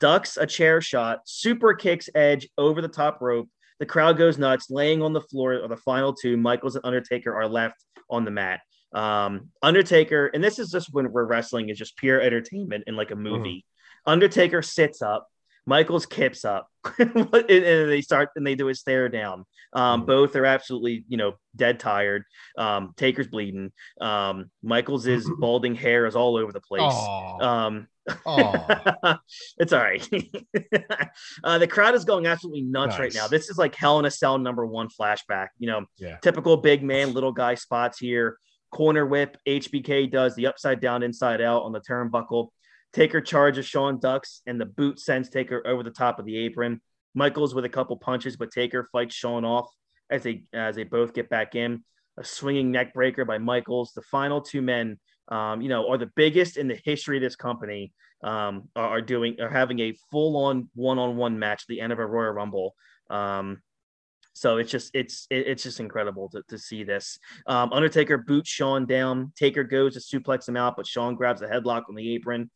ducks 0.00 0.36
a 0.36 0.46
chair 0.46 0.80
shot, 0.80 1.20
super 1.26 1.74
kicks 1.74 2.08
Edge 2.16 2.48
over 2.58 2.82
the 2.82 2.88
top 2.88 3.20
rope. 3.20 3.48
The 3.78 3.86
crowd 3.86 4.18
goes 4.18 4.38
nuts, 4.38 4.70
laying 4.70 5.00
on 5.02 5.12
the 5.12 5.20
floor 5.20 5.54
of 5.54 5.70
the 5.70 5.76
final 5.76 6.12
two. 6.12 6.36
Michaels 6.36 6.74
and 6.74 6.84
Undertaker 6.84 7.32
are 7.34 7.48
left 7.48 7.84
on 8.10 8.24
the 8.24 8.30
mat. 8.32 8.60
Um, 8.94 9.48
Undertaker, 9.62 10.26
and 10.34 10.42
this 10.44 10.58
is 10.58 10.70
just 10.70 10.92
when 10.92 11.10
we're 11.12 11.24
wrestling 11.24 11.68
is 11.70 11.78
just 11.78 11.96
pure 11.96 12.20
entertainment 12.20 12.84
in 12.86 12.96
like 12.96 13.10
a 13.10 13.16
movie. 13.16 13.64
Undertaker 14.06 14.62
sits 14.62 15.00
up, 15.02 15.28
Michaels 15.66 16.06
kips 16.06 16.44
up, 16.44 16.68
and 16.98 17.30
they 17.32 18.00
start 18.02 18.30
and 18.36 18.46
they 18.46 18.54
do 18.54 18.68
a 18.68 18.74
stare 18.74 19.08
down. 19.08 19.44
Um, 19.74 20.02
Mhm. 20.02 20.06
Both 20.06 20.36
are 20.36 20.44
absolutely, 20.44 21.04
you 21.08 21.16
know, 21.16 21.34
dead 21.56 21.78
tired. 21.80 22.24
Um, 22.58 22.92
Taker's 22.96 23.28
bleeding. 23.28 23.72
Um, 24.00 24.50
Michaels' 24.62 25.06
is 25.06 25.30
balding 25.38 25.74
hair 25.74 26.04
is 26.06 26.16
all 26.16 26.36
over 26.36 26.52
the 26.52 26.60
place. 26.60 26.82
Oh, 26.84 27.38
Um, 27.40 27.88
oh, 28.26 28.66
it's 29.58 29.72
all 29.72 29.80
right. 29.80 30.06
uh, 31.44 31.58
the 31.58 31.66
crowd 31.68 31.94
is 31.94 32.04
going 32.04 32.26
absolutely 32.26 32.62
nuts 32.62 32.98
right 32.98 33.14
now. 33.14 33.28
This 33.28 33.48
is 33.48 33.56
like 33.56 33.74
Hell 33.74 33.98
in 34.00 34.04
a 34.04 34.10
Cell 34.10 34.38
number 34.38 34.66
one 34.66 34.88
flashback. 34.88 35.48
You 35.58 35.68
know, 35.68 35.86
Yeah. 35.98 36.18
typical 36.22 36.56
big 36.56 36.82
man, 36.82 37.14
little 37.14 37.32
guy 37.32 37.54
spots 37.54 37.98
here. 37.98 38.36
Corner 38.72 39.06
whip. 39.06 39.36
HBK 39.46 40.10
does 40.10 40.34
the 40.34 40.46
upside 40.46 40.80
down, 40.80 41.02
inside 41.02 41.40
out 41.40 41.62
on 41.62 41.72
the 41.72 41.80
turnbuckle. 41.80 42.48
Taker 42.92 43.20
charges 43.20 43.66
Shawn 43.66 44.00
Ducks, 44.00 44.42
and 44.46 44.60
the 44.60 44.66
boot 44.66 44.98
sends 44.98 45.28
Taker 45.28 45.66
over 45.66 45.82
the 45.82 45.90
top 45.90 46.18
of 46.18 46.26
the 46.26 46.36
apron. 46.36 46.80
Michaels 47.14 47.54
with 47.54 47.64
a 47.64 47.68
couple 47.68 47.96
punches, 47.96 48.36
but 48.36 48.50
Taker 48.50 48.88
fights 48.92 49.14
Shawn 49.14 49.44
off 49.44 49.70
as 50.10 50.22
they 50.22 50.44
as 50.52 50.76
they 50.76 50.84
both 50.84 51.14
get 51.14 51.28
back 51.28 51.54
in. 51.54 51.84
A 52.18 52.24
swinging 52.24 52.70
neck 52.70 52.92
breaker 52.92 53.24
by 53.24 53.38
Michaels. 53.38 53.92
The 53.94 54.02
final 54.02 54.40
two 54.40 54.62
men, 54.62 54.98
um, 55.28 55.62
you 55.62 55.68
know, 55.68 55.88
are 55.88 55.98
the 55.98 56.10
biggest 56.16 56.56
in 56.56 56.68
the 56.68 56.78
history 56.84 57.16
of 57.16 57.22
this 57.22 57.36
company. 57.36 57.92
Um, 58.24 58.68
are, 58.76 59.00
doing 59.00 59.40
are 59.40 59.50
having 59.50 59.80
a 59.80 59.96
full 60.12 60.36
on 60.36 60.68
one 60.74 60.98
on 60.98 61.16
one 61.16 61.40
match 61.40 61.62
at 61.64 61.68
the 61.68 61.80
end 61.80 61.92
of 61.92 61.98
a 61.98 62.06
Royal 62.06 62.30
Rumble. 62.30 62.74
Um, 63.10 63.62
so 64.42 64.56
it's 64.56 64.72
just 64.72 64.90
it's 64.92 65.28
it- 65.30 65.46
it's 65.46 65.62
just 65.62 65.78
incredible 65.78 66.28
to, 66.30 66.42
to 66.48 66.58
see 66.58 66.82
this. 66.82 67.16
Um, 67.46 67.72
Undertaker 67.72 68.18
boots 68.18 68.50
Shawn 68.50 68.86
down. 68.86 69.32
Taker 69.36 69.62
goes 69.62 69.94
to 69.94 70.00
suplex 70.00 70.48
him 70.48 70.56
out, 70.56 70.74
but 70.76 70.84
Shawn 70.84 71.14
grabs 71.14 71.42
a 71.42 71.46
headlock 71.46 71.82
on 71.88 71.94
the 71.94 72.12
apron. 72.16 72.50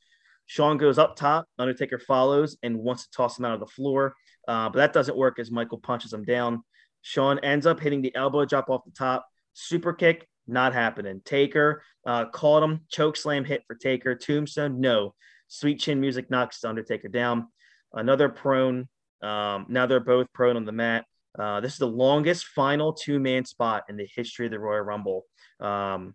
Shawn 0.47 0.79
goes 0.79 0.99
up 0.99 1.15
top. 1.15 1.47
Undertaker 1.61 2.01
follows 2.01 2.57
and 2.65 2.77
wants 2.77 3.05
to 3.05 3.11
toss 3.13 3.39
him 3.39 3.45
out 3.45 3.55
of 3.55 3.61
the 3.61 3.67
floor, 3.67 4.17
uh, 4.49 4.69
but 4.69 4.79
that 4.79 4.93
doesn't 4.93 5.17
work 5.17 5.39
as 5.39 5.53
Michael 5.53 5.79
punches 5.79 6.13
him 6.13 6.25
down. 6.25 6.65
Shawn 7.03 7.39
ends 7.45 7.67
up 7.67 7.79
hitting 7.79 8.03
the 8.03 8.15
elbow 8.17 8.45
drop 8.45 8.69
off 8.69 8.85
the 8.85 8.91
top. 8.91 9.25
Super 9.53 9.93
kick, 9.93 10.27
not 10.49 10.73
happening. 10.75 11.23
Taker 11.25 11.85
uh, 12.05 12.25
caught 12.31 12.65
him. 12.65 12.81
Choke 12.91 13.17
slam 13.17 13.45
hit 13.45 13.63
for 13.69 13.77
Taker. 13.77 14.17
Tombstone, 14.17 14.81
no. 14.81 15.15
Sweet 15.47 15.79
chin 15.79 16.01
music 16.01 16.31
knocks 16.31 16.65
Undertaker 16.65 17.07
down. 17.07 17.47
Another 17.93 18.29
prone. 18.29 18.89
Um, 19.23 19.67
now 19.69 19.87
they're 19.87 20.01
both 20.01 20.27
prone 20.33 20.57
on 20.57 20.65
the 20.65 20.73
mat. 20.73 21.05
Uh, 21.39 21.61
this 21.61 21.73
is 21.73 21.79
the 21.79 21.87
longest 21.87 22.47
final 22.47 22.93
two 22.93 23.19
man 23.19 23.45
spot 23.45 23.85
in 23.89 23.97
the 23.97 24.09
history 24.15 24.47
of 24.47 24.53
the 24.53 24.59
Royal 24.59 24.81
Rumble. 24.81 25.25
Um, 25.61 26.15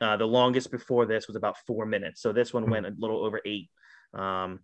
uh, 0.00 0.16
the 0.16 0.26
longest 0.26 0.70
before 0.70 1.06
this 1.06 1.26
was 1.26 1.36
about 1.36 1.56
four 1.66 1.84
minutes. 1.84 2.22
So 2.22 2.32
this 2.32 2.54
one 2.54 2.70
went 2.70 2.86
a 2.86 2.94
little 2.98 3.24
over 3.24 3.40
eight. 3.44 3.68
Um, 4.14 4.60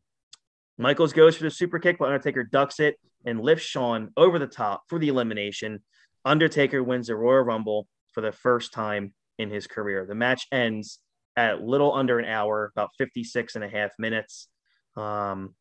Michaels 0.78 1.12
goes 1.12 1.36
for 1.36 1.44
the 1.44 1.50
super 1.50 1.78
kick, 1.78 1.98
but 1.98 2.06
Undertaker 2.06 2.44
ducks 2.44 2.80
it 2.80 2.96
and 3.24 3.40
lifts 3.40 3.64
Shawn 3.64 4.12
over 4.16 4.38
the 4.38 4.46
top 4.46 4.84
for 4.88 4.98
the 4.98 5.08
elimination. 5.08 5.82
Undertaker 6.24 6.82
wins 6.82 7.08
the 7.08 7.16
Royal 7.16 7.42
Rumble 7.42 7.86
for 8.12 8.20
the 8.20 8.32
first 8.32 8.72
time 8.72 9.12
in 9.38 9.50
his 9.50 9.66
career. 9.66 10.06
The 10.06 10.14
match 10.14 10.46
ends 10.52 11.00
at 11.36 11.62
little 11.62 11.94
under 11.94 12.18
an 12.18 12.24
hour, 12.24 12.70
about 12.74 12.90
56 12.98 13.54
and 13.56 13.64
a 13.64 13.68
half 13.68 13.92
minutes. 13.98 14.48
Um, 14.96 15.54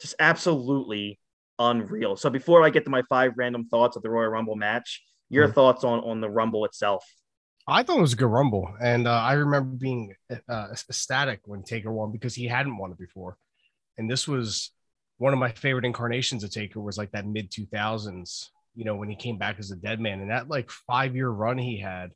just 0.00 0.14
absolutely 0.18 1.18
unreal. 1.58 2.16
So 2.16 2.30
before 2.30 2.64
I 2.64 2.70
get 2.70 2.84
to 2.84 2.90
my 2.90 3.02
five 3.08 3.32
random 3.36 3.66
thoughts 3.66 3.96
of 3.96 4.02
the 4.02 4.10
Royal 4.10 4.28
Rumble 4.28 4.56
match, 4.56 5.02
your 5.30 5.48
Mhm. 5.48 5.54
thoughts 5.54 5.84
on 5.84 6.00
on 6.00 6.20
the 6.20 6.30
Rumble 6.30 6.64
itself? 6.64 7.04
I 7.66 7.82
thought 7.82 7.98
it 7.98 8.02
was 8.02 8.12
a 8.12 8.16
good 8.16 8.26
rumble, 8.26 8.74
and 8.80 9.06
uh, 9.06 9.12
I 9.12 9.34
remember 9.34 9.76
being 9.76 10.14
uh, 10.48 10.68
ecstatic 10.72 11.42
when 11.44 11.62
Taker 11.62 11.92
won 11.92 12.10
because 12.10 12.34
he 12.34 12.48
hadn't 12.48 12.76
won 12.76 12.90
it 12.90 12.98
before, 12.98 13.36
and 13.96 14.10
this 14.10 14.26
was 14.26 14.72
one 15.18 15.32
of 15.32 15.38
my 15.38 15.52
favorite 15.52 15.84
incarnations 15.84 16.42
of 16.42 16.50
Taker 16.50 16.80
was 16.80 16.98
like 16.98 17.12
that 17.12 17.24
mid 17.24 17.52
two 17.52 17.66
thousands, 17.66 18.50
you 18.74 18.84
know, 18.84 18.96
when 18.96 19.08
he 19.08 19.14
came 19.14 19.38
back 19.38 19.60
as 19.60 19.70
a 19.70 19.76
dead 19.76 20.00
man, 20.00 20.20
and 20.20 20.30
that 20.30 20.48
like 20.48 20.70
five 20.70 21.14
year 21.14 21.28
run 21.28 21.56
he 21.56 21.78
had, 21.78 22.10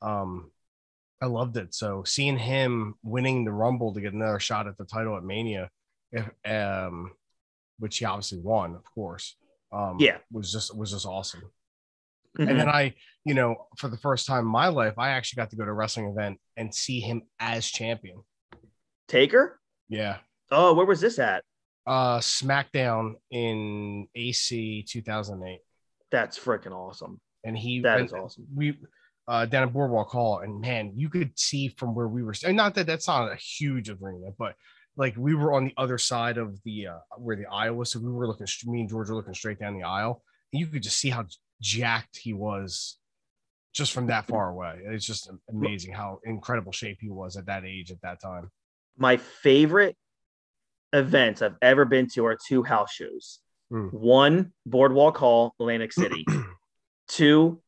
um, 0.00 0.50
I 1.20 1.26
loved 1.26 1.58
it. 1.58 1.74
So 1.74 2.04
seeing 2.04 2.38
him 2.38 2.94
winning 3.02 3.44
the 3.44 3.52
rumble 3.52 3.92
to 3.92 4.00
get 4.00 4.14
another 4.14 4.40
shot 4.40 4.66
at 4.66 4.78
the 4.78 4.86
title 4.86 5.16
at 5.18 5.22
Mania, 5.22 5.68
if 6.12 6.26
um, 6.46 7.12
which 7.78 7.98
he 7.98 8.04
obviously 8.04 8.38
won, 8.38 8.74
of 8.74 8.84
course. 8.94 9.36
Um, 9.72 9.96
Yeah. 9.98 10.18
was 10.32 10.52
just 10.52 10.74
was 10.76 10.90
just 10.92 11.06
awesome. 11.06 11.42
Mhm. 12.38 12.48
And 12.50 12.60
then 12.60 12.68
I, 12.68 12.94
you 13.24 13.34
know, 13.34 13.66
for 13.78 13.88
the 13.88 13.96
first 13.96 14.26
time 14.26 14.40
in 14.40 14.50
my 14.50 14.68
life, 14.68 14.94
I 14.98 15.10
actually 15.10 15.40
got 15.40 15.50
to 15.50 15.56
go 15.56 15.64
to 15.64 15.70
a 15.70 15.74
wrestling 15.74 16.06
event 16.08 16.40
and 16.56 16.74
see 16.74 17.00
him 17.00 17.22
as 17.40 17.66
champion. 17.66 18.22
Taker. 19.08 19.60
Yeah. 19.88 20.18
Oh, 20.50 20.74
where 20.74 20.86
was 20.86 21.00
this 21.00 21.18
at? 21.18 21.44
Uh 21.86 22.18
SmackDown 22.18 23.14
in 23.30 24.08
AC 24.14 24.84
2008. 24.88 25.60
That's 26.10 26.38
freaking 26.38 26.72
awesome. 26.72 27.20
And 27.44 27.56
he 27.56 27.80
That 27.80 28.00
is 28.00 28.12
awesome. 28.12 28.46
we 28.54 28.78
uh 29.26 29.46
down 29.46 29.62
at 29.64 29.72
Boardwalk 29.72 30.08
Hall, 30.10 30.40
and 30.40 30.60
man, 30.60 30.92
you 30.96 31.08
could 31.10 31.38
see 31.38 31.68
from 31.68 31.94
where 31.94 32.08
we 32.08 32.22
were 32.22 32.34
and 32.44 32.56
not 32.56 32.74
that 32.74 32.86
that's 32.86 33.08
not 33.08 33.30
a 33.32 33.36
huge 33.36 33.90
arena, 33.90 34.30
but 34.38 34.54
like 34.98 35.14
we 35.16 35.34
were 35.34 35.54
on 35.54 35.64
the 35.64 35.74
other 35.78 35.96
side 35.96 36.36
of 36.36 36.60
the 36.64 36.88
uh 36.88 36.98
where 37.16 37.36
the 37.36 37.46
aisle 37.46 37.76
was. 37.76 37.90
So 37.90 38.00
we 38.00 38.10
were 38.10 38.26
looking 38.26 38.46
me 38.66 38.80
and 38.80 38.90
George 38.90 39.08
were 39.08 39.14
looking 39.14 39.32
straight 39.32 39.58
down 39.58 39.78
the 39.78 39.84
aisle, 39.84 40.22
and 40.52 40.60
you 40.60 40.66
could 40.66 40.82
just 40.82 40.98
see 40.98 41.08
how 41.08 41.24
jacked 41.62 42.18
he 42.18 42.34
was 42.34 42.98
just 43.72 43.92
from 43.92 44.08
that 44.08 44.26
far 44.26 44.50
away. 44.50 44.80
It's 44.84 45.06
just 45.06 45.30
amazing 45.48 45.94
how 45.94 46.18
incredible 46.24 46.72
shape 46.72 46.98
he 47.00 47.08
was 47.08 47.36
at 47.36 47.46
that 47.46 47.64
age 47.64 47.90
at 47.90 48.02
that 48.02 48.20
time. 48.20 48.50
My 48.98 49.16
favorite 49.16 49.96
events 50.92 51.42
I've 51.42 51.56
ever 51.62 51.84
been 51.84 52.08
to 52.14 52.26
are 52.26 52.36
two 52.48 52.64
house 52.64 52.92
shows. 52.92 53.38
Hmm. 53.70 53.88
One, 53.88 54.52
Boardwalk 54.66 55.16
Hall, 55.16 55.54
Atlantic 55.60 55.92
City. 55.92 56.26
Two, 57.06 57.62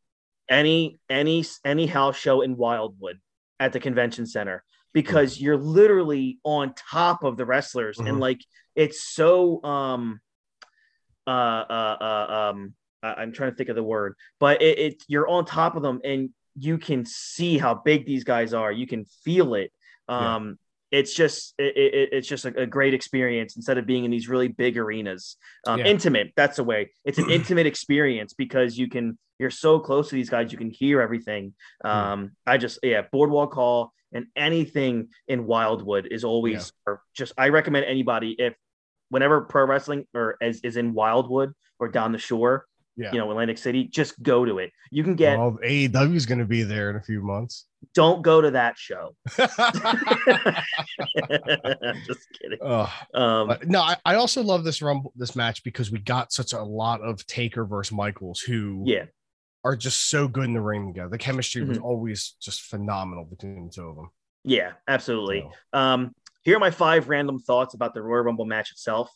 any 0.48 0.98
any 1.08 1.44
any 1.64 1.86
house 1.86 2.16
show 2.16 2.40
in 2.40 2.56
Wildwood 2.56 3.20
at 3.60 3.72
the 3.72 3.78
convention 3.78 4.26
center 4.26 4.64
because 4.92 5.40
you're 5.40 5.56
literally 5.56 6.38
on 6.44 6.74
top 6.74 7.22
of 7.24 7.36
the 7.36 7.44
wrestlers 7.44 7.98
and 7.98 8.16
Mhm. 8.16 8.20
like 8.20 8.40
it's 8.74 9.02
so 9.14 9.62
um 9.64 10.20
uh 11.26 11.30
uh, 11.30 11.96
uh 12.00 12.50
um 12.50 12.74
I- 13.02 13.14
I'm 13.14 13.32
trying 13.32 13.50
to 13.50 13.56
think 13.56 13.68
of 13.70 13.76
the 13.76 13.82
word, 13.82 14.14
but 14.38 14.60
it, 14.62 14.78
it 14.78 15.04
you're 15.08 15.28
on 15.28 15.44
top 15.44 15.76
of 15.76 15.82
them 15.82 16.00
and 16.04 16.30
you 16.56 16.78
can 16.78 17.04
see 17.06 17.56
how 17.58 17.74
big 17.74 18.04
these 18.04 18.24
guys 18.24 18.52
are. 18.52 18.72
You 18.72 18.86
can 18.86 19.04
feel 19.24 19.54
it. 19.54 19.72
Um, 20.08 20.58
it's 20.90 21.14
just 21.14 21.54
it, 21.58 21.76
it, 21.76 22.08
it's 22.12 22.28
just 22.28 22.44
a, 22.44 22.62
a 22.62 22.66
great 22.66 22.94
experience 22.94 23.56
instead 23.56 23.78
of 23.78 23.86
being 23.86 24.04
in 24.04 24.10
these 24.10 24.28
really 24.28 24.48
big 24.48 24.76
arenas. 24.76 25.36
Um, 25.66 25.80
Yeah. 25.80 25.86
Intimate, 25.86 26.32
that's 26.36 26.56
the 26.56 26.64
way. 26.64 26.90
It's 27.04 27.18
an 27.18 27.30
intimate 27.30 27.66
experience 27.66 28.34
because 28.34 28.76
you 28.76 28.88
can 28.88 29.18
you're 29.38 29.50
so 29.50 29.78
close 29.78 30.10
to 30.10 30.14
these 30.14 30.28
guys, 30.28 30.52
you 30.52 30.58
can 30.58 30.70
hear 30.70 31.00
everything. 31.00 31.54
Um, 31.84 32.32
I 32.46 32.58
just 32.58 32.78
yeah, 32.82 33.02
Boardwalk 33.10 33.54
Hall 33.54 33.92
and 34.12 34.26
anything 34.36 35.08
in 35.28 35.46
Wildwood 35.46 36.08
is 36.10 36.24
always 36.24 36.72
or 36.86 37.02
just 37.14 37.32
I 37.38 37.48
recommend 37.48 37.86
anybody 37.86 38.34
if 38.38 38.54
whenever 39.08 39.42
pro 39.42 39.66
wrestling 39.66 40.06
or 40.14 40.36
as 40.42 40.60
is 40.60 40.76
in 40.76 40.92
Wildwood 40.92 41.52
or 41.78 41.88
down 41.88 42.12
the 42.12 42.18
shore, 42.18 42.66
Yeah. 43.00 43.12
you 43.12 43.18
know, 43.18 43.30
Atlantic 43.30 43.56
City, 43.56 43.84
just 43.84 44.22
go 44.22 44.44
to 44.44 44.58
it. 44.58 44.70
You 44.90 45.02
can 45.02 45.14
get 45.14 45.38
well, 45.38 45.56
AEW 45.64 46.14
is 46.14 46.26
going 46.26 46.38
to 46.40 46.44
be 46.44 46.62
there 46.64 46.90
in 46.90 46.96
a 46.96 47.00
few 47.02 47.22
months. 47.22 47.64
don't 47.94 48.20
go 48.20 48.42
to 48.42 48.50
that 48.50 48.76
show. 48.76 49.16
just 52.06 52.28
kidding. 52.40 52.58
Um, 53.14 53.56
no, 53.64 53.80
I, 53.80 53.96
I 54.04 54.14
also 54.16 54.42
love 54.42 54.64
this 54.64 54.82
rumble 54.82 55.12
this 55.16 55.34
match 55.36 55.64
because 55.64 55.90
we 55.90 55.98
got 55.98 56.32
such 56.32 56.52
a 56.52 56.62
lot 56.62 57.00
of 57.00 57.26
Taker 57.26 57.64
versus 57.64 57.92
Michaels 57.96 58.40
who 58.40 58.82
yeah, 58.86 59.04
are 59.64 59.76
just 59.76 60.10
so 60.10 60.28
good 60.28 60.44
in 60.44 60.52
the 60.52 60.60
ring 60.60 60.86
together. 60.88 61.08
The 61.10 61.18
chemistry 61.18 61.62
was 61.62 61.78
Mhm. 61.78 61.82
always 61.84 62.34
just 62.40 62.62
phenomenal 62.62 63.24
between 63.24 63.66
the 63.66 63.72
two 63.72 63.88
of 63.88 63.96
them. 63.96 64.10
yeah, 64.44 64.72
absolutely. 64.88 65.40
So, 65.72 65.78
Um, 65.78 66.14
here 66.42 66.56
are 66.56 66.60
my 66.60 66.70
five 66.70 67.08
random 67.08 67.38
thoughts 67.38 67.74
about 67.74 67.94
the 67.94 68.02
Royal 68.02 68.24
Rumble 68.24 68.46
match 68.46 68.70
itself. 68.72 69.10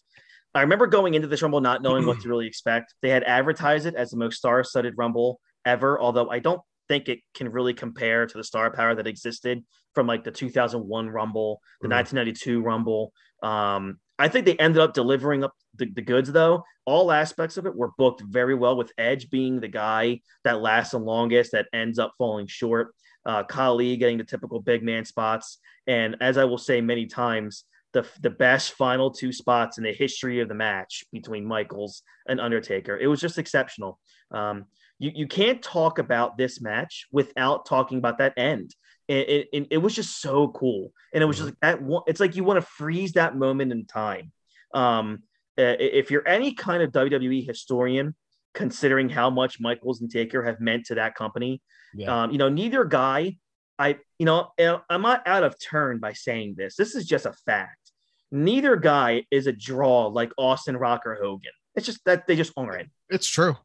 I 0.55 0.61
remember 0.63 0.87
going 0.87 1.15
into 1.15 1.27
this 1.29 1.43
Rumble 1.43 1.61
not 1.61 1.83
knowing 1.83 2.07
what 2.07 2.21
to 2.21 2.29
really 2.29 2.47
expect. 2.47 2.95
They 3.03 3.11
had 3.11 3.25
advertised 3.25 3.87
it 3.87 3.95
as 3.95 4.11
the 4.11 4.17
most 4.17 4.37
star-studded 4.37 4.95
Rumble 4.97 5.41
ever, 5.65 6.01
although 6.01 6.31
I 6.31 6.39
don't 6.39 6.61
think 6.89 7.09
it 7.09 7.21
can 7.35 7.49
really 7.51 7.75
compare 7.75 8.27
to 8.27 8.37
the 8.37 8.45
star 8.45 8.71
power 8.71 8.95
that 8.95 9.07
existed 9.07 9.65
from 9.95 10.07
like 10.07 10.23
the 10.25 10.31
2001 10.31 11.09
Rumble, 11.09 11.61
the 11.81 11.89
Mhm. 11.89 11.91
1992 11.93 12.61
Rumble. 12.61 13.13
Um, 13.43 13.99
I 14.19 14.29
think 14.29 14.47
they 14.47 14.57
ended 14.57 14.81
up 14.81 14.95
delivering 14.95 15.43
up 15.43 15.55
the, 15.75 15.87
the 15.87 16.03
goods 16.03 16.31
though. 16.31 16.65
All 16.85 17.11
aspects 17.11 17.57
of 17.57 17.67
it 17.67 17.75
were 17.75 17.91
booked 17.97 18.21
very 18.23 18.55
well, 18.55 18.77
with 18.77 18.93
Edge 18.99 19.31
being 19.31 19.59
the 19.61 19.69
guy 19.69 20.21
that 20.45 20.61
lasts 20.61 20.93
the 20.93 20.99
longest, 20.99 21.53
that 21.53 21.67
ends 21.73 21.99
up 21.99 22.13
falling 22.19 22.47
short. 22.47 22.95
Uh, 23.27 23.43
Khali 23.43 23.97
getting 23.97 24.19
the 24.19 24.25
typical 24.25 24.61
big 24.61 24.83
man 24.83 25.05
spots, 25.07 25.59
and 25.87 26.17
as 26.21 26.37
I 26.37 26.45
will 26.45 26.59
say 26.59 26.83
many 26.83 27.07
times, 27.07 27.65
the 27.95 28.07
the 28.21 28.31
best 28.31 28.73
final 28.73 29.11
two 29.11 29.33
spots 29.33 29.79
in 29.79 29.85
the 29.85 29.93
history 29.93 30.41
of 30.41 30.49
the 30.49 30.55
match 30.55 31.05
between 31.13 31.47
Michaels 31.47 32.03
and 32.29 32.41
Undertaker. 32.41 32.99
It 32.99 33.07
was 33.07 33.21
just 33.21 33.39
exceptional. 33.39 33.99
Um, 34.31 34.67
you 34.99 35.13
you 35.15 35.27
can't 35.27 35.63
talk 35.63 35.99
about 35.99 36.37
this 36.37 36.61
match 36.61 37.07
without 37.11 37.65
talking 37.65 37.97
about 37.97 38.19
that 38.19 38.35
end. 38.37 38.75
It, 39.07 39.49
it, 39.53 39.67
it, 39.71 39.79
was 39.79 39.95
just 39.95 40.21
so 40.23 40.49
cool, 40.49 40.91
and 41.13 41.23
it 41.23 41.27
was 41.27 41.37
just 41.37 41.51
like 41.51 41.61
that. 41.61 41.83
One, 41.83 42.03
it's 42.07 42.21
like 42.21 42.37
you 42.37 42.45
want 42.45 42.59
to 42.59 42.67
freeze 42.67 43.13
that 43.13 43.37
moment 43.37 43.71
in 43.71 43.87
time. 43.87 44.33
Um, 44.73 45.23
if 45.57 46.11
you're 46.11 46.27
any 46.27 46.55
kind 46.55 46.83
of 46.83 46.91
WWE 46.91 47.47
historian, 47.47 48.15
considering 48.55 49.09
how 49.09 49.31
much 49.31 49.61
Michaels 49.61 50.01
and 50.01 50.11
Taker 50.11 50.43
have 50.43 50.59
meant 50.59 50.87
to 50.87 50.95
that 50.97 51.15
company, 51.15 51.61
yeah. 51.95 52.23
um, 52.25 52.31
you 52.31 52.39
know, 52.39 52.49
neither 52.49 52.85
guy, 52.85 53.37
I, 53.79 53.99
you 54.19 54.25
know, 54.27 54.49
I'm 54.59 55.03
not 55.03 55.27
out 55.27 55.45
of 55.45 55.61
turn 55.61 55.99
by 55.99 56.15
saying 56.15 56.55
this. 56.57 56.75
This 56.75 56.95
is 56.95 57.07
just 57.07 57.27
a 57.27 57.35
fact. 57.45 57.84
Neither 58.31 58.77
guy 58.77 59.25
is 59.31 59.47
a 59.47 59.53
draw 59.53 60.07
like 60.07 60.33
Austin 60.39 60.77
Rocker 60.77 61.19
Hogan. 61.21 61.53
It's 61.75 61.87
just 61.87 62.05
that 62.05 62.27
they 62.27 62.37
just 62.37 62.53
aren't. 62.57 62.91
it's 63.11 63.27
true. 63.29 63.57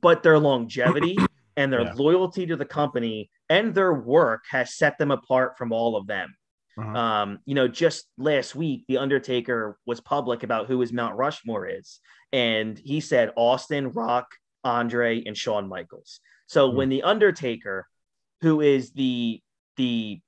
But 0.00 0.22
their 0.22 0.38
longevity 0.38 1.16
and 1.56 1.72
their 1.72 1.82
Yeah. 1.82 1.92
loyalty 1.94 2.46
to 2.46 2.56
the 2.56 2.64
company 2.64 3.30
and 3.48 3.74
their 3.74 3.94
work 3.94 4.44
has 4.50 4.74
set 4.74 4.98
them 4.98 5.10
apart 5.10 5.56
from 5.56 5.72
all 5.72 5.96
of 5.96 6.06
them. 6.06 6.34
Mhm. 6.78 6.96
Um, 6.96 7.38
you 7.46 7.54
know, 7.54 7.68
just 7.68 8.06
last 8.18 8.54
week, 8.54 8.84
The 8.88 8.98
Undertaker 8.98 9.78
was 9.86 10.00
public 10.00 10.42
about 10.42 10.66
who 10.66 10.80
his 10.80 10.92
Mount 10.92 11.16
Rushmore 11.16 11.66
is. 11.66 12.00
And 12.32 12.78
he 12.78 13.00
said 13.00 13.32
Austin, 13.36 13.90
Rock, 13.92 14.26
Andre, 14.64 15.22
and 15.24 15.36
Shawn 15.38 15.68
Michaels. 15.68 16.20
So 16.48 16.70
Hmm. 16.70 16.76
when 16.76 16.88
The 16.90 17.02
Undertaker, 17.04 17.86
who 18.42 18.60
is 18.60 18.92
the 18.92 19.40
the 19.76 20.20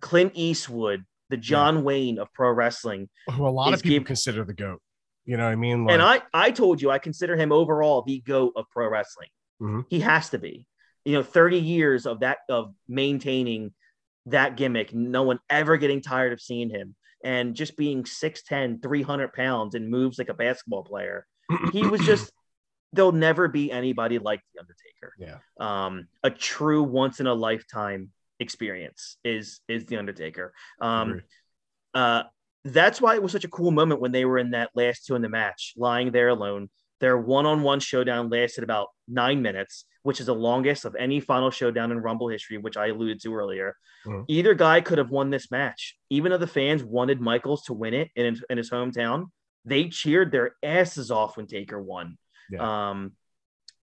Clint 0.00 0.32
Eastwood, 0.34 1.04
the 1.30 1.36
John 1.38 1.82
Wayne 1.84 2.18
of 2.18 2.32
pro 2.34 2.50
wrestling, 2.50 3.08
Who 3.34 3.46
a 3.46 3.48
lot 3.48 3.72
of 3.72 3.82
people 3.82 3.98
give- 4.00 4.06
consider 4.06 4.44
the 4.44 4.52
goat. 4.54 4.80
You 5.24 5.36
know 5.36 5.44
what 5.44 5.52
I 5.52 5.56
mean? 5.56 5.84
Like, 5.84 5.94
and 5.94 6.02
I 6.02 6.22
I 6.34 6.50
told 6.50 6.82
you 6.82 6.90
I 6.90 6.98
consider 6.98 7.36
him 7.36 7.52
overall 7.52 8.02
the 8.02 8.20
goat 8.20 8.52
of 8.56 8.66
pro 8.70 8.88
wrestling. 8.88 9.28
Mhm. 9.62 9.84
He 9.88 10.00
has 10.00 10.30
to 10.30 10.38
be. 10.38 10.66
You 11.04 11.14
know, 11.14 11.22
30 11.22 11.58
years 11.58 12.04
of 12.06 12.20
that 12.20 12.38
of 12.48 12.74
maintaining 12.88 13.72
that 14.26 14.56
gimmick, 14.56 14.92
no 14.94 15.22
one 15.22 15.38
ever 15.48 15.76
getting 15.78 16.02
tired 16.02 16.32
of 16.32 16.40
seeing 16.40 16.68
him 16.70 16.94
and 17.24 17.54
just 17.54 17.76
being 17.76 18.04
6'10, 18.04 18.80
300 18.82 19.32
pounds 19.32 19.74
and 19.74 19.88
moves 19.88 20.18
like 20.18 20.28
a 20.28 20.34
basketball 20.34 20.84
player. 20.84 21.26
He 21.72 21.86
was 21.86 22.00
just 22.02 22.32
there'll 22.92 23.12
never 23.12 23.46
be 23.46 23.70
anybody 23.70 24.18
like 24.18 24.40
the 24.52 24.60
Undertaker. 24.60 25.14
yeah. 25.18 25.38
Um, 25.60 26.08
a 26.24 26.30
true 26.30 26.82
once 26.82 27.20
in 27.20 27.26
a 27.28 27.34
lifetime 27.34 28.10
experience 28.40 29.18
is 29.22 29.60
is 29.68 29.86
the 29.86 29.96
Undertaker. 29.96 30.52
Um, 30.80 31.22
uh, 31.94 32.22
that's 32.64 33.00
why 33.00 33.14
it 33.14 33.22
was 33.22 33.32
such 33.32 33.44
a 33.44 33.48
cool 33.48 33.70
moment 33.70 34.00
when 34.00 34.12
they 34.12 34.24
were 34.24 34.38
in 34.38 34.50
that 34.50 34.70
last 34.74 35.06
two 35.06 35.14
in 35.14 35.22
the 35.22 35.28
match, 35.28 35.74
lying 35.76 36.10
there 36.10 36.28
alone. 36.28 36.68
Their 37.00 37.16
one-on-one 37.16 37.80
showdown 37.80 38.28
lasted 38.28 38.62
about 38.62 38.88
nine 39.08 39.40
minutes, 39.40 39.86
which 40.02 40.20
is 40.20 40.26
the 40.26 40.34
longest 40.34 40.84
of 40.84 40.94
any 40.96 41.18
final 41.20 41.50
showdown 41.50 41.92
in 41.92 41.98
Rumble 41.98 42.28
history, 42.28 42.58
which 42.58 42.76
I 42.76 42.88
alluded 42.88 43.22
to 43.22 43.34
earlier. 43.34 43.76
Mhm. 44.04 44.24
Either 44.28 44.52
guy 44.54 44.82
could 44.82 44.98
have 44.98 45.10
won 45.10 45.30
this 45.30 45.50
match, 45.50 45.96
even 46.10 46.30
though 46.30 46.38
the 46.38 46.46
fans 46.46 46.84
wanted 46.84 47.20
Michaels 47.20 47.62
to 47.64 47.72
win 47.72 47.94
it 47.94 48.10
in, 48.16 48.38
in 48.50 48.58
his 48.58 48.70
hometown. 48.70 49.30
They 49.64 49.88
cheered 49.88 50.30
their 50.30 50.56
asses 50.62 51.10
off 51.10 51.36
when 51.36 51.46
Taker 51.46 51.80
won. 51.80 52.18
Um, 52.60 53.12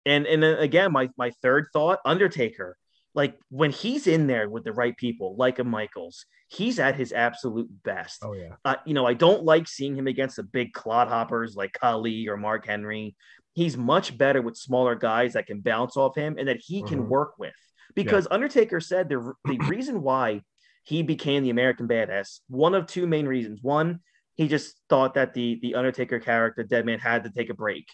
and 0.06 0.26
and 0.26 0.42
then 0.42 0.60
again, 0.60 0.92
my 0.92 1.10
my 1.18 1.32
third 1.42 1.68
thought, 1.74 2.00
Undertaker. 2.06 2.78
Like 3.14 3.38
when 3.50 3.72
he's 3.72 4.08
in 4.08 4.28
there 4.28 4.50
with 4.50 4.64
the 4.64 4.74
right 4.74 4.96
people, 4.96 5.36
like 5.38 5.60
a 5.60 5.64
Michaels, 5.64 6.26
he's 6.48 6.80
at 6.80 6.96
his 6.96 7.12
absolute 7.12 7.70
best. 7.84 8.20
Oh 8.24 8.34
yeah. 8.34 8.56
Uh, 8.64 8.76
you 8.86 8.94
know, 8.94 9.06
I 9.06 9.14
don't 9.14 9.44
like 9.44 9.68
seeing 9.68 9.96
him 9.96 10.08
against 10.08 10.38
the 10.38 10.44
big 10.44 10.74
clodhoppers 10.74 11.56
like 11.56 11.74
Khali 11.74 12.28
or 12.28 12.38
Mark 12.38 12.66
Henry. 12.68 13.16
He's 13.54 13.76
much 13.76 14.18
better 14.18 14.42
with 14.42 14.56
smaller 14.56 14.96
guys 14.96 15.34
that 15.34 15.48
can 15.48 15.60
bounce 15.60 15.98
off 15.98 16.16
him 16.16 16.38
and 16.38 16.48
that 16.48 16.62
he 16.66 16.84
can 16.84 17.00
Mhm. 17.04 17.08
work 17.08 17.34
with. 17.38 17.54
Because 17.96 18.28
Undertaker 18.32 18.80
said 18.80 19.10
the 19.10 19.34
the 19.46 19.58
reason 19.68 20.02
why 20.02 20.42
he 20.84 21.04
became 21.04 21.44
the 21.44 21.50
American 21.50 21.88
Badass, 21.88 22.40
one 22.48 22.74
of 22.74 22.88
two 22.88 23.06
main 23.06 23.28
reasons. 23.28 23.62
One, 23.62 24.00
he 24.36 24.48
just 24.48 24.78
thought 24.88 25.16
that 25.16 25.34
the 25.34 25.60
the 25.62 25.76
Undertaker 25.76 26.20
character, 26.20 26.64
Dead 26.64 26.86
Man, 26.86 27.00
had 27.00 27.26
to 27.26 27.30
take 27.30 27.50
a 27.50 27.54
break 27.54 27.86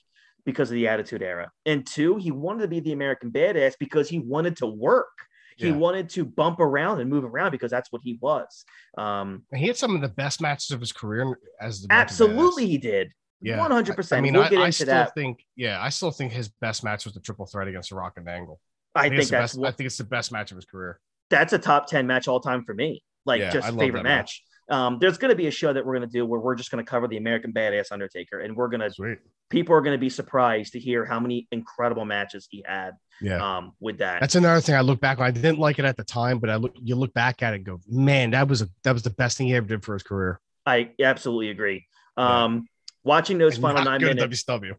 because 0.48 0.72
of 0.72 0.76
the 0.76 0.88
Attitude 0.88 1.22
Era. 1.22 1.52
And 1.68 1.86
two, 1.86 2.16
he 2.16 2.32
wanted 2.32 2.62
to 2.64 2.68
be 2.70 2.80
the 2.80 2.94
American 2.94 3.30
Badass 3.32 3.74
because 3.80 4.08
he 4.10 4.18
wanted 4.20 4.56
to 4.58 4.66
work. 4.66 5.10
He 5.58 5.68
Yeah. 5.68 5.76
wanted 5.76 6.10
to 6.12 6.24
bump 6.24 6.60
around 6.62 7.02
and 7.02 7.10
move 7.10 7.26
around 7.26 7.52
because 7.52 7.70
that's 7.70 7.92
what 7.92 8.02
he 8.04 8.18
was. 8.22 8.64
Um, 8.98 9.44
he 9.54 9.68
had 9.68 9.76
some 9.76 9.94
of 9.94 10.02
the 10.02 10.08
best 10.08 10.40
matches 10.40 10.72
of 10.72 10.80
his 10.80 10.92
career 10.94 11.38
as 11.60 11.82
the 11.82 11.88
absolutely, 11.92 12.64
Badass. 12.66 12.70
he 12.70 12.78
did. 12.78 13.12
Yeah, 13.42 13.58
one 13.60 13.70
hundred 13.72 13.96
percent. 13.96 14.18
I 14.20 14.22
mean, 14.22 14.34
We'll 14.34 14.44
I, 14.44 14.66
I 14.66 14.70
still 14.72 14.86
that. 14.88 15.14
think, 15.14 15.46
yeah, 15.56 15.80
I 15.82 15.90
still 15.90 16.10
think 16.12 16.32
his 16.32 16.48
best 16.48 16.84
match 16.84 17.06
was 17.06 17.14
the 17.14 17.20
triple 17.20 17.46
threat 17.46 17.68
against 17.68 17.90
the 17.92 17.96
Rock 17.98 18.14
and 18.18 18.28
Angle. 18.28 18.60
I 18.96 19.10
think, 19.10 19.16
think 19.18 19.30
the 19.30 19.36
that's 19.36 19.54
best, 19.56 19.66
I 19.66 19.72
think 19.72 19.86
it's 19.88 19.98
the 19.98 20.04
best 20.06 20.32
match 20.32 20.50
of 20.52 20.56
his 20.56 20.66
career. 20.66 21.00
that's 21.30 21.54
a 21.54 21.60
top 21.60 21.86
10 21.88 22.08
match 22.08 22.28
all 22.28 22.40
time 22.40 22.64
for 22.64 22.74
me. 22.74 23.04
Like 23.26 23.42
Yeah, 23.42 23.52
just 23.52 23.68
favorite 23.78 24.04
that 24.04 24.10
match. 24.10 24.44
Um, 24.70 24.98
there's 25.00 25.18
going 25.18 25.30
to 25.30 25.36
be 25.36 25.48
a 25.48 25.52
show 25.52 25.72
that 25.72 25.86
we're 25.86 25.96
going 25.98 26.08
to 26.08 26.12
do 26.12 26.26
where 26.26 26.40
we're 26.40 26.56
just 26.56 26.72
going 26.72 26.84
to 26.84 26.90
cover 26.90 27.08
the 27.08 27.18
American 27.18 27.54
Badass 27.54 27.92
Undertaker, 27.92 28.40
and 28.40 28.56
we're 28.56 28.68
going 28.68 28.82
to 28.92 29.18
people 29.50 29.74
are 29.76 29.82
going 29.82 29.96
to 29.96 30.00
be 30.00 30.10
surprised 30.10 30.74
to 30.74 30.80
hear 30.80 31.06
how 31.06 31.20
many 31.20 31.48
incredible 31.52 32.04
matches 32.04 32.48
he 32.52 32.64
had 32.68 32.92
Yeah. 33.22 33.38
um, 33.58 33.74
with 33.80 34.00
that. 34.00 34.20
That's 34.20 34.36
another 34.36 34.60
thing 34.60 34.76
I 34.76 34.82
look 34.82 35.00
back 35.00 35.20
on. 35.20 35.26
I 35.26 35.32
didn't 35.32 35.60
like 35.60 35.80
it 35.80 35.86
at 35.86 35.96
the 35.96 36.04
time, 36.04 36.40
but 36.40 36.50
I 36.50 36.56
look 36.58 36.74
you 36.76 36.96
look 36.96 37.14
back 37.14 37.42
at 37.44 37.54
it 37.54 37.58
and 37.58 37.66
go, 37.66 37.80
man, 37.88 38.32
that 38.32 38.48
was 38.48 38.62
a 38.62 38.68
that 38.84 38.92
was 38.94 39.04
the 39.04 39.10
best 39.10 39.38
thing 39.38 39.48
he 39.48 39.56
ever 39.56 39.68
did 39.68 39.84
for 39.84 39.94
his 39.94 40.04
career. 40.04 40.40
I 40.66 40.92
absolutely 41.02 41.50
agree. 41.50 41.88
Um, 42.18 42.68
watching 43.08 43.38
those 43.38 43.58
final 43.58 43.82
nine 43.84 44.02
minutes, 44.02 44.44
WCW. 44.44 44.76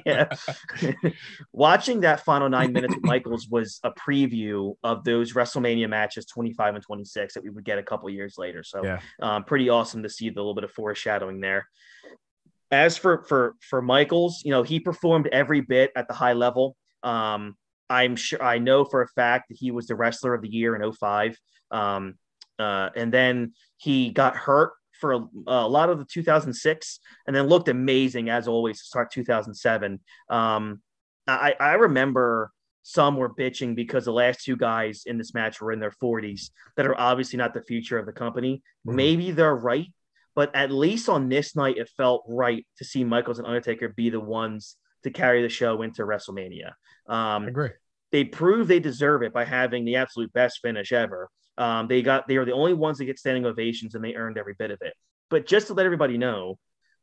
yeah. 0.06 1.10
Watching 1.52 2.00
that 2.02 2.24
final 2.24 2.48
nine 2.48 2.72
minutes 2.72 2.94
with 2.94 3.04
Michaels 3.04 3.48
was 3.48 3.80
a 3.82 3.90
preview 3.90 4.74
of 4.84 5.02
those 5.02 5.32
WrestleMania 5.32 5.88
matches 5.88 6.26
25 6.26 6.76
and 6.76 6.84
26 6.84 7.34
that 7.34 7.42
we 7.42 7.50
would 7.50 7.64
get 7.64 7.78
a 7.78 7.82
couple 7.82 8.08
years 8.10 8.36
later. 8.38 8.62
So 8.62 8.84
Yeah. 8.84 9.00
um, 9.20 9.44
pretty 9.44 9.68
awesome 9.70 10.02
to 10.02 10.08
see 10.08 10.28
the 10.30 10.40
little 10.40 10.54
bit 10.54 10.64
of 10.64 10.70
foreshadowing 10.70 11.40
there. 11.40 11.66
As 12.70 12.96
for 12.96 13.24
for 13.24 13.56
for 13.60 13.82
Michaels, 13.82 14.42
you 14.44 14.50
know, 14.50 14.62
he 14.62 14.78
performed 14.78 15.26
every 15.32 15.60
bit 15.60 15.90
at 15.96 16.08
the 16.08 16.14
high 16.14 16.32
level. 16.34 16.76
Um, 17.02 17.56
I'm 17.90 18.16
sure 18.16 18.42
I 18.42 18.58
know 18.58 18.84
for 18.84 19.02
a 19.02 19.08
fact 19.08 19.48
that 19.48 19.58
he 19.58 19.70
was 19.70 19.86
the 19.86 19.96
wrestler 19.96 20.32
of 20.34 20.42
the 20.42 20.48
year 20.48 20.76
in 20.76 20.92
05. 20.92 21.36
Um, 21.70 22.14
uh, 22.58 22.90
and 22.94 23.12
then 23.12 23.52
he 23.76 24.10
got 24.10 24.36
hurt 24.36 24.72
for 25.02 25.12
a, 25.14 25.20
a 25.48 25.68
lot 25.68 25.90
of 25.90 25.98
the 25.98 26.04
2006 26.06 27.00
and 27.26 27.34
then 27.36 27.48
looked 27.48 27.68
amazing 27.68 28.30
as 28.30 28.46
always 28.46 28.78
to 28.78 28.84
start 28.84 29.10
2007. 29.10 29.98
Um, 30.30 30.80
I, 31.26 31.54
I 31.60 31.72
remember 31.74 32.52
some 32.84 33.16
were 33.16 33.34
bitching 33.34 33.74
because 33.74 34.04
the 34.04 34.12
last 34.12 34.44
two 34.44 34.56
guys 34.56 35.02
in 35.04 35.18
this 35.18 35.34
match 35.34 35.60
were 35.60 35.72
in 35.72 35.80
their 35.80 35.90
40s 36.02 36.50
that 36.76 36.86
are 36.86 36.98
obviously 36.98 37.36
not 37.36 37.52
the 37.52 37.62
future 37.62 37.98
of 37.98 38.06
the 38.06 38.12
company. 38.12 38.62
Mhm. 38.86 38.94
Maybe 38.94 39.30
they're 39.32 39.54
right, 39.54 39.88
but 40.36 40.54
at 40.54 40.70
least 40.70 41.08
on 41.08 41.28
this 41.28 41.54
night, 41.56 41.76
it 41.78 41.90
felt 41.96 42.24
right 42.28 42.64
to 42.78 42.84
see 42.84 43.02
Michaels 43.04 43.38
and 43.38 43.46
Undertaker 43.46 43.88
be 43.88 44.08
the 44.08 44.20
ones 44.20 44.76
to 45.02 45.10
carry 45.10 45.42
the 45.42 45.48
show 45.48 45.82
into 45.82 46.02
WrestleMania. 46.04 46.72
I 47.08 47.34
Um, 47.36 47.48
agree. 47.48 47.70
they 48.12 48.24
prove 48.24 48.68
they 48.68 48.78
deserve 48.80 49.22
it 49.22 49.32
by 49.32 49.44
having 49.44 49.84
the 49.84 49.96
absolute 49.96 50.32
best 50.32 50.60
finish 50.62 50.92
ever. 50.92 51.28
Um, 51.62 51.86
they 51.86 52.02
got 52.02 52.26
they 52.26 52.36
are 52.38 52.44
the 52.44 52.52
only 52.52 52.74
ones 52.74 52.98
that 52.98 53.04
get 53.04 53.20
standing 53.20 53.46
ovations, 53.46 53.94
and 53.94 54.04
they 54.04 54.14
earned 54.14 54.36
every 54.36 54.54
bit 54.58 54.72
of 54.72 54.78
it. 54.82 54.94
But 55.30 55.46
just 55.46 55.68
to 55.68 55.74
let 55.74 55.86
everybody 55.86 56.18
know 56.18 56.58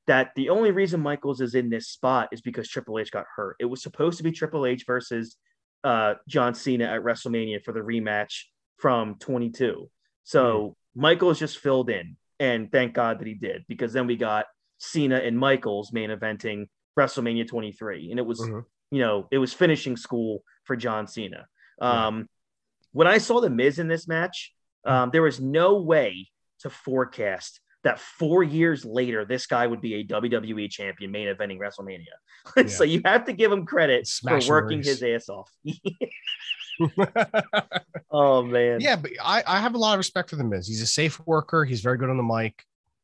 that 0.07 0.31
the 0.35 0.49
only 0.49 0.71
reason 0.71 0.99
Michaels 0.99 1.39
is 1.39 1.55
in 1.55 1.69
this 1.69 1.87
spot 1.87 2.27
is 2.33 2.41
because 2.41 2.67
Triple 2.67 2.99
H 2.99 3.09
got 3.09 3.25
hurt. 3.35 3.55
It 3.59 3.65
was 3.65 3.81
supposed 3.81 4.17
to 4.17 4.23
be 4.23 4.31
Triple 4.31 4.65
H 4.65 4.83
versus 4.85 5.37
uh, 5.85 6.15
John 6.27 6.53
Cena 6.55 6.85
at 6.85 7.03
WrestleMania 7.03 7.63
for 7.63 7.71
the 7.71 7.79
rematch 7.79 8.33
from 8.77 9.15
22. 9.19 9.89
So 10.25 10.75
Michaels 10.93 11.39
just 11.39 11.59
filled 11.59 11.89
in, 11.89 12.17
and 12.39 12.69
thank 12.69 12.93
God 12.93 13.19
that 13.19 13.27
he 13.27 13.35
did 13.35 13.63
because 13.69 13.93
then 13.93 14.07
we 14.07 14.17
got 14.17 14.45
Cena 14.77 15.19
and 15.19 15.39
Michaels 15.39 15.93
main 15.93 16.09
eventing 16.09 16.67
WrestleMania 16.99 17.47
23, 17.47 18.09
and 18.11 18.19
it 18.19 18.25
was 18.25 18.41
Mhm. 18.41 18.65
you 18.91 18.99
know 18.99 19.27
it 19.31 19.37
was 19.37 19.53
finishing 19.53 19.95
school 19.95 20.43
for 20.65 20.75
John 20.75 21.07
Cena. 21.07 21.47
Um, 21.79 22.27
When 22.91 23.07
I 23.07 23.17
saw 23.17 23.39
the 23.39 23.49
Miz 23.49 23.79
in 23.79 23.87
this 23.87 24.07
match, 24.07 24.53
um, 24.85 25.09
there 25.11 25.21
was 25.21 25.39
no 25.39 25.81
way 25.81 26.29
to 26.61 26.69
forecast 26.69 27.59
that 27.83 27.99
four 27.99 28.43
years 28.43 28.83
later 28.83 29.25
this 29.25 29.45
guy 29.45 29.65
would 29.65 29.81
be 29.81 29.95
a 29.95 30.03
WWE 30.03 30.69
champion 30.69 31.11
main 31.11 31.27
eventing 31.27 31.59
WrestleMania. 31.59 32.67
so 32.69 32.83
you 32.83 33.01
have 33.05 33.25
to 33.25 33.33
give 33.33 33.51
him 33.51 33.65
credit 33.65 34.07
Smash 34.07 34.47
for 34.47 34.53
working 34.53 34.83
his 34.83 35.01
ass 35.01 35.29
off. 35.29 35.49
oh 38.11 38.41
man, 38.41 38.79
yeah, 38.79 38.95
but 38.95 39.11
I, 39.21 39.43
I 39.45 39.59
have 39.59 39.75
a 39.75 39.77
lot 39.77 39.93
of 39.93 39.97
respect 39.97 40.29
for 40.29 40.37
the 40.37 40.45
Miz. 40.45 40.65
He's 40.65 40.81
a 40.81 40.87
safe 40.87 41.19
worker. 41.25 41.65
He's 41.65 41.81
very 41.81 41.97
good 41.97 42.09
on 42.09 42.15
the 42.17 42.23
mic. 42.23 42.63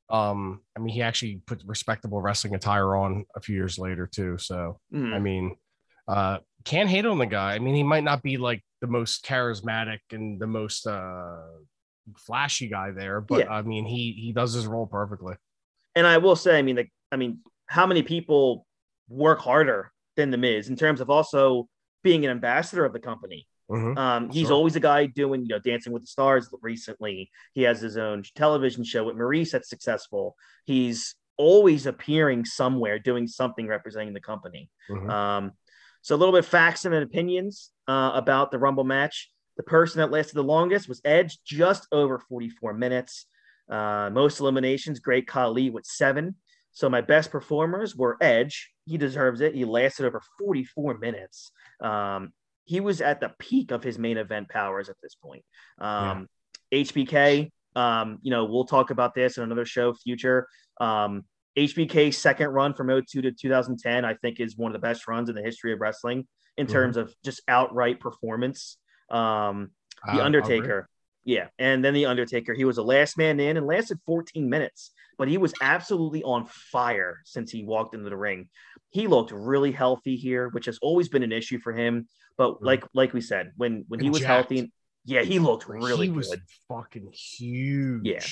Um, 0.10 0.62
I 0.78 0.80
mean, 0.80 0.94
he 0.94 1.02
actually 1.02 1.42
put 1.46 1.62
respectable 1.66 2.22
wrestling 2.22 2.56
attire 2.56 2.96
on 2.96 3.26
a 3.36 3.42
few 3.42 3.56
years 3.56 3.78
later 3.78 4.08
too. 4.08 4.38
So 4.38 4.80
Mhm. 4.94 5.14
I 5.14 5.20
mean, 5.20 5.58
uh, 6.08 6.38
can't 6.64 6.90
hate 6.90 7.06
on 7.06 7.18
the 7.18 7.26
guy. 7.26 7.56
I 7.56 7.60
mean, 7.60 7.76
he 7.76 7.84
might 7.84 8.04
not 8.04 8.22
be 8.22 8.38
like 8.38 8.64
the 8.86 8.92
most 8.92 9.26
charismatic 9.26 10.00
and 10.12 10.40
the 10.40 10.48
most 10.48 10.86
uh 10.88 11.42
flashy 12.18 12.68
guy 12.68 12.92
there, 12.92 13.20
but 13.22 13.40
Yeah. 13.40 13.50
I 13.52 13.62
mean, 13.64 13.86
he 13.86 14.12
he 14.14 14.32
does 14.32 14.54
his 14.54 14.68
role 14.68 14.88
perfectly. 14.88 15.36
and 15.96 16.06
I 16.06 16.18
will 16.18 16.36
say, 16.36 16.60
I 16.60 16.62
mean, 16.62 16.76
like, 16.76 16.92
I 17.12 17.16
mean, 17.16 17.40
how 17.68 17.86
many 17.88 18.04
people 18.04 18.66
work 19.08 19.40
harder 19.40 19.92
than 20.18 20.30
the 20.30 20.38
Miz 20.38 20.68
in 20.70 20.76
terms 20.76 21.00
of 21.02 21.10
also 21.10 21.68
being 22.04 22.26
an 22.26 22.32
ambassador 22.32 22.84
of 22.86 22.94
the 22.94 23.00
company? 23.00 23.48
Mhm. 23.72 23.98
Um, 23.98 24.30
he's 24.30 24.48
Sure. 24.48 24.58
always 24.58 24.76
a 24.76 24.80
guy 24.82 25.06
doing, 25.08 25.42
you 25.42 25.48
know, 25.48 25.60
Dancing 25.60 25.94
with 25.94 26.04
the 26.04 26.08
Stars 26.08 26.50
recently. 26.62 27.32
He 27.54 27.64
has 27.64 27.80
his 27.82 27.98
own 27.98 28.24
television 28.36 28.84
show 28.84 29.04
with 29.06 29.16
Maurice 29.16 29.52
that's 29.54 29.70
successful. 29.70 30.36
He's 30.66 31.16
always 31.38 31.86
appearing 31.88 32.46
somewhere 32.46 33.00
doing 33.00 33.28
something 33.28 33.68
representing 33.68 34.14
the 34.14 34.22
company. 34.22 34.70
Mhm. 34.90 35.10
Um, 35.10 35.52
so 36.06 36.16
a 36.16 36.18
little 36.18 36.36
bit 36.36 36.46
facts 36.46 36.86
and 36.86 36.94
opinions 36.94 37.72
uh, 37.88 38.12
about 38.14 38.52
the 38.52 38.60
Rumble 38.60 38.84
match. 38.84 39.32
The 39.58 39.64
person 39.64 40.02
that 40.02 40.12
lasted 40.12 40.36
the 40.36 40.44
longest 40.44 40.88
was 40.88 41.02
Edge, 41.04 41.40
just 41.44 41.88
over 41.92 42.20
44 42.20 42.76
minutes. 42.76 43.26
Uh, 43.68 44.12
most 44.14 44.40
eliminations, 44.40 45.00
Great 45.00 45.26
Khali 45.28 45.72
with 45.72 45.84
seven. 45.84 46.36
So 46.74 46.90
my 46.90 47.02
best 47.02 47.32
performers 47.32 47.96
were 47.96 48.18
Edge. 48.22 48.70
He 48.86 49.00
deserves 49.00 49.42
it. 49.42 49.56
He 49.56 49.66
lasted 49.66 50.06
over 50.06 50.22
44 50.38 51.00
minutes. 51.00 51.52
Um, 51.82 52.34
he 52.66 52.82
was 52.82 53.02
at 53.02 53.20
the 53.20 53.34
peak 53.40 53.72
of 53.72 53.82
his 53.82 53.98
main 53.98 54.18
event 54.18 54.48
powers 54.50 54.90
at 54.90 54.98
this 55.02 55.16
point. 55.16 55.44
Um, 55.80 56.28
HBK, 56.72 57.50
um, 57.76 58.20
you 58.22 58.30
know, 58.30 58.46
we'll 58.46 58.66
talk 58.66 58.92
about 58.92 59.16
this 59.16 59.38
in 59.38 59.44
another 59.44 59.66
show, 59.66 59.96
future. 59.96 60.48
Um, 60.80 61.24
HBK's 61.58 62.18
second 62.18 62.50
run 62.50 62.74
from 62.74 62.88
02 62.90 63.22
to 63.22 63.32
2010, 63.32 64.04
I 64.06 64.14
think, 64.16 64.40
is 64.40 64.58
one 64.58 64.70
of 64.70 64.74
the 64.74 64.86
best 64.86 65.08
runs 65.08 65.30
in 65.30 65.36
the 65.36 65.42
history 65.42 65.72
of 65.74 65.80
wrestling 65.80 66.28
in 66.58 66.68
Mhm. 66.68 66.72
terms 66.72 66.98
of 66.98 67.14
just 67.24 67.42
outright 67.48 68.00
performance. 68.00 68.78
Um, 69.10 69.72
Uh, 70.04 70.14
the 70.14 70.20
I'll 70.20 70.26
Undertaker, 70.26 70.90
yeah, 71.24 71.48
and 71.58 71.84
then 71.84 71.94
the 71.94 72.06
Undertaker, 72.06 72.54
he 72.54 72.66
was 72.66 72.76
the 72.76 72.84
last 72.84 73.18
man 73.18 73.40
in 73.40 73.58
and 73.58 73.66
lasted 73.66 74.00
14 74.06 74.50
minutes, 74.50 74.92
but 75.18 75.28
he 75.28 75.38
was 75.38 75.54
absolutely 75.62 76.22
on 76.24 76.46
fire 76.48 77.22
since 77.26 77.52
he 77.52 77.64
walked 77.64 77.96
into 77.96 78.10
the 78.10 78.18
ring. 78.18 78.50
He 78.90 79.08
looked 79.08 79.32
really 79.32 79.72
healthy 79.72 80.16
here, 80.18 80.50
which 80.50 80.66
has 80.66 80.78
always 80.82 81.10
been 81.10 81.24
an 81.24 81.32
issue 81.32 81.60
for 81.60 81.74
him. 81.74 82.08
But 82.38 82.56
Mhm. 82.56 82.66
like 82.66 82.84
like 82.94 83.14
we 83.14 83.22
said, 83.22 83.54
when 83.56 83.86
when 83.88 84.00
he 84.02 84.10
was 84.10 84.20
jacked. 84.20 84.52
healthy, 84.52 84.72
yeah, 85.06 85.22
he 85.24 85.40
looked 85.40 85.68
really 85.70 86.08
he 86.08 86.12
was 86.12 86.30
good. 86.30 86.42
fucking 86.68 87.12
huge. 87.14 88.02
Yeah, 88.04 88.26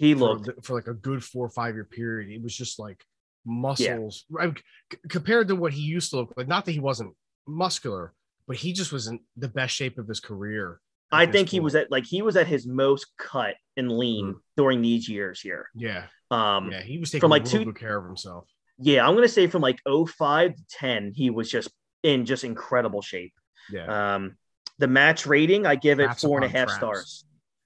He 0.00 0.14
for, 0.14 0.18
looked 0.20 0.46
the- 0.46 0.62
for 0.62 0.74
like 0.74 0.86
a 0.88 0.94
good 0.94 1.22
four 1.22 1.44
or 1.46 1.50
five 1.50 1.74
year 1.74 1.84
period. 1.84 2.30
It 2.32 2.42
was 2.42 2.56
just 2.56 2.78
like 2.78 3.04
muscles 3.44 4.24
I 4.38 4.46
mean, 4.46 4.56
c- 4.92 4.98
compared 5.08 5.48
to 5.48 5.56
what 5.56 5.72
he 5.72 5.82
used 5.82 6.10
to 6.10 6.16
look 6.16 6.32
like. 6.36 6.48
Not 6.48 6.64
that 6.64 6.72
he 6.72 6.80
wasn't 6.80 7.14
muscular, 7.46 8.14
but 8.46 8.56
he 8.56 8.72
just 8.72 8.92
was 8.92 9.06
in 9.08 9.20
the 9.36 9.48
best 9.48 9.74
shape 9.74 9.98
of 9.98 10.08
his 10.08 10.20
career. 10.20 10.80
I 11.12 11.26
think 11.26 11.48
he 11.48 11.58
point. 11.58 11.64
was 11.64 11.74
at 11.74 11.90
like 11.90 12.04
he 12.06 12.22
was 12.22 12.36
at 12.36 12.46
his 12.46 12.66
most 12.66 13.06
cut 13.18 13.56
and 13.76 13.90
lean 13.92 14.36
during 14.56 14.80
these 14.80 15.08
years 15.08 15.40
here. 15.40 15.68
Yeah, 15.74 16.06
Um, 16.30 16.70
yeah, 16.70 16.82
he 16.82 16.98
was 16.98 17.10
taking 17.10 17.20
from, 17.22 17.30
like, 17.30 17.44
two- 17.44 17.64
good 17.64 17.78
care 17.78 17.98
of 17.98 18.04
himself. 18.06 18.46
yeah, 18.78 19.06
I'm 19.06 19.14
gonna 19.16 19.28
say 19.28 19.46
from 19.48 19.60
like 19.60 19.80
05 19.86 20.54
to 20.54 20.62
10, 20.70 21.12
he 21.14 21.28
was 21.30 21.50
just 21.50 21.68
in 22.02 22.24
just 22.24 22.44
incredible 22.44 23.02
shape. 23.02 23.34
Yeah, 23.70 24.14
Um, 24.14 24.36
the 24.78 24.86
match 24.86 25.26
rating, 25.26 25.66
I 25.66 25.74
give 25.74 26.00
it 26.00 26.14
four 26.18 26.38
and 26.38 26.44
a 26.46 26.48
half 26.48 26.68
traps. 26.68 26.78
stars. 26.78 27.24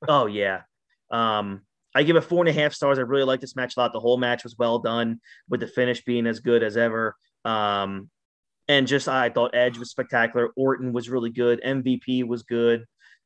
Oh 0.09 0.27
yeah. 0.27 0.63
Um, 1.11 1.61
I 1.95 2.03
give 2.03 2.17
it 2.17 2.23
four 2.23 2.41
and 2.41 2.49
a 2.49 2.53
half 2.53 2.75
stars. 2.75 2.99
I 2.99 3.03
really 3.03 3.25
like 3.25 3.41
this 3.41 3.57
match 3.57 3.77
a 3.77 3.81
lot. 3.81 3.93
The 3.93 4.01
whole 4.01 4.17
match 4.17 4.45
was 4.45 4.57
well 4.59 4.79
done, 4.79 5.21
with 5.49 5.61
the 5.61 5.67
finish 5.67 6.05
being 6.05 6.27
as 6.27 6.41
good 6.41 6.63
as 6.63 6.77
ever. 6.77 7.17
Um, 7.45 8.11
and 8.67 8.87
just 8.87 9.09
I 9.09 9.31
thought 9.31 9.55
Edge 9.55 9.79
was 9.79 9.91
spectacular. 9.91 10.51
Orton 10.57 10.93
was 10.93 11.09
really 11.09 11.31
good. 11.31 11.61
MVP 11.65 12.27
was 12.27 12.43
good. 12.43 12.85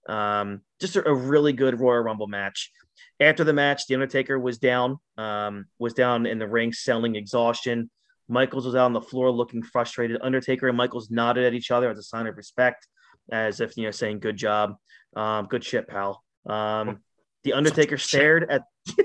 Um, 0.09 0.63
just 0.81 0.97
a, 0.97 1.09
a 1.09 1.15
really 1.15 1.53
good 1.53 1.81
Royal 1.81 2.03
Rumble 2.03 2.27
match. 2.27 2.73
After 3.21 3.45
the 3.45 3.53
match, 3.53 3.87
The 3.87 3.95
Undertaker 3.95 4.39
was 4.39 4.59
down, 4.59 4.99
um, 5.17 5.67
was 5.79 5.95
down 5.95 6.27
in 6.27 6.39
the 6.39 6.49
ring 6.49 6.73
selling 6.73 7.17
exhaustion. 7.17 7.91
Michaels 8.29 8.67
was 8.67 8.75
out 8.75 8.87
on 8.87 8.93
the 8.93 9.01
floor 9.01 9.31
looking 9.31 9.63
frustrated. 9.63 10.19
Undertaker 10.23 10.69
and 10.69 10.77
Michaels 10.77 11.11
nodded 11.11 11.45
at 11.45 11.55
each 11.55 11.71
other 11.71 11.91
as 11.91 11.99
a 11.99 12.03
sign 12.03 12.27
of 12.27 12.37
respect, 12.37 12.87
as 13.33 13.61
if 13.61 13.77
you 13.77 13.85
know 13.85 13.91
saying 13.91 14.21
"good 14.21 14.37
job, 14.37 14.77
um, 15.17 15.47
good 15.47 15.65
shit, 15.65 15.89
pal." 15.89 16.23
Um, 16.47 17.01
the 17.45 17.53
Undertaker 17.53 17.99
stared 17.99 18.51
at 18.51 18.63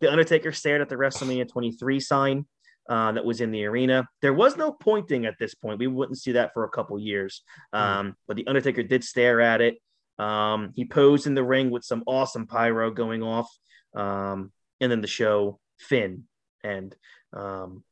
the 0.00 0.10
Undertaker 0.10 0.52
stared 0.52 0.80
at 0.80 0.88
the 0.88 0.96
WrestleMania 0.96 1.48
23 1.48 2.00
sign 2.00 2.46
uh, 2.88 3.12
that 3.12 3.24
was 3.24 3.40
in 3.40 3.50
the 3.50 3.64
arena. 3.64 4.08
There 4.22 4.32
was 4.32 4.56
no 4.56 4.72
pointing 4.72 5.26
at 5.26 5.34
this 5.38 5.54
point. 5.54 5.78
We 5.78 5.86
wouldn't 5.86 6.18
see 6.18 6.32
that 6.32 6.52
for 6.54 6.64
a 6.64 6.70
couple 6.70 6.98
years. 6.98 7.42
Um, 7.72 8.16
But 8.26 8.36
the 8.36 8.46
Undertaker 8.46 8.82
did 8.82 9.04
stare 9.04 9.40
at 9.40 9.60
it. 9.60 9.76
Um, 10.18 10.72
he 10.74 10.84
posed 10.84 11.26
in 11.26 11.34
the 11.34 11.44
ring 11.44 11.70
with 11.70 11.84
some 11.84 12.02
awesome 12.06 12.46
pyro 12.46 12.90
going 12.90 13.22
off. 13.22 13.48
Um, 13.94 14.52
and 14.80 14.90
then 14.90 15.00
the 15.00 15.06
show, 15.06 15.60
Finn. 15.78 16.24
And 16.64 16.94
Um, 17.32 17.84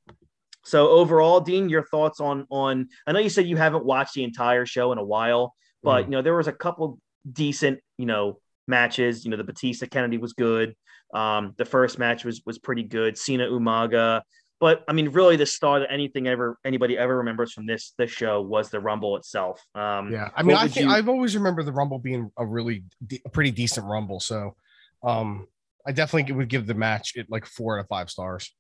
so 0.65 0.91
overall, 0.91 1.41
Dean, 1.41 1.71
your 1.71 1.85
thoughts 1.85 2.21
on 2.21 2.47
on? 2.51 2.89
I 3.07 3.13
know 3.13 3.21
you 3.21 3.31
said 3.31 3.47
you 3.47 3.57
haven't 3.57 3.87
watched 3.87 4.15
the 4.15 4.25
entire 4.25 4.67
show 4.67 4.93
in 4.93 4.99
a 4.99 5.05
while, 5.05 5.55
but 5.83 6.03
mm. 6.03 6.05
you 6.07 6.11
know 6.11 6.23
there 6.23 6.37
was 6.37 6.49
a 6.49 6.53
couple 6.53 7.01
decent 7.31 7.81
you 7.97 8.05
know 8.05 8.39
matches. 8.69 9.25
You 9.25 9.31
know 9.31 9.37
the 9.37 9.45
Batista 9.45 9.87
Kennedy 9.87 10.19
was 10.19 10.33
good. 10.33 10.75
Um, 11.15 11.55
the 11.57 11.65
first 11.65 11.99
match 11.99 12.25
was 12.25 12.43
was 12.45 12.59
pretty 12.59 12.83
good. 12.85 13.17
Cena 13.17 13.47
Umaga, 13.47 14.23
but 14.61 14.85
I 14.89 14.93
mean, 14.93 15.11
really, 15.11 15.37
the 15.37 15.47
star 15.47 15.81
that 15.81 15.93
anything 15.93 16.27
ever 16.27 16.59
anybody 16.65 16.99
ever 16.99 17.19
remembers 17.19 17.53
from 17.53 17.67
this 17.67 17.95
this 17.97 18.11
show 18.11 18.41
was 18.41 18.71
the 18.71 18.81
Rumble 18.81 19.17
itself. 19.17 19.63
Um, 19.75 20.13
yeah, 20.13 20.31
I 20.35 20.43
mean, 20.43 20.57
I 20.57 20.67
think 20.67 20.87
you... 20.87 20.93
I've 20.93 21.09
always 21.09 21.37
remembered 21.37 21.67
the 21.67 21.73
Rumble 21.73 21.99
being 21.99 22.31
a 22.37 22.45
really 22.45 22.83
de- 23.07 23.23
a 23.25 23.29
pretty 23.29 23.53
decent 23.53 23.87
Rumble. 23.87 24.19
So, 24.19 24.57
um, 25.03 25.47
I 25.87 25.93
definitely 25.93 26.33
would 26.35 26.49
give 26.49 26.67
the 26.67 26.75
match 26.75 27.13
it 27.15 27.27
like 27.31 27.47
four 27.47 27.79
out 27.79 27.83
of 27.83 27.89
five 27.89 28.11
stars. 28.11 28.53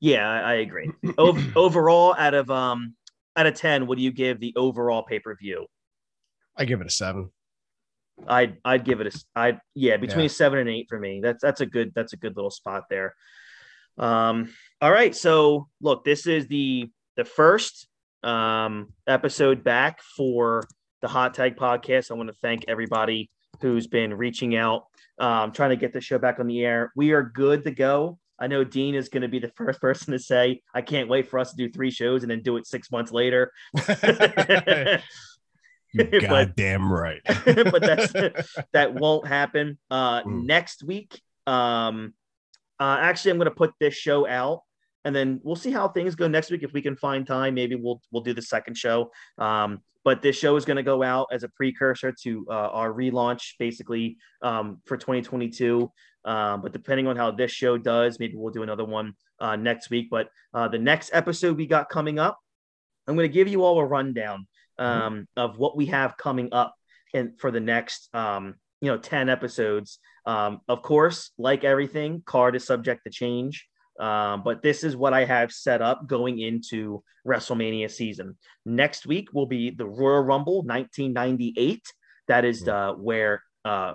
Yeah, 0.00 0.28
I, 0.28 0.38
I 0.38 0.54
agree. 0.54 0.90
o- 1.18 1.52
overall, 1.56 2.14
out 2.16 2.34
of 2.34 2.48
um 2.50 2.94
out 3.36 3.46
of 3.46 3.54
ten, 3.54 3.88
what 3.88 3.98
do 3.98 4.04
you 4.04 4.12
give 4.12 4.38
the 4.38 4.54
overall 4.56 5.02
pay 5.02 5.18
per 5.18 5.34
view? 5.34 5.66
I 6.56 6.64
give 6.64 6.80
it 6.80 6.86
a 6.86 6.90
seven. 6.90 7.30
I'd 8.26 8.58
I'd 8.64 8.84
give 8.84 9.00
it 9.00 9.14
a 9.14 9.20
I 9.34 9.58
yeah 9.74 9.96
between 9.96 10.24
yeah. 10.24 10.28
seven 10.28 10.58
and 10.58 10.68
eight 10.68 10.86
for 10.88 10.98
me. 10.98 11.20
That's 11.22 11.42
that's 11.42 11.60
a 11.60 11.66
good 11.66 11.92
that's 11.94 12.12
a 12.12 12.16
good 12.16 12.36
little 12.36 12.50
spot 12.50 12.84
there. 12.88 13.14
Um, 13.98 14.50
all 14.80 14.92
right. 14.92 15.14
So 15.14 15.68
look, 15.80 16.04
this 16.04 16.26
is 16.26 16.46
the 16.46 16.90
the 17.16 17.24
first 17.24 17.88
um, 18.22 18.92
episode 19.06 19.62
back 19.62 20.00
for 20.16 20.64
the 21.02 21.08
Hot 21.08 21.34
Tag 21.34 21.56
Podcast. 21.56 22.10
I 22.10 22.14
want 22.14 22.28
to 22.28 22.36
thank 22.40 22.64
everybody 22.68 23.30
who's 23.60 23.86
been 23.86 24.14
reaching 24.14 24.56
out, 24.56 24.86
um, 25.18 25.52
trying 25.52 25.70
to 25.70 25.76
get 25.76 25.92
the 25.92 26.00
show 26.00 26.18
back 26.18 26.40
on 26.40 26.46
the 26.46 26.64
air. 26.64 26.92
We 26.96 27.12
are 27.12 27.22
good 27.22 27.64
to 27.64 27.70
go. 27.70 28.18
I 28.38 28.48
know 28.48 28.64
Dean 28.64 28.94
is 28.94 29.08
going 29.08 29.22
to 29.22 29.28
be 29.28 29.38
the 29.38 29.52
first 29.56 29.80
person 29.80 30.12
to 30.12 30.18
say, 30.18 30.62
"I 30.74 30.82
can't 30.82 31.08
wait 31.08 31.28
for 31.28 31.38
us 31.38 31.50
to 31.50 31.56
do 31.56 31.70
three 31.70 31.90
shows 31.90 32.22
and 32.22 32.30
then 32.30 32.42
do 32.42 32.56
it 32.56 32.66
six 32.66 32.90
months 32.90 33.12
later." 33.12 33.52
goddamn 36.20 36.92
right. 36.92 37.20
but 37.44 37.82
that's 37.82 38.12
that 38.72 38.94
won't 38.94 39.26
happen. 39.26 39.78
Uh, 39.90 40.22
mm. 40.22 40.44
Next 40.44 40.82
week, 40.82 41.20
um, 41.46 42.14
uh, 42.80 42.98
actually, 43.00 43.32
I'm 43.32 43.38
going 43.38 43.46
to 43.46 43.54
put 43.54 43.72
this 43.80 43.94
show 43.94 44.26
out, 44.26 44.62
and 45.04 45.14
then 45.14 45.40
we'll 45.42 45.56
see 45.56 45.70
how 45.70 45.88
things 45.88 46.14
go 46.14 46.28
next 46.28 46.50
week. 46.50 46.62
If 46.62 46.72
we 46.72 46.82
can 46.82 46.96
find 46.96 47.26
time, 47.26 47.54
maybe 47.54 47.76
we'll 47.76 48.00
we'll 48.10 48.22
do 48.22 48.34
the 48.34 48.42
second 48.42 48.76
show. 48.76 49.10
Um, 49.38 49.80
but 50.04 50.20
this 50.20 50.36
show 50.36 50.56
is 50.56 50.66
going 50.66 50.76
to 50.76 50.82
go 50.82 51.02
out 51.02 51.28
as 51.32 51.44
a 51.44 51.48
precursor 51.48 52.12
to 52.24 52.46
uh, 52.50 52.52
our 52.52 52.92
relaunch, 52.92 53.54
basically 53.58 54.18
um, 54.42 54.82
for 54.84 54.98
2022. 54.98 55.90
Um, 56.26 56.60
but 56.60 56.72
depending 56.72 57.06
on 57.06 57.16
how 57.16 57.30
this 57.30 57.50
show 57.50 57.78
does, 57.78 58.20
maybe 58.20 58.34
we'll 58.36 58.52
do 58.52 58.62
another 58.62 58.84
one 58.84 59.14
uh, 59.40 59.56
next 59.56 59.88
week. 59.90 60.08
But 60.10 60.28
uh, 60.52 60.68
the 60.68 60.78
next 60.78 61.10
episode 61.14 61.56
we 61.56 61.66
got 61.66 61.88
coming 61.88 62.18
up, 62.18 62.38
I'm 63.06 63.16
going 63.16 63.28
to 63.28 63.32
give 63.32 63.48
you 63.48 63.62
all 63.62 63.78
a 63.78 63.84
rundown. 63.84 64.46
Um, 64.78 64.88
mm-hmm. 64.88 65.22
of 65.36 65.58
what 65.58 65.76
we 65.76 65.86
have 65.86 66.16
coming 66.16 66.48
up 66.52 66.74
and 67.12 67.38
for 67.38 67.50
the 67.50 67.60
next 67.60 68.08
um, 68.14 68.54
you 68.80 68.90
know 68.90 68.98
10 68.98 69.28
episodes. 69.28 69.98
Um, 70.26 70.60
of 70.68 70.82
course 70.82 71.30
like 71.38 71.64
everything 71.64 72.22
card 72.24 72.56
is 72.56 72.64
subject 72.66 73.04
to 73.04 73.10
change. 73.10 73.66
Um, 74.00 74.42
but 74.42 74.60
this 74.60 74.82
is 74.82 74.96
what 74.96 75.14
i 75.14 75.24
have 75.24 75.52
set 75.52 75.80
up 75.80 76.08
going 76.08 76.40
into 76.40 77.02
wrestlemania 77.26 77.90
season. 77.90 78.36
Next 78.66 79.06
week 79.06 79.32
will 79.32 79.46
be 79.46 79.70
the 79.70 79.86
royal 79.86 80.22
rumble 80.22 80.62
1998 80.62 81.80
that 82.26 82.44
is 82.44 82.66
uh, 82.66 82.92
where 82.94 83.42
uh, 83.64 83.94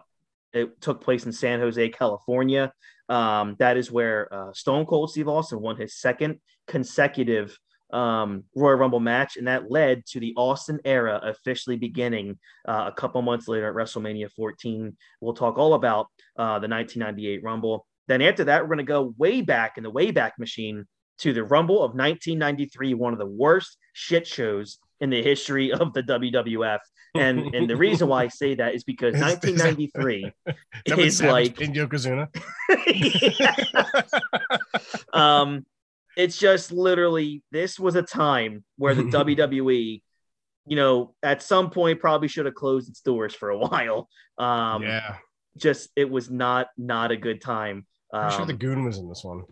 it 0.53 0.79
took 0.81 1.01
place 1.01 1.25
in 1.25 1.31
san 1.31 1.59
jose 1.59 1.89
california. 1.89 2.71
Um, 3.09 3.55
that 3.59 3.75
is 3.75 3.91
where 3.91 4.33
uh, 4.33 4.53
stone 4.53 4.85
cold 4.85 5.11
steve 5.11 5.27
austin 5.27 5.59
won 5.59 5.75
his 5.75 5.95
second 5.97 6.39
consecutive 6.67 7.57
um, 7.91 8.43
Royal 8.55 8.77
Rumble 8.77 8.99
match, 8.99 9.37
and 9.37 9.47
that 9.47 9.71
led 9.71 10.05
to 10.07 10.19
the 10.19 10.33
Austin 10.35 10.79
era 10.85 11.19
officially 11.23 11.77
beginning 11.77 12.37
uh, 12.67 12.85
a 12.87 12.91
couple 12.91 13.21
months 13.21 13.47
later 13.47 13.69
at 13.69 13.75
WrestleMania 13.75 14.31
14. 14.31 14.95
We'll 15.21 15.33
talk 15.33 15.57
all 15.57 15.73
about 15.73 16.07
uh, 16.37 16.59
the 16.59 16.67
1998 16.67 17.43
Rumble. 17.43 17.85
Then 18.07 18.21
after 18.21 18.43
that, 18.45 18.63
we're 18.63 18.69
going 18.69 18.77
to 18.79 18.83
go 18.83 19.13
way 19.17 19.41
back 19.41 19.77
in 19.77 19.83
the 19.83 19.91
Wayback 19.91 20.31
Machine 20.39 20.85
to 21.19 21.33
the 21.33 21.43
Rumble 21.43 21.77
of 21.77 21.91
1993, 21.91 22.93
one 22.93 23.13
of 23.13 23.19
the 23.19 23.25
worst 23.25 23.77
shit 23.93 24.25
shows 24.25 24.79
in 24.99 25.09
the 25.09 25.21
history 25.21 25.71
of 25.71 25.93
the 25.93 26.03
WWF. 26.03 26.79
And 27.15 27.55
and 27.55 27.69
the 27.69 27.75
reason 27.75 28.07
why 28.07 28.23
I 28.23 28.27
say 28.29 28.55
that 28.55 28.75
is 28.75 28.83
because 28.83 29.13
1993 29.13 30.31
is, 30.85 30.97
is 30.97 31.21
like 31.21 31.59
in 31.59 31.73
Yokozuna. 31.73 32.29
um, 35.13 35.65
it's 36.19 36.37
just 36.37 36.73
literally 36.73 37.41
this 37.49 37.79
was 37.79 37.95
a 37.95 38.01
time 38.01 38.65
where 38.75 38.93
the 38.93 39.03
WWE, 39.03 40.01
you 40.67 40.75
know, 40.75 41.15
at 41.23 41.41
some 41.41 41.69
point 41.69 42.01
probably 42.01 42.27
should 42.27 42.45
have 42.45 42.55
closed 42.55 42.89
its 42.89 42.99
doors 42.99 43.33
for 43.33 43.49
a 43.49 43.57
while. 43.57 44.09
Um, 44.37 44.83
yeah, 44.83 45.15
just 45.55 45.89
it 45.95 46.09
was 46.09 46.29
not 46.29 46.67
not 46.77 47.11
a 47.11 47.17
good 47.17 47.41
time. 47.41 47.87
Um, 48.13 48.23
I'm 48.25 48.31
sure 48.31 48.45
the 48.45 48.53
Goon 48.53 48.83
was 48.83 48.97
in 48.97 49.07
this 49.07 49.23
one. 49.23 49.43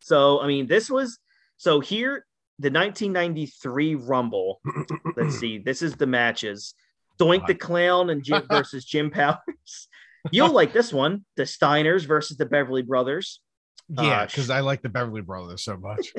So 0.00 0.40
I 0.40 0.46
mean, 0.46 0.66
this 0.66 0.90
was 0.90 1.18
so 1.56 1.80
here 1.80 2.26
the 2.58 2.70
1993 2.70 3.94
Rumble. 3.94 4.60
let's 5.16 5.38
see, 5.38 5.56
this 5.56 5.80
is 5.80 5.96
the 5.96 6.06
matches: 6.06 6.74
Doink 7.18 7.46
the 7.46 7.54
Clown 7.54 8.10
and 8.10 8.22
Jim 8.22 8.42
versus 8.50 8.84
Jim 8.84 9.10
Powers. 9.10 9.88
You'll 10.30 10.52
like 10.52 10.74
this 10.74 10.92
one: 10.92 11.24
the 11.36 11.44
Steiners 11.44 12.04
versus 12.04 12.36
the 12.36 12.46
Beverly 12.46 12.82
Brothers. 12.82 13.40
Yeah, 13.88 14.26
because 14.26 14.50
uh, 14.50 14.54
I 14.54 14.60
like 14.60 14.82
the 14.82 14.88
Beverly 14.88 15.20
Brothers 15.20 15.62
so 15.62 15.76
much. 15.76 16.14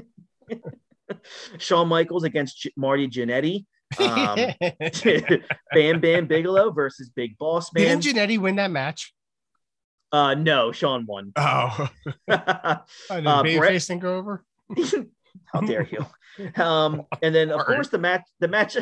Shawn 1.58 1.88
Michaels 1.88 2.24
against 2.24 2.60
G- 2.60 2.74
Marty 2.76 3.08
Jannetty. 3.08 3.66
Um, 4.00 4.38
Bam 5.74 6.00
Bam 6.00 6.28
Bigelow 6.28 6.72
versus 6.72 7.10
Big 7.10 7.38
Boss 7.38 7.74
Man. 7.74 8.00
Didn't 8.00 8.18
Jannetty 8.18 8.38
win 8.38 8.56
that 8.58 8.72
match? 8.72 9.14
Uh, 10.12 10.36
no, 10.36 10.72
Shawn 10.72 11.06
won. 11.06 11.34
Oh, 11.36 11.90
I 12.30 12.80
did 13.10 13.28
uh, 13.28 13.44
Bret... 13.44 13.82
thing 13.82 14.00
go 14.00 14.16
over? 14.16 14.46
How 15.46 15.62
dare 15.62 15.88
you? 15.92 16.06
Um, 16.62 17.04
and 17.22 17.34
then 17.34 17.50
of 17.52 17.66
course 17.66 17.90
the 17.90 17.98
match, 17.98 18.22
the 18.40 18.48
match, 18.48 18.78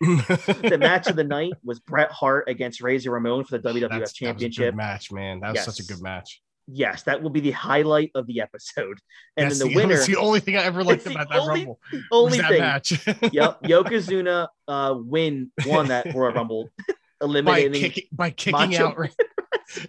the 0.00 0.78
match 0.78 1.08
of 1.08 1.16
the 1.16 1.24
night 1.24 1.54
was 1.64 1.80
Bret 1.80 2.12
Hart 2.12 2.48
against 2.48 2.80
Razor 2.80 3.10
Ramon 3.10 3.44
for 3.44 3.58
the 3.58 3.68
WWF 3.68 3.98
That's, 3.98 4.12
Championship 4.12 4.74
match. 4.74 5.10
Man, 5.10 5.40
that 5.40 5.48
was 5.48 5.56
yes. 5.56 5.64
such 5.64 5.80
a 5.80 5.84
good 5.84 6.02
match 6.02 6.40
yes, 6.70 7.02
that 7.04 7.22
will 7.22 7.30
be 7.30 7.40
the 7.40 7.50
highlight 7.50 8.10
of 8.14 8.26
the 8.26 8.40
episode. 8.40 8.98
And 9.36 9.46
that's 9.46 9.60
then 9.60 9.68
the, 9.68 9.74
winner. 9.76 9.94
It's 9.94 10.06
the 10.06 10.16
only 10.16 10.40
thing 10.40 10.56
I 10.56 10.64
ever 10.64 10.82
liked 10.82 11.06
about 11.06 11.28
that 11.28 11.38
only, 11.38 11.60
Rumble. 11.60 11.80
Only 12.10 12.38
thing. 12.38 12.58
Match. 12.58 12.90
yep. 13.32 13.62
Yokozuna 13.62 14.48
uh, 14.66 14.96
win 14.98 15.52
won 15.64 15.86
that 15.88 16.12
Royal 16.12 16.32
Rumble, 16.32 16.70
eliminating 17.20 17.82
by, 17.82 17.88
kick, 17.88 18.08
by 18.10 18.30
kicking 18.30 18.70
Macho. 18.70 18.86
out. 18.88 19.10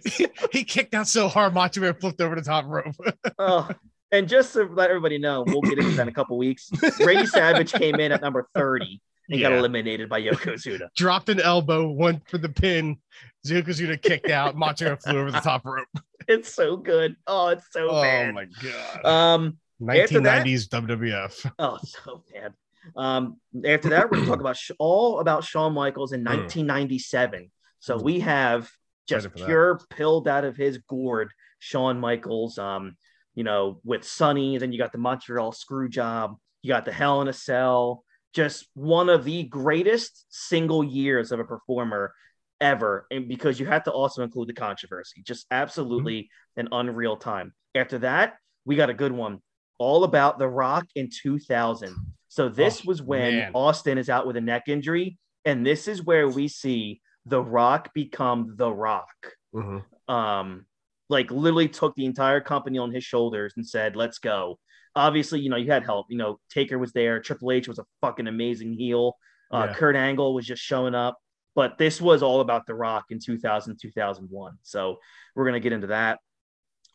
he, 0.04 0.28
he, 0.52 0.62
kicked 0.62 0.94
out 0.94 1.08
so 1.08 1.26
hard, 1.26 1.52
Macho 1.52 1.80
Man 1.80 1.94
flipped 1.94 2.20
over 2.20 2.36
the 2.36 2.42
top 2.42 2.64
rope. 2.66 2.94
oh, 3.40 3.68
and 4.12 4.28
just 4.28 4.52
to 4.52 4.66
let 4.66 4.90
everybody 4.90 5.18
know, 5.18 5.42
we'll 5.44 5.62
get 5.62 5.78
into 5.78 5.90
that 5.96 6.02
in 6.02 6.08
a 6.08 6.12
couple 6.12 6.38
weeks. 6.38 6.70
Randy 7.04 7.26
Savage 7.26 7.72
came 7.72 7.96
in 7.96 8.12
at 8.12 8.20
number 8.20 8.48
30 8.54 9.00
and 9.30 9.40
yeah. 9.40 9.48
got 9.48 9.58
eliminated 9.58 10.08
by 10.08 10.22
Yokozuna. 10.22 10.94
Dropped 10.94 11.28
an 11.28 11.40
elbow, 11.40 11.90
went 11.90 12.28
for 12.28 12.38
the 12.38 12.48
pin. 12.48 12.98
Yokozuna 13.44 14.00
kicked 14.00 14.30
out. 14.30 14.56
Macho 14.56 14.94
flew 14.94 15.18
over 15.18 15.32
the 15.32 15.40
top 15.40 15.64
rope. 15.64 15.88
It's 16.28 16.52
so 16.52 16.76
good. 16.76 17.16
Oh, 17.26 17.48
it's 17.48 17.66
so 17.70 17.88
oh, 17.90 18.02
bad. 18.02 18.30
Oh 18.30 18.32
my 18.32 18.46
god. 18.62 19.04
Um, 19.04 19.58
1990s 19.80 20.68
that, 20.68 20.82
WWF. 20.82 21.52
Oh, 21.58 21.78
so 21.82 22.22
bad. 22.32 22.54
Um, 22.96 23.38
after 23.64 23.90
that, 23.90 24.10
we're 24.10 24.18
gonna 24.18 24.28
talk 24.28 24.40
about 24.40 24.58
all 24.78 25.20
about 25.20 25.44
Shawn 25.44 25.74
Michaels 25.74 26.12
in 26.12 26.20
1997. 26.20 27.40
Hmm. 27.40 27.46
So 27.80 27.98
hmm. 27.98 28.04
we 28.04 28.20
have 28.20 28.70
just 29.08 29.34
pure 29.34 29.78
that. 29.78 29.96
pilled 29.96 30.28
out 30.28 30.44
of 30.44 30.56
his 30.56 30.78
gourd 30.78 31.30
Shawn 31.58 31.98
Michaels. 31.98 32.58
Um, 32.58 32.96
you 33.34 33.44
know, 33.44 33.80
with 33.84 34.04
Sunny, 34.04 34.58
then 34.58 34.72
you 34.72 34.78
got 34.78 34.92
the 34.92 34.98
Montreal 34.98 35.52
Screw 35.52 35.88
Job, 35.88 36.36
you 36.62 36.68
got 36.72 36.84
the 36.84 36.92
Hell 36.92 37.22
in 37.22 37.28
a 37.28 37.32
Cell, 37.32 38.04
just 38.32 38.66
one 38.74 39.08
of 39.08 39.24
the 39.24 39.44
greatest 39.44 40.26
single 40.28 40.84
years 40.84 41.32
of 41.32 41.40
a 41.40 41.44
performer 41.44 42.12
ever. 42.60 43.06
And 43.10 43.28
because 43.28 43.58
you 43.58 43.66
have 43.66 43.84
to 43.84 43.92
also 43.92 44.22
include 44.22 44.48
the 44.48 44.54
controversy, 44.54 45.22
just 45.22 45.46
absolutely 45.50 46.22
mm-hmm. 46.22 46.60
an 46.60 46.68
unreal 46.72 47.16
time. 47.16 47.52
After 47.74 47.98
that, 47.98 48.34
we 48.64 48.76
got 48.76 48.90
a 48.90 48.94
good 48.94 49.12
one 49.12 49.40
all 49.78 50.04
about 50.04 50.38
The 50.38 50.48
Rock 50.48 50.86
in 50.94 51.08
2000. 51.10 51.94
So 52.28 52.48
this 52.48 52.82
oh, 52.82 52.88
was 52.88 53.02
when 53.02 53.36
man. 53.36 53.52
Austin 53.54 53.98
is 53.98 54.08
out 54.08 54.26
with 54.26 54.36
a 54.36 54.40
neck 54.40 54.64
injury. 54.68 55.18
And 55.44 55.66
this 55.66 55.88
is 55.88 56.02
where 56.02 56.28
we 56.28 56.48
see 56.48 57.00
The 57.26 57.42
Rock 57.42 57.92
become 57.94 58.54
The 58.56 58.70
Rock. 58.70 59.34
Mm-hmm. 59.54 60.14
Um, 60.14 60.66
like 61.08 61.30
literally 61.30 61.68
took 61.68 61.94
the 61.96 62.04
entire 62.04 62.40
company 62.40 62.78
on 62.78 62.92
his 62.92 63.04
shoulders 63.04 63.54
and 63.56 63.66
said, 63.66 63.96
let's 63.96 64.18
go. 64.18 64.58
Obviously, 64.94 65.40
you 65.40 65.50
know, 65.50 65.56
you 65.56 65.70
had 65.70 65.84
help. 65.84 66.06
You 66.10 66.18
know, 66.18 66.38
Taker 66.50 66.78
was 66.78 66.92
there. 66.92 67.20
Triple 67.20 67.52
H 67.52 67.68
was 67.68 67.78
a 67.78 67.84
fucking 68.00 68.26
amazing 68.26 68.74
heel. 68.74 69.16
Uh, 69.52 69.66
yeah. 69.68 69.74
Kurt 69.74 69.96
Angle 69.96 70.34
was 70.34 70.46
just 70.46 70.62
showing 70.62 70.94
up. 70.94 71.18
But 71.54 71.78
this 71.78 72.00
was 72.00 72.22
all 72.22 72.40
about 72.40 72.66
The 72.66 72.74
Rock 72.74 73.06
in 73.10 73.18
2000, 73.18 73.76
2001. 73.80 74.58
So 74.62 74.98
we're 75.34 75.44
going 75.44 75.54
to 75.54 75.60
get 75.60 75.72
into 75.72 75.88
that. 75.88 76.20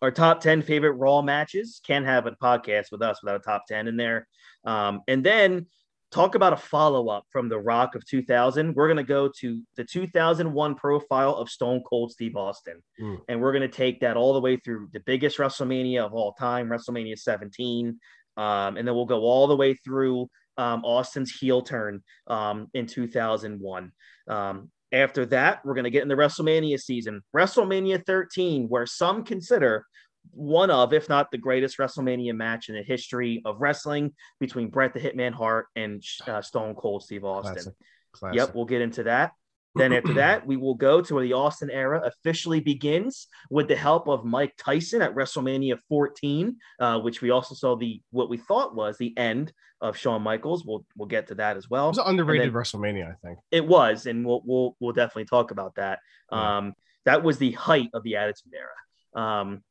our 0.01 0.12
top 0.12 0.41
10 0.41 0.62
favorite 0.62 0.93
Raw 0.93 1.22
matches. 1.22 1.82
Can't 1.86 2.06
have 2.06 2.26
a 2.26 2.32
podcast 2.32 2.86
with 2.91 3.01
us 3.01 3.22
without 3.22 3.36
a 3.38 3.43
top 3.43 3.66
10 3.68 3.88
in 3.88 3.97
there. 3.97 4.28
Um, 4.64 5.01
and 5.08 5.24
then 5.24 5.68
talk 6.12 6.36
about 6.36 6.53
a 6.53 6.58
follow 6.58 7.10
up 7.10 7.26
from 7.30 7.49
The 7.49 7.60
Rock 7.60 7.95
of 7.95 8.06
2000. 8.06 8.74
We're 8.74 8.88
going 8.88 8.97
to 8.97 9.03
go 9.03 9.30
to 9.39 9.62
the 9.76 9.84
2001 9.84 10.76
profile 10.76 11.36
of 11.36 11.49
Stone 11.49 11.84
Cold 11.88 12.12
Steve 12.12 12.38
Austin. 12.38 12.82
Mm. 13.01 13.20
And 13.28 13.41
we're 13.41 13.51
going 13.51 13.70
to 13.70 13.78
take 13.78 13.99
that 13.99 14.16
all 14.16 14.34
the 14.34 14.39
way 14.39 14.56
through 14.58 14.89
the 14.93 15.01
biggest 15.01 15.38
WrestleMania 15.38 16.06
of 16.06 16.14
all 16.14 16.34
time, 16.34 16.70
WrestleMania 16.70 17.18
17. 17.18 17.99
Um, 18.38 18.78
and 18.78 18.88
then 18.88 18.95
we'll 18.95 19.06
go 19.06 19.22
all 19.22 19.47
the 19.47 19.56
way 19.56 19.74
through 19.74 20.30
um, 20.58 20.84
Austin's 20.84 21.32
heel 21.32 21.62
turn 21.62 22.01
um, 22.28 22.68
in 22.74 22.86
2001. 22.86 23.91
Um, 24.28 24.72
after 24.91 25.26
that, 25.28 25.66
we're 25.66 25.74
going 25.74 25.86
to 25.86 25.89
get 25.89 26.03
in 26.03 26.08
the 26.08 26.16
WrestleMania 26.16 26.80
season, 26.80 27.22
WrestleMania 27.36 28.06
13, 28.06 28.68
where 28.68 28.86
some 28.86 29.24
consider 29.24 29.86
one 30.32 30.72
of, 30.72 30.93
if 30.93 31.10
not 31.10 31.32
the 31.32 31.38
greatest 31.38 31.78
WrestleMania 31.78 32.34
match 32.34 32.70
in 32.70 32.76
the 32.76 32.84
history 32.84 33.41
of 33.45 33.62
wrestling 33.62 34.14
between 34.39 34.70
Bret 34.70 34.93
the 34.93 34.99
Hitman 34.99 35.34
Hart 35.34 35.68
and 35.76 36.03
uh, 36.28 36.41
Stone 36.41 36.76
Cold 36.76 37.03
Steve 37.03 37.26
Austin. 37.26 37.53
Classic. 37.53 37.74
Classic. 38.14 38.38
Yep, 38.38 38.56
we'll 38.56 38.66
get 38.66 38.82
into 38.82 39.03
that. 39.03 39.32
Then 39.76 39.93
after 39.93 40.13
that, 40.13 40.47
we 40.47 40.57
will 40.57 40.76
go 40.76 41.01
to 41.01 41.13
where 41.13 41.23
the 41.23 41.34
Austin 41.34 41.69
era 41.69 42.01
officially 42.05 42.59
begins 42.59 43.28
with 43.49 43.67
the 43.67 43.76
help 43.76 44.07
of 44.07 44.23
Mike 44.23 44.55
Tyson 44.57 45.01
at 45.01 45.13
WrestleMania 45.13 45.78
14, 45.89 46.55
uh, 46.80 46.99
which 46.99 47.21
we 47.21 47.30
also 47.30 47.55
saw 47.55 47.76
the 47.76 48.01
what 48.11 48.30
we 48.30 48.38
thought 48.38 48.76
was 48.76 48.97
the 48.97 49.15
end 49.17 49.51
of 49.82 49.97
Shawn 49.97 50.21
Michaels. 50.21 50.65
We'll 50.65 50.86
we'll 50.95 51.07
get 51.07 51.28
to 51.28 51.36
that 51.36 51.57
as 51.57 51.69
well. 51.69 51.88
It 51.88 51.89
was 51.89 51.97
an 51.97 52.07
underrated 52.07 52.53
WrestleMania, 52.53 53.11
I 53.11 53.15
think. 53.28 53.39
It 53.51 53.67
was, 53.67 54.05
and 54.05 54.26
we'll 54.26 54.41
we'll 54.45 54.76
we'll 54.80 54.93
definitely 54.93 55.26
talk 55.26 55.51
about 55.51 55.76
that. 55.76 55.99
Yeah. 56.32 56.57
Um, 56.57 56.73
that 57.05 57.23
was 57.23 57.38
the 57.38 57.51
height 57.51 57.89
of 57.93 58.03
the 58.03 58.15
Attitude 58.15 58.53
Era. 58.53 59.21
Um, 59.23 59.61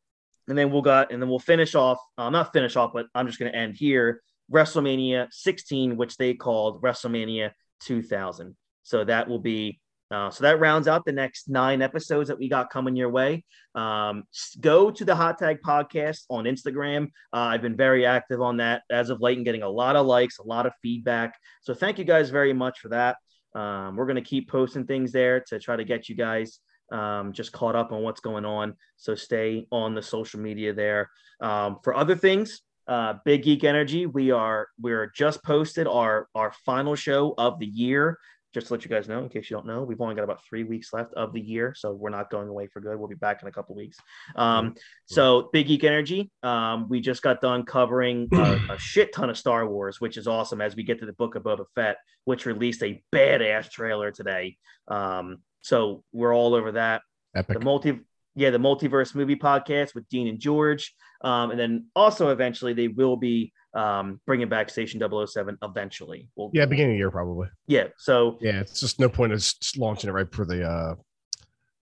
and 0.49 0.57
then 0.57 0.71
we'll 0.71 0.83
got 0.83 1.13
and 1.13 1.21
then 1.21 1.29
we'll 1.29 1.39
finish 1.39 1.75
off. 1.75 1.99
Uh, 2.19 2.31
not 2.31 2.53
finish 2.53 2.77
off, 2.77 2.93
but 2.93 3.07
I'm 3.15 3.27
just 3.27 3.39
going 3.39 3.51
to 3.51 3.59
end 3.59 3.77
here. 3.77 4.21
WrestleMania 4.53 5.29
16, 5.31 5.97
which 5.97 6.19
they 6.19 6.35
called 6.35 6.83
WrestleMania 6.83 7.53
2000. 7.81 8.55
So 8.83 9.05
that 9.05 9.27
will 9.29 9.39
be 9.39 9.81
uh, 10.11 10.31
so 10.31 10.45
that 10.45 10.61
rounds 10.61 10.87
out 10.87 11.05
the 11.05 11.13
next 11.13 11.49
nine 11.49 11.83
episodes 11.83 12.29
that 12.29 12.39
we 12.39 12.49
got 12.49 12.71
coming 12.71 12.95
your 12.95 13.11
way. 13.11 13.45
Um, 13.75 14.25
go 14.61 14.91
to 14.91 15.05
the 15.05 15.15
Hot 15.15 15.39
Tag 15.39 15.59
Podcast 15.65 16.25
on 16.29 16.45
Instagram. 16.45 17.07
Uh, 17.33 17.49
I've 17.53 17.63
been 17.63 17.77
very 17.77 18.07
active 18.07 18.41
on 18.41 18.59
that 18.59 18.83
as 18.91 19.11
of 19.11 19.21
late 19.21 19.39
and 19.39 19.45
getting 19.45 19.63
a 19.63 19.69
lot 19.69 19.97
of 19.97 20.07
likes, 20.07 20.39
a 20.39 20.47
lot 20.47 20.67
of 20.67 20.73
feedback. 20.83 21.35
So 21.63 21.75
thank 21.75 21.99
you 21.99 22.05
guys 22.05 22.31
very 22.31 22.53
much 22.53 22.81
for 22.81 22.91
that. 22.91 23.17
Um, 23.55 23.97
we're 23.97 24.07
going 24.07 24.17
to 24.17 24.23
keep 24.23 24.49
posting 24.49 24.87
things 24.87 25.13
there 25.13 25.41
to 25.49 25.59
try 25.59 25.77
to 25.77 25.85
get 25.85 26.09
you 26.09 26.17
guys 26.17 26.61
um, 26.93 27.33
just 27.33 27.53
caught 27.53 27.77
up 27.77 27.93
on 27.93 28.03
what's 28.03 28.21
going 28.21 28.45
on. 28.45 28.75
So 28.97 29.15
stay 29.15 29.67
on 29.71 29.95
the 29.95 30.03
social 30.03 30.41
media 30.41 30.73
there. 30.75 31.11
Um, 31.41 31.79
for 31.83 31.95
other 31.95 32.15
things, 32.15 32.61
uh, 32.87 33.15
Big 33.25 33.45
Geek 33.45 33.65
Energy, 33.65 34.07
we 34.07 34.31
are 34.31 34.69
we're 34.79 35.11
just 35.17 35.43
posted 35.43 35.87
our 35.87 36.29
our 36.35 36.53
final 36.67 36.95
show 36.95 37.35
of 37.39 37.59
the 37.59 37.67
year 37.67 38.19
just 38.55 38.69
to 38.69 38.73
let 38.73 38.85
you 38.85 38.89
guys 38.89 39.09
know, 39.09 39.19
in 39.19 39.29
case 39.29 39.51
you 39.51 39.57
don't 39.57 39.67
know, 39.67 39.83
we've 39.83 40.01
only 40.01 40.15
got 40.15 40.23
about 40.23 40.45
three 40.49 40.63
weeks 40.63 40.93
left 40.93 41.13
of 41.15 41.33
the 41.33 41.41
year, 41.41 41.75
so 41.77 41.93
we're 41.93 42.09
not 42.09 42.31
going 42.31 42.49
away 42.49 42.69
for 42.69 42.81
good. 42.81 42.97
We'll 42.97 43.09
be 43.09 43.17
back 43.17 43.43
in 43.43 43.49
a 43.49 43.53
couple 43.53 43.75
weeks. 43.75 43.99
Um, 44.37 44.77
so, 45.07 45.51
Big 45.53 45.67
Geek 45.67 45.83
Energy, 45.83 46.31
um, 46.45 46.89
we 46.89 47.01
just 47.01 47.21
got 47.21 47.41
done 47.41 47.65
covering 47.65 48.29
a, 48.33 48.61
a, 48.71 48.79
shit 48.79 49.13
ton 49.13 49.29
of 49.29 49.37
Star 49.37 49.69
Wars, 49.69 50.01
which 50.01 50.17
is 50.17 50.29
awesome. 50.29 50.61
As 50.61 50.77
we 50.77 50.85
get 50.85 51.01
to 51.01 51.07
the 51.07 51.13
Book 51.13 51.35
of 51.35 51.43
Boba 51.43 51.65
Fett, 51.75 51.97
which 52.25 52.47
released 52.47 52.83
a 52.85 53.03
badass 53.13 53.69
trailer 53.71 54.13
today. 54.13 54.57
Um, 54.87 55.39
so 55.63 56.05
we're 56.13 56.35
all 56.35 56.55
over 56.55 56.73
that. 56.73 57.03
Epic. 57.35 57.59
The 57.59 57.65
multi, 57.65 58.01
yeah, 58.37 58.51
the 58.51 58.59
multiverse 58.59 59.17
movie 59.17 59.37
podcast 59.37 59.97
with 59.97 60.09
Dean 60.09 60.29
and 60.29 60.39
George, 60.39 60.95
um, 61.23 61.51
and 61.51 61.59
then 61.59 61.87
also 61.97 62.29
eventually 62.29 62.73
they 62.73 62.87
will 62.87 63.17
be 63.17 63.53
um, 63.75 64.21
bringing 64.27 64.49
back 64.49 64.71
Station 64.71 65.01
007 65.01 65.59
eventually. 65.63 66.29
We'll, 66.37 66.51
yeah, 66.53 66.67
beginning 66.67 66.93
of 66.93 66.95
the 66.95 66.99
year 66.99 67.11
probably. 67.11 67.49
Yeah. 67.67 67.89
So 67.99 68.39
yeah, 68.41 68.61
it's 68.61 68.81
just 68.81 69.01
no 69.01 69.09
point 69.09 69.33
of 69.33 69.45
launching 69.77 70.11
it 70.11 70.13
right 70.13 70.33
for 70.33 70.45
the 70.45 70.69
uh, 70.69 70.95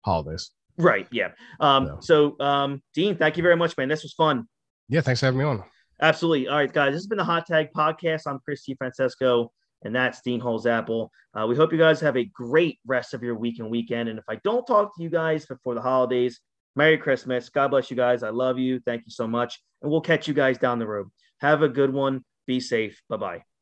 holidays. 0.03 0.51
Right. 0.77 1.07
Yeah. 1.11 1.29
Um, 1.59 1.85
no. 1.85 1.97
So 2.01 2.35
um, 2.39 2.81
Dean, 2.93 3.17
thank 3.17 3.37
you 3.37 3.43
very 3.43 3.55
much, 3.55 3.77
man. 3.77 3.87
This 3.87 4.03
was 4.03 4.13
fun. 4.13 4.47
Yeah. 4.89 5.01
Thanks 5.01 5.19
for 5.19 5.27
having 5.27 5.39
me 5.39 5.45
on. 5.45 5.63
Absolutely. 6.01 6.47
All 6.47 6.57
right, 6.57 6.71
guys. 6.71 6.91
This 6.91 7.03
has 7.03 7.07
been 7.07 7.17
the 7.17 7.23
Hot 7.23 7.45
Tag 7.45 7.69
Podcast. 7.75 8.23
I'm 8.27 8.39
Christy 8.39 8.75
Francesco, 8.75 9.51
and 9.83 9.95
that's 9.95 10.21
Dean 10.21 10.41
Holzapple. 10.41 11.07
Uh, 11.33 11.47
we 11.47 11.55
hope 11.55 11.71
you 11.71 11.77
guys 11.77 12.01
have 12.01 12.17
a 12.17 12.25
great 12.25 12.79
rest 12.85 13.13
of 13.13 13.23
your 13.23 13.35
week 13.35 13.59
and 13.59 13.69
weekend. 13.69 14.09
And 14.09 14.19
if 14.19 14.25
I 14.27 14.35
don't 14.43 14.67
talk 14.67 14.95
to 14.97 15.03
you 15.03 15.09
guys 15.09 15.45
before 15.45 15.73
the 15.73 15.81
holidays, 15.81 16.41
Merry 16.75 16.97
Christmas. 16.97 17.47
God 17.47 17.69
bless 17.69 17.89
you 17.89 17.95
guys. 17.95 18.23
I 18.23 18.29
love 18.29 18.59
you. 18.59 18.81
Thank 18.81 19.03
you 19.05 19.11
so 19.11 19.27
much. 19.27 19.61
And 19.81 19.89
we'll 19.89 20.01
catch 20.01 20.27
you 20.27 20.33
guys 20.33 20.57
down 20.57 20.79
the 20.79 20.87
road. 20.87 21.07
Have 21.39 21.61
a 21.61 21.69
good 21.69 21.93
one. 21.93 22.23
Be 22.45 22.59
safe. 22.59 23.01
Bye 23.09 23.17
bye. 23.17 23.45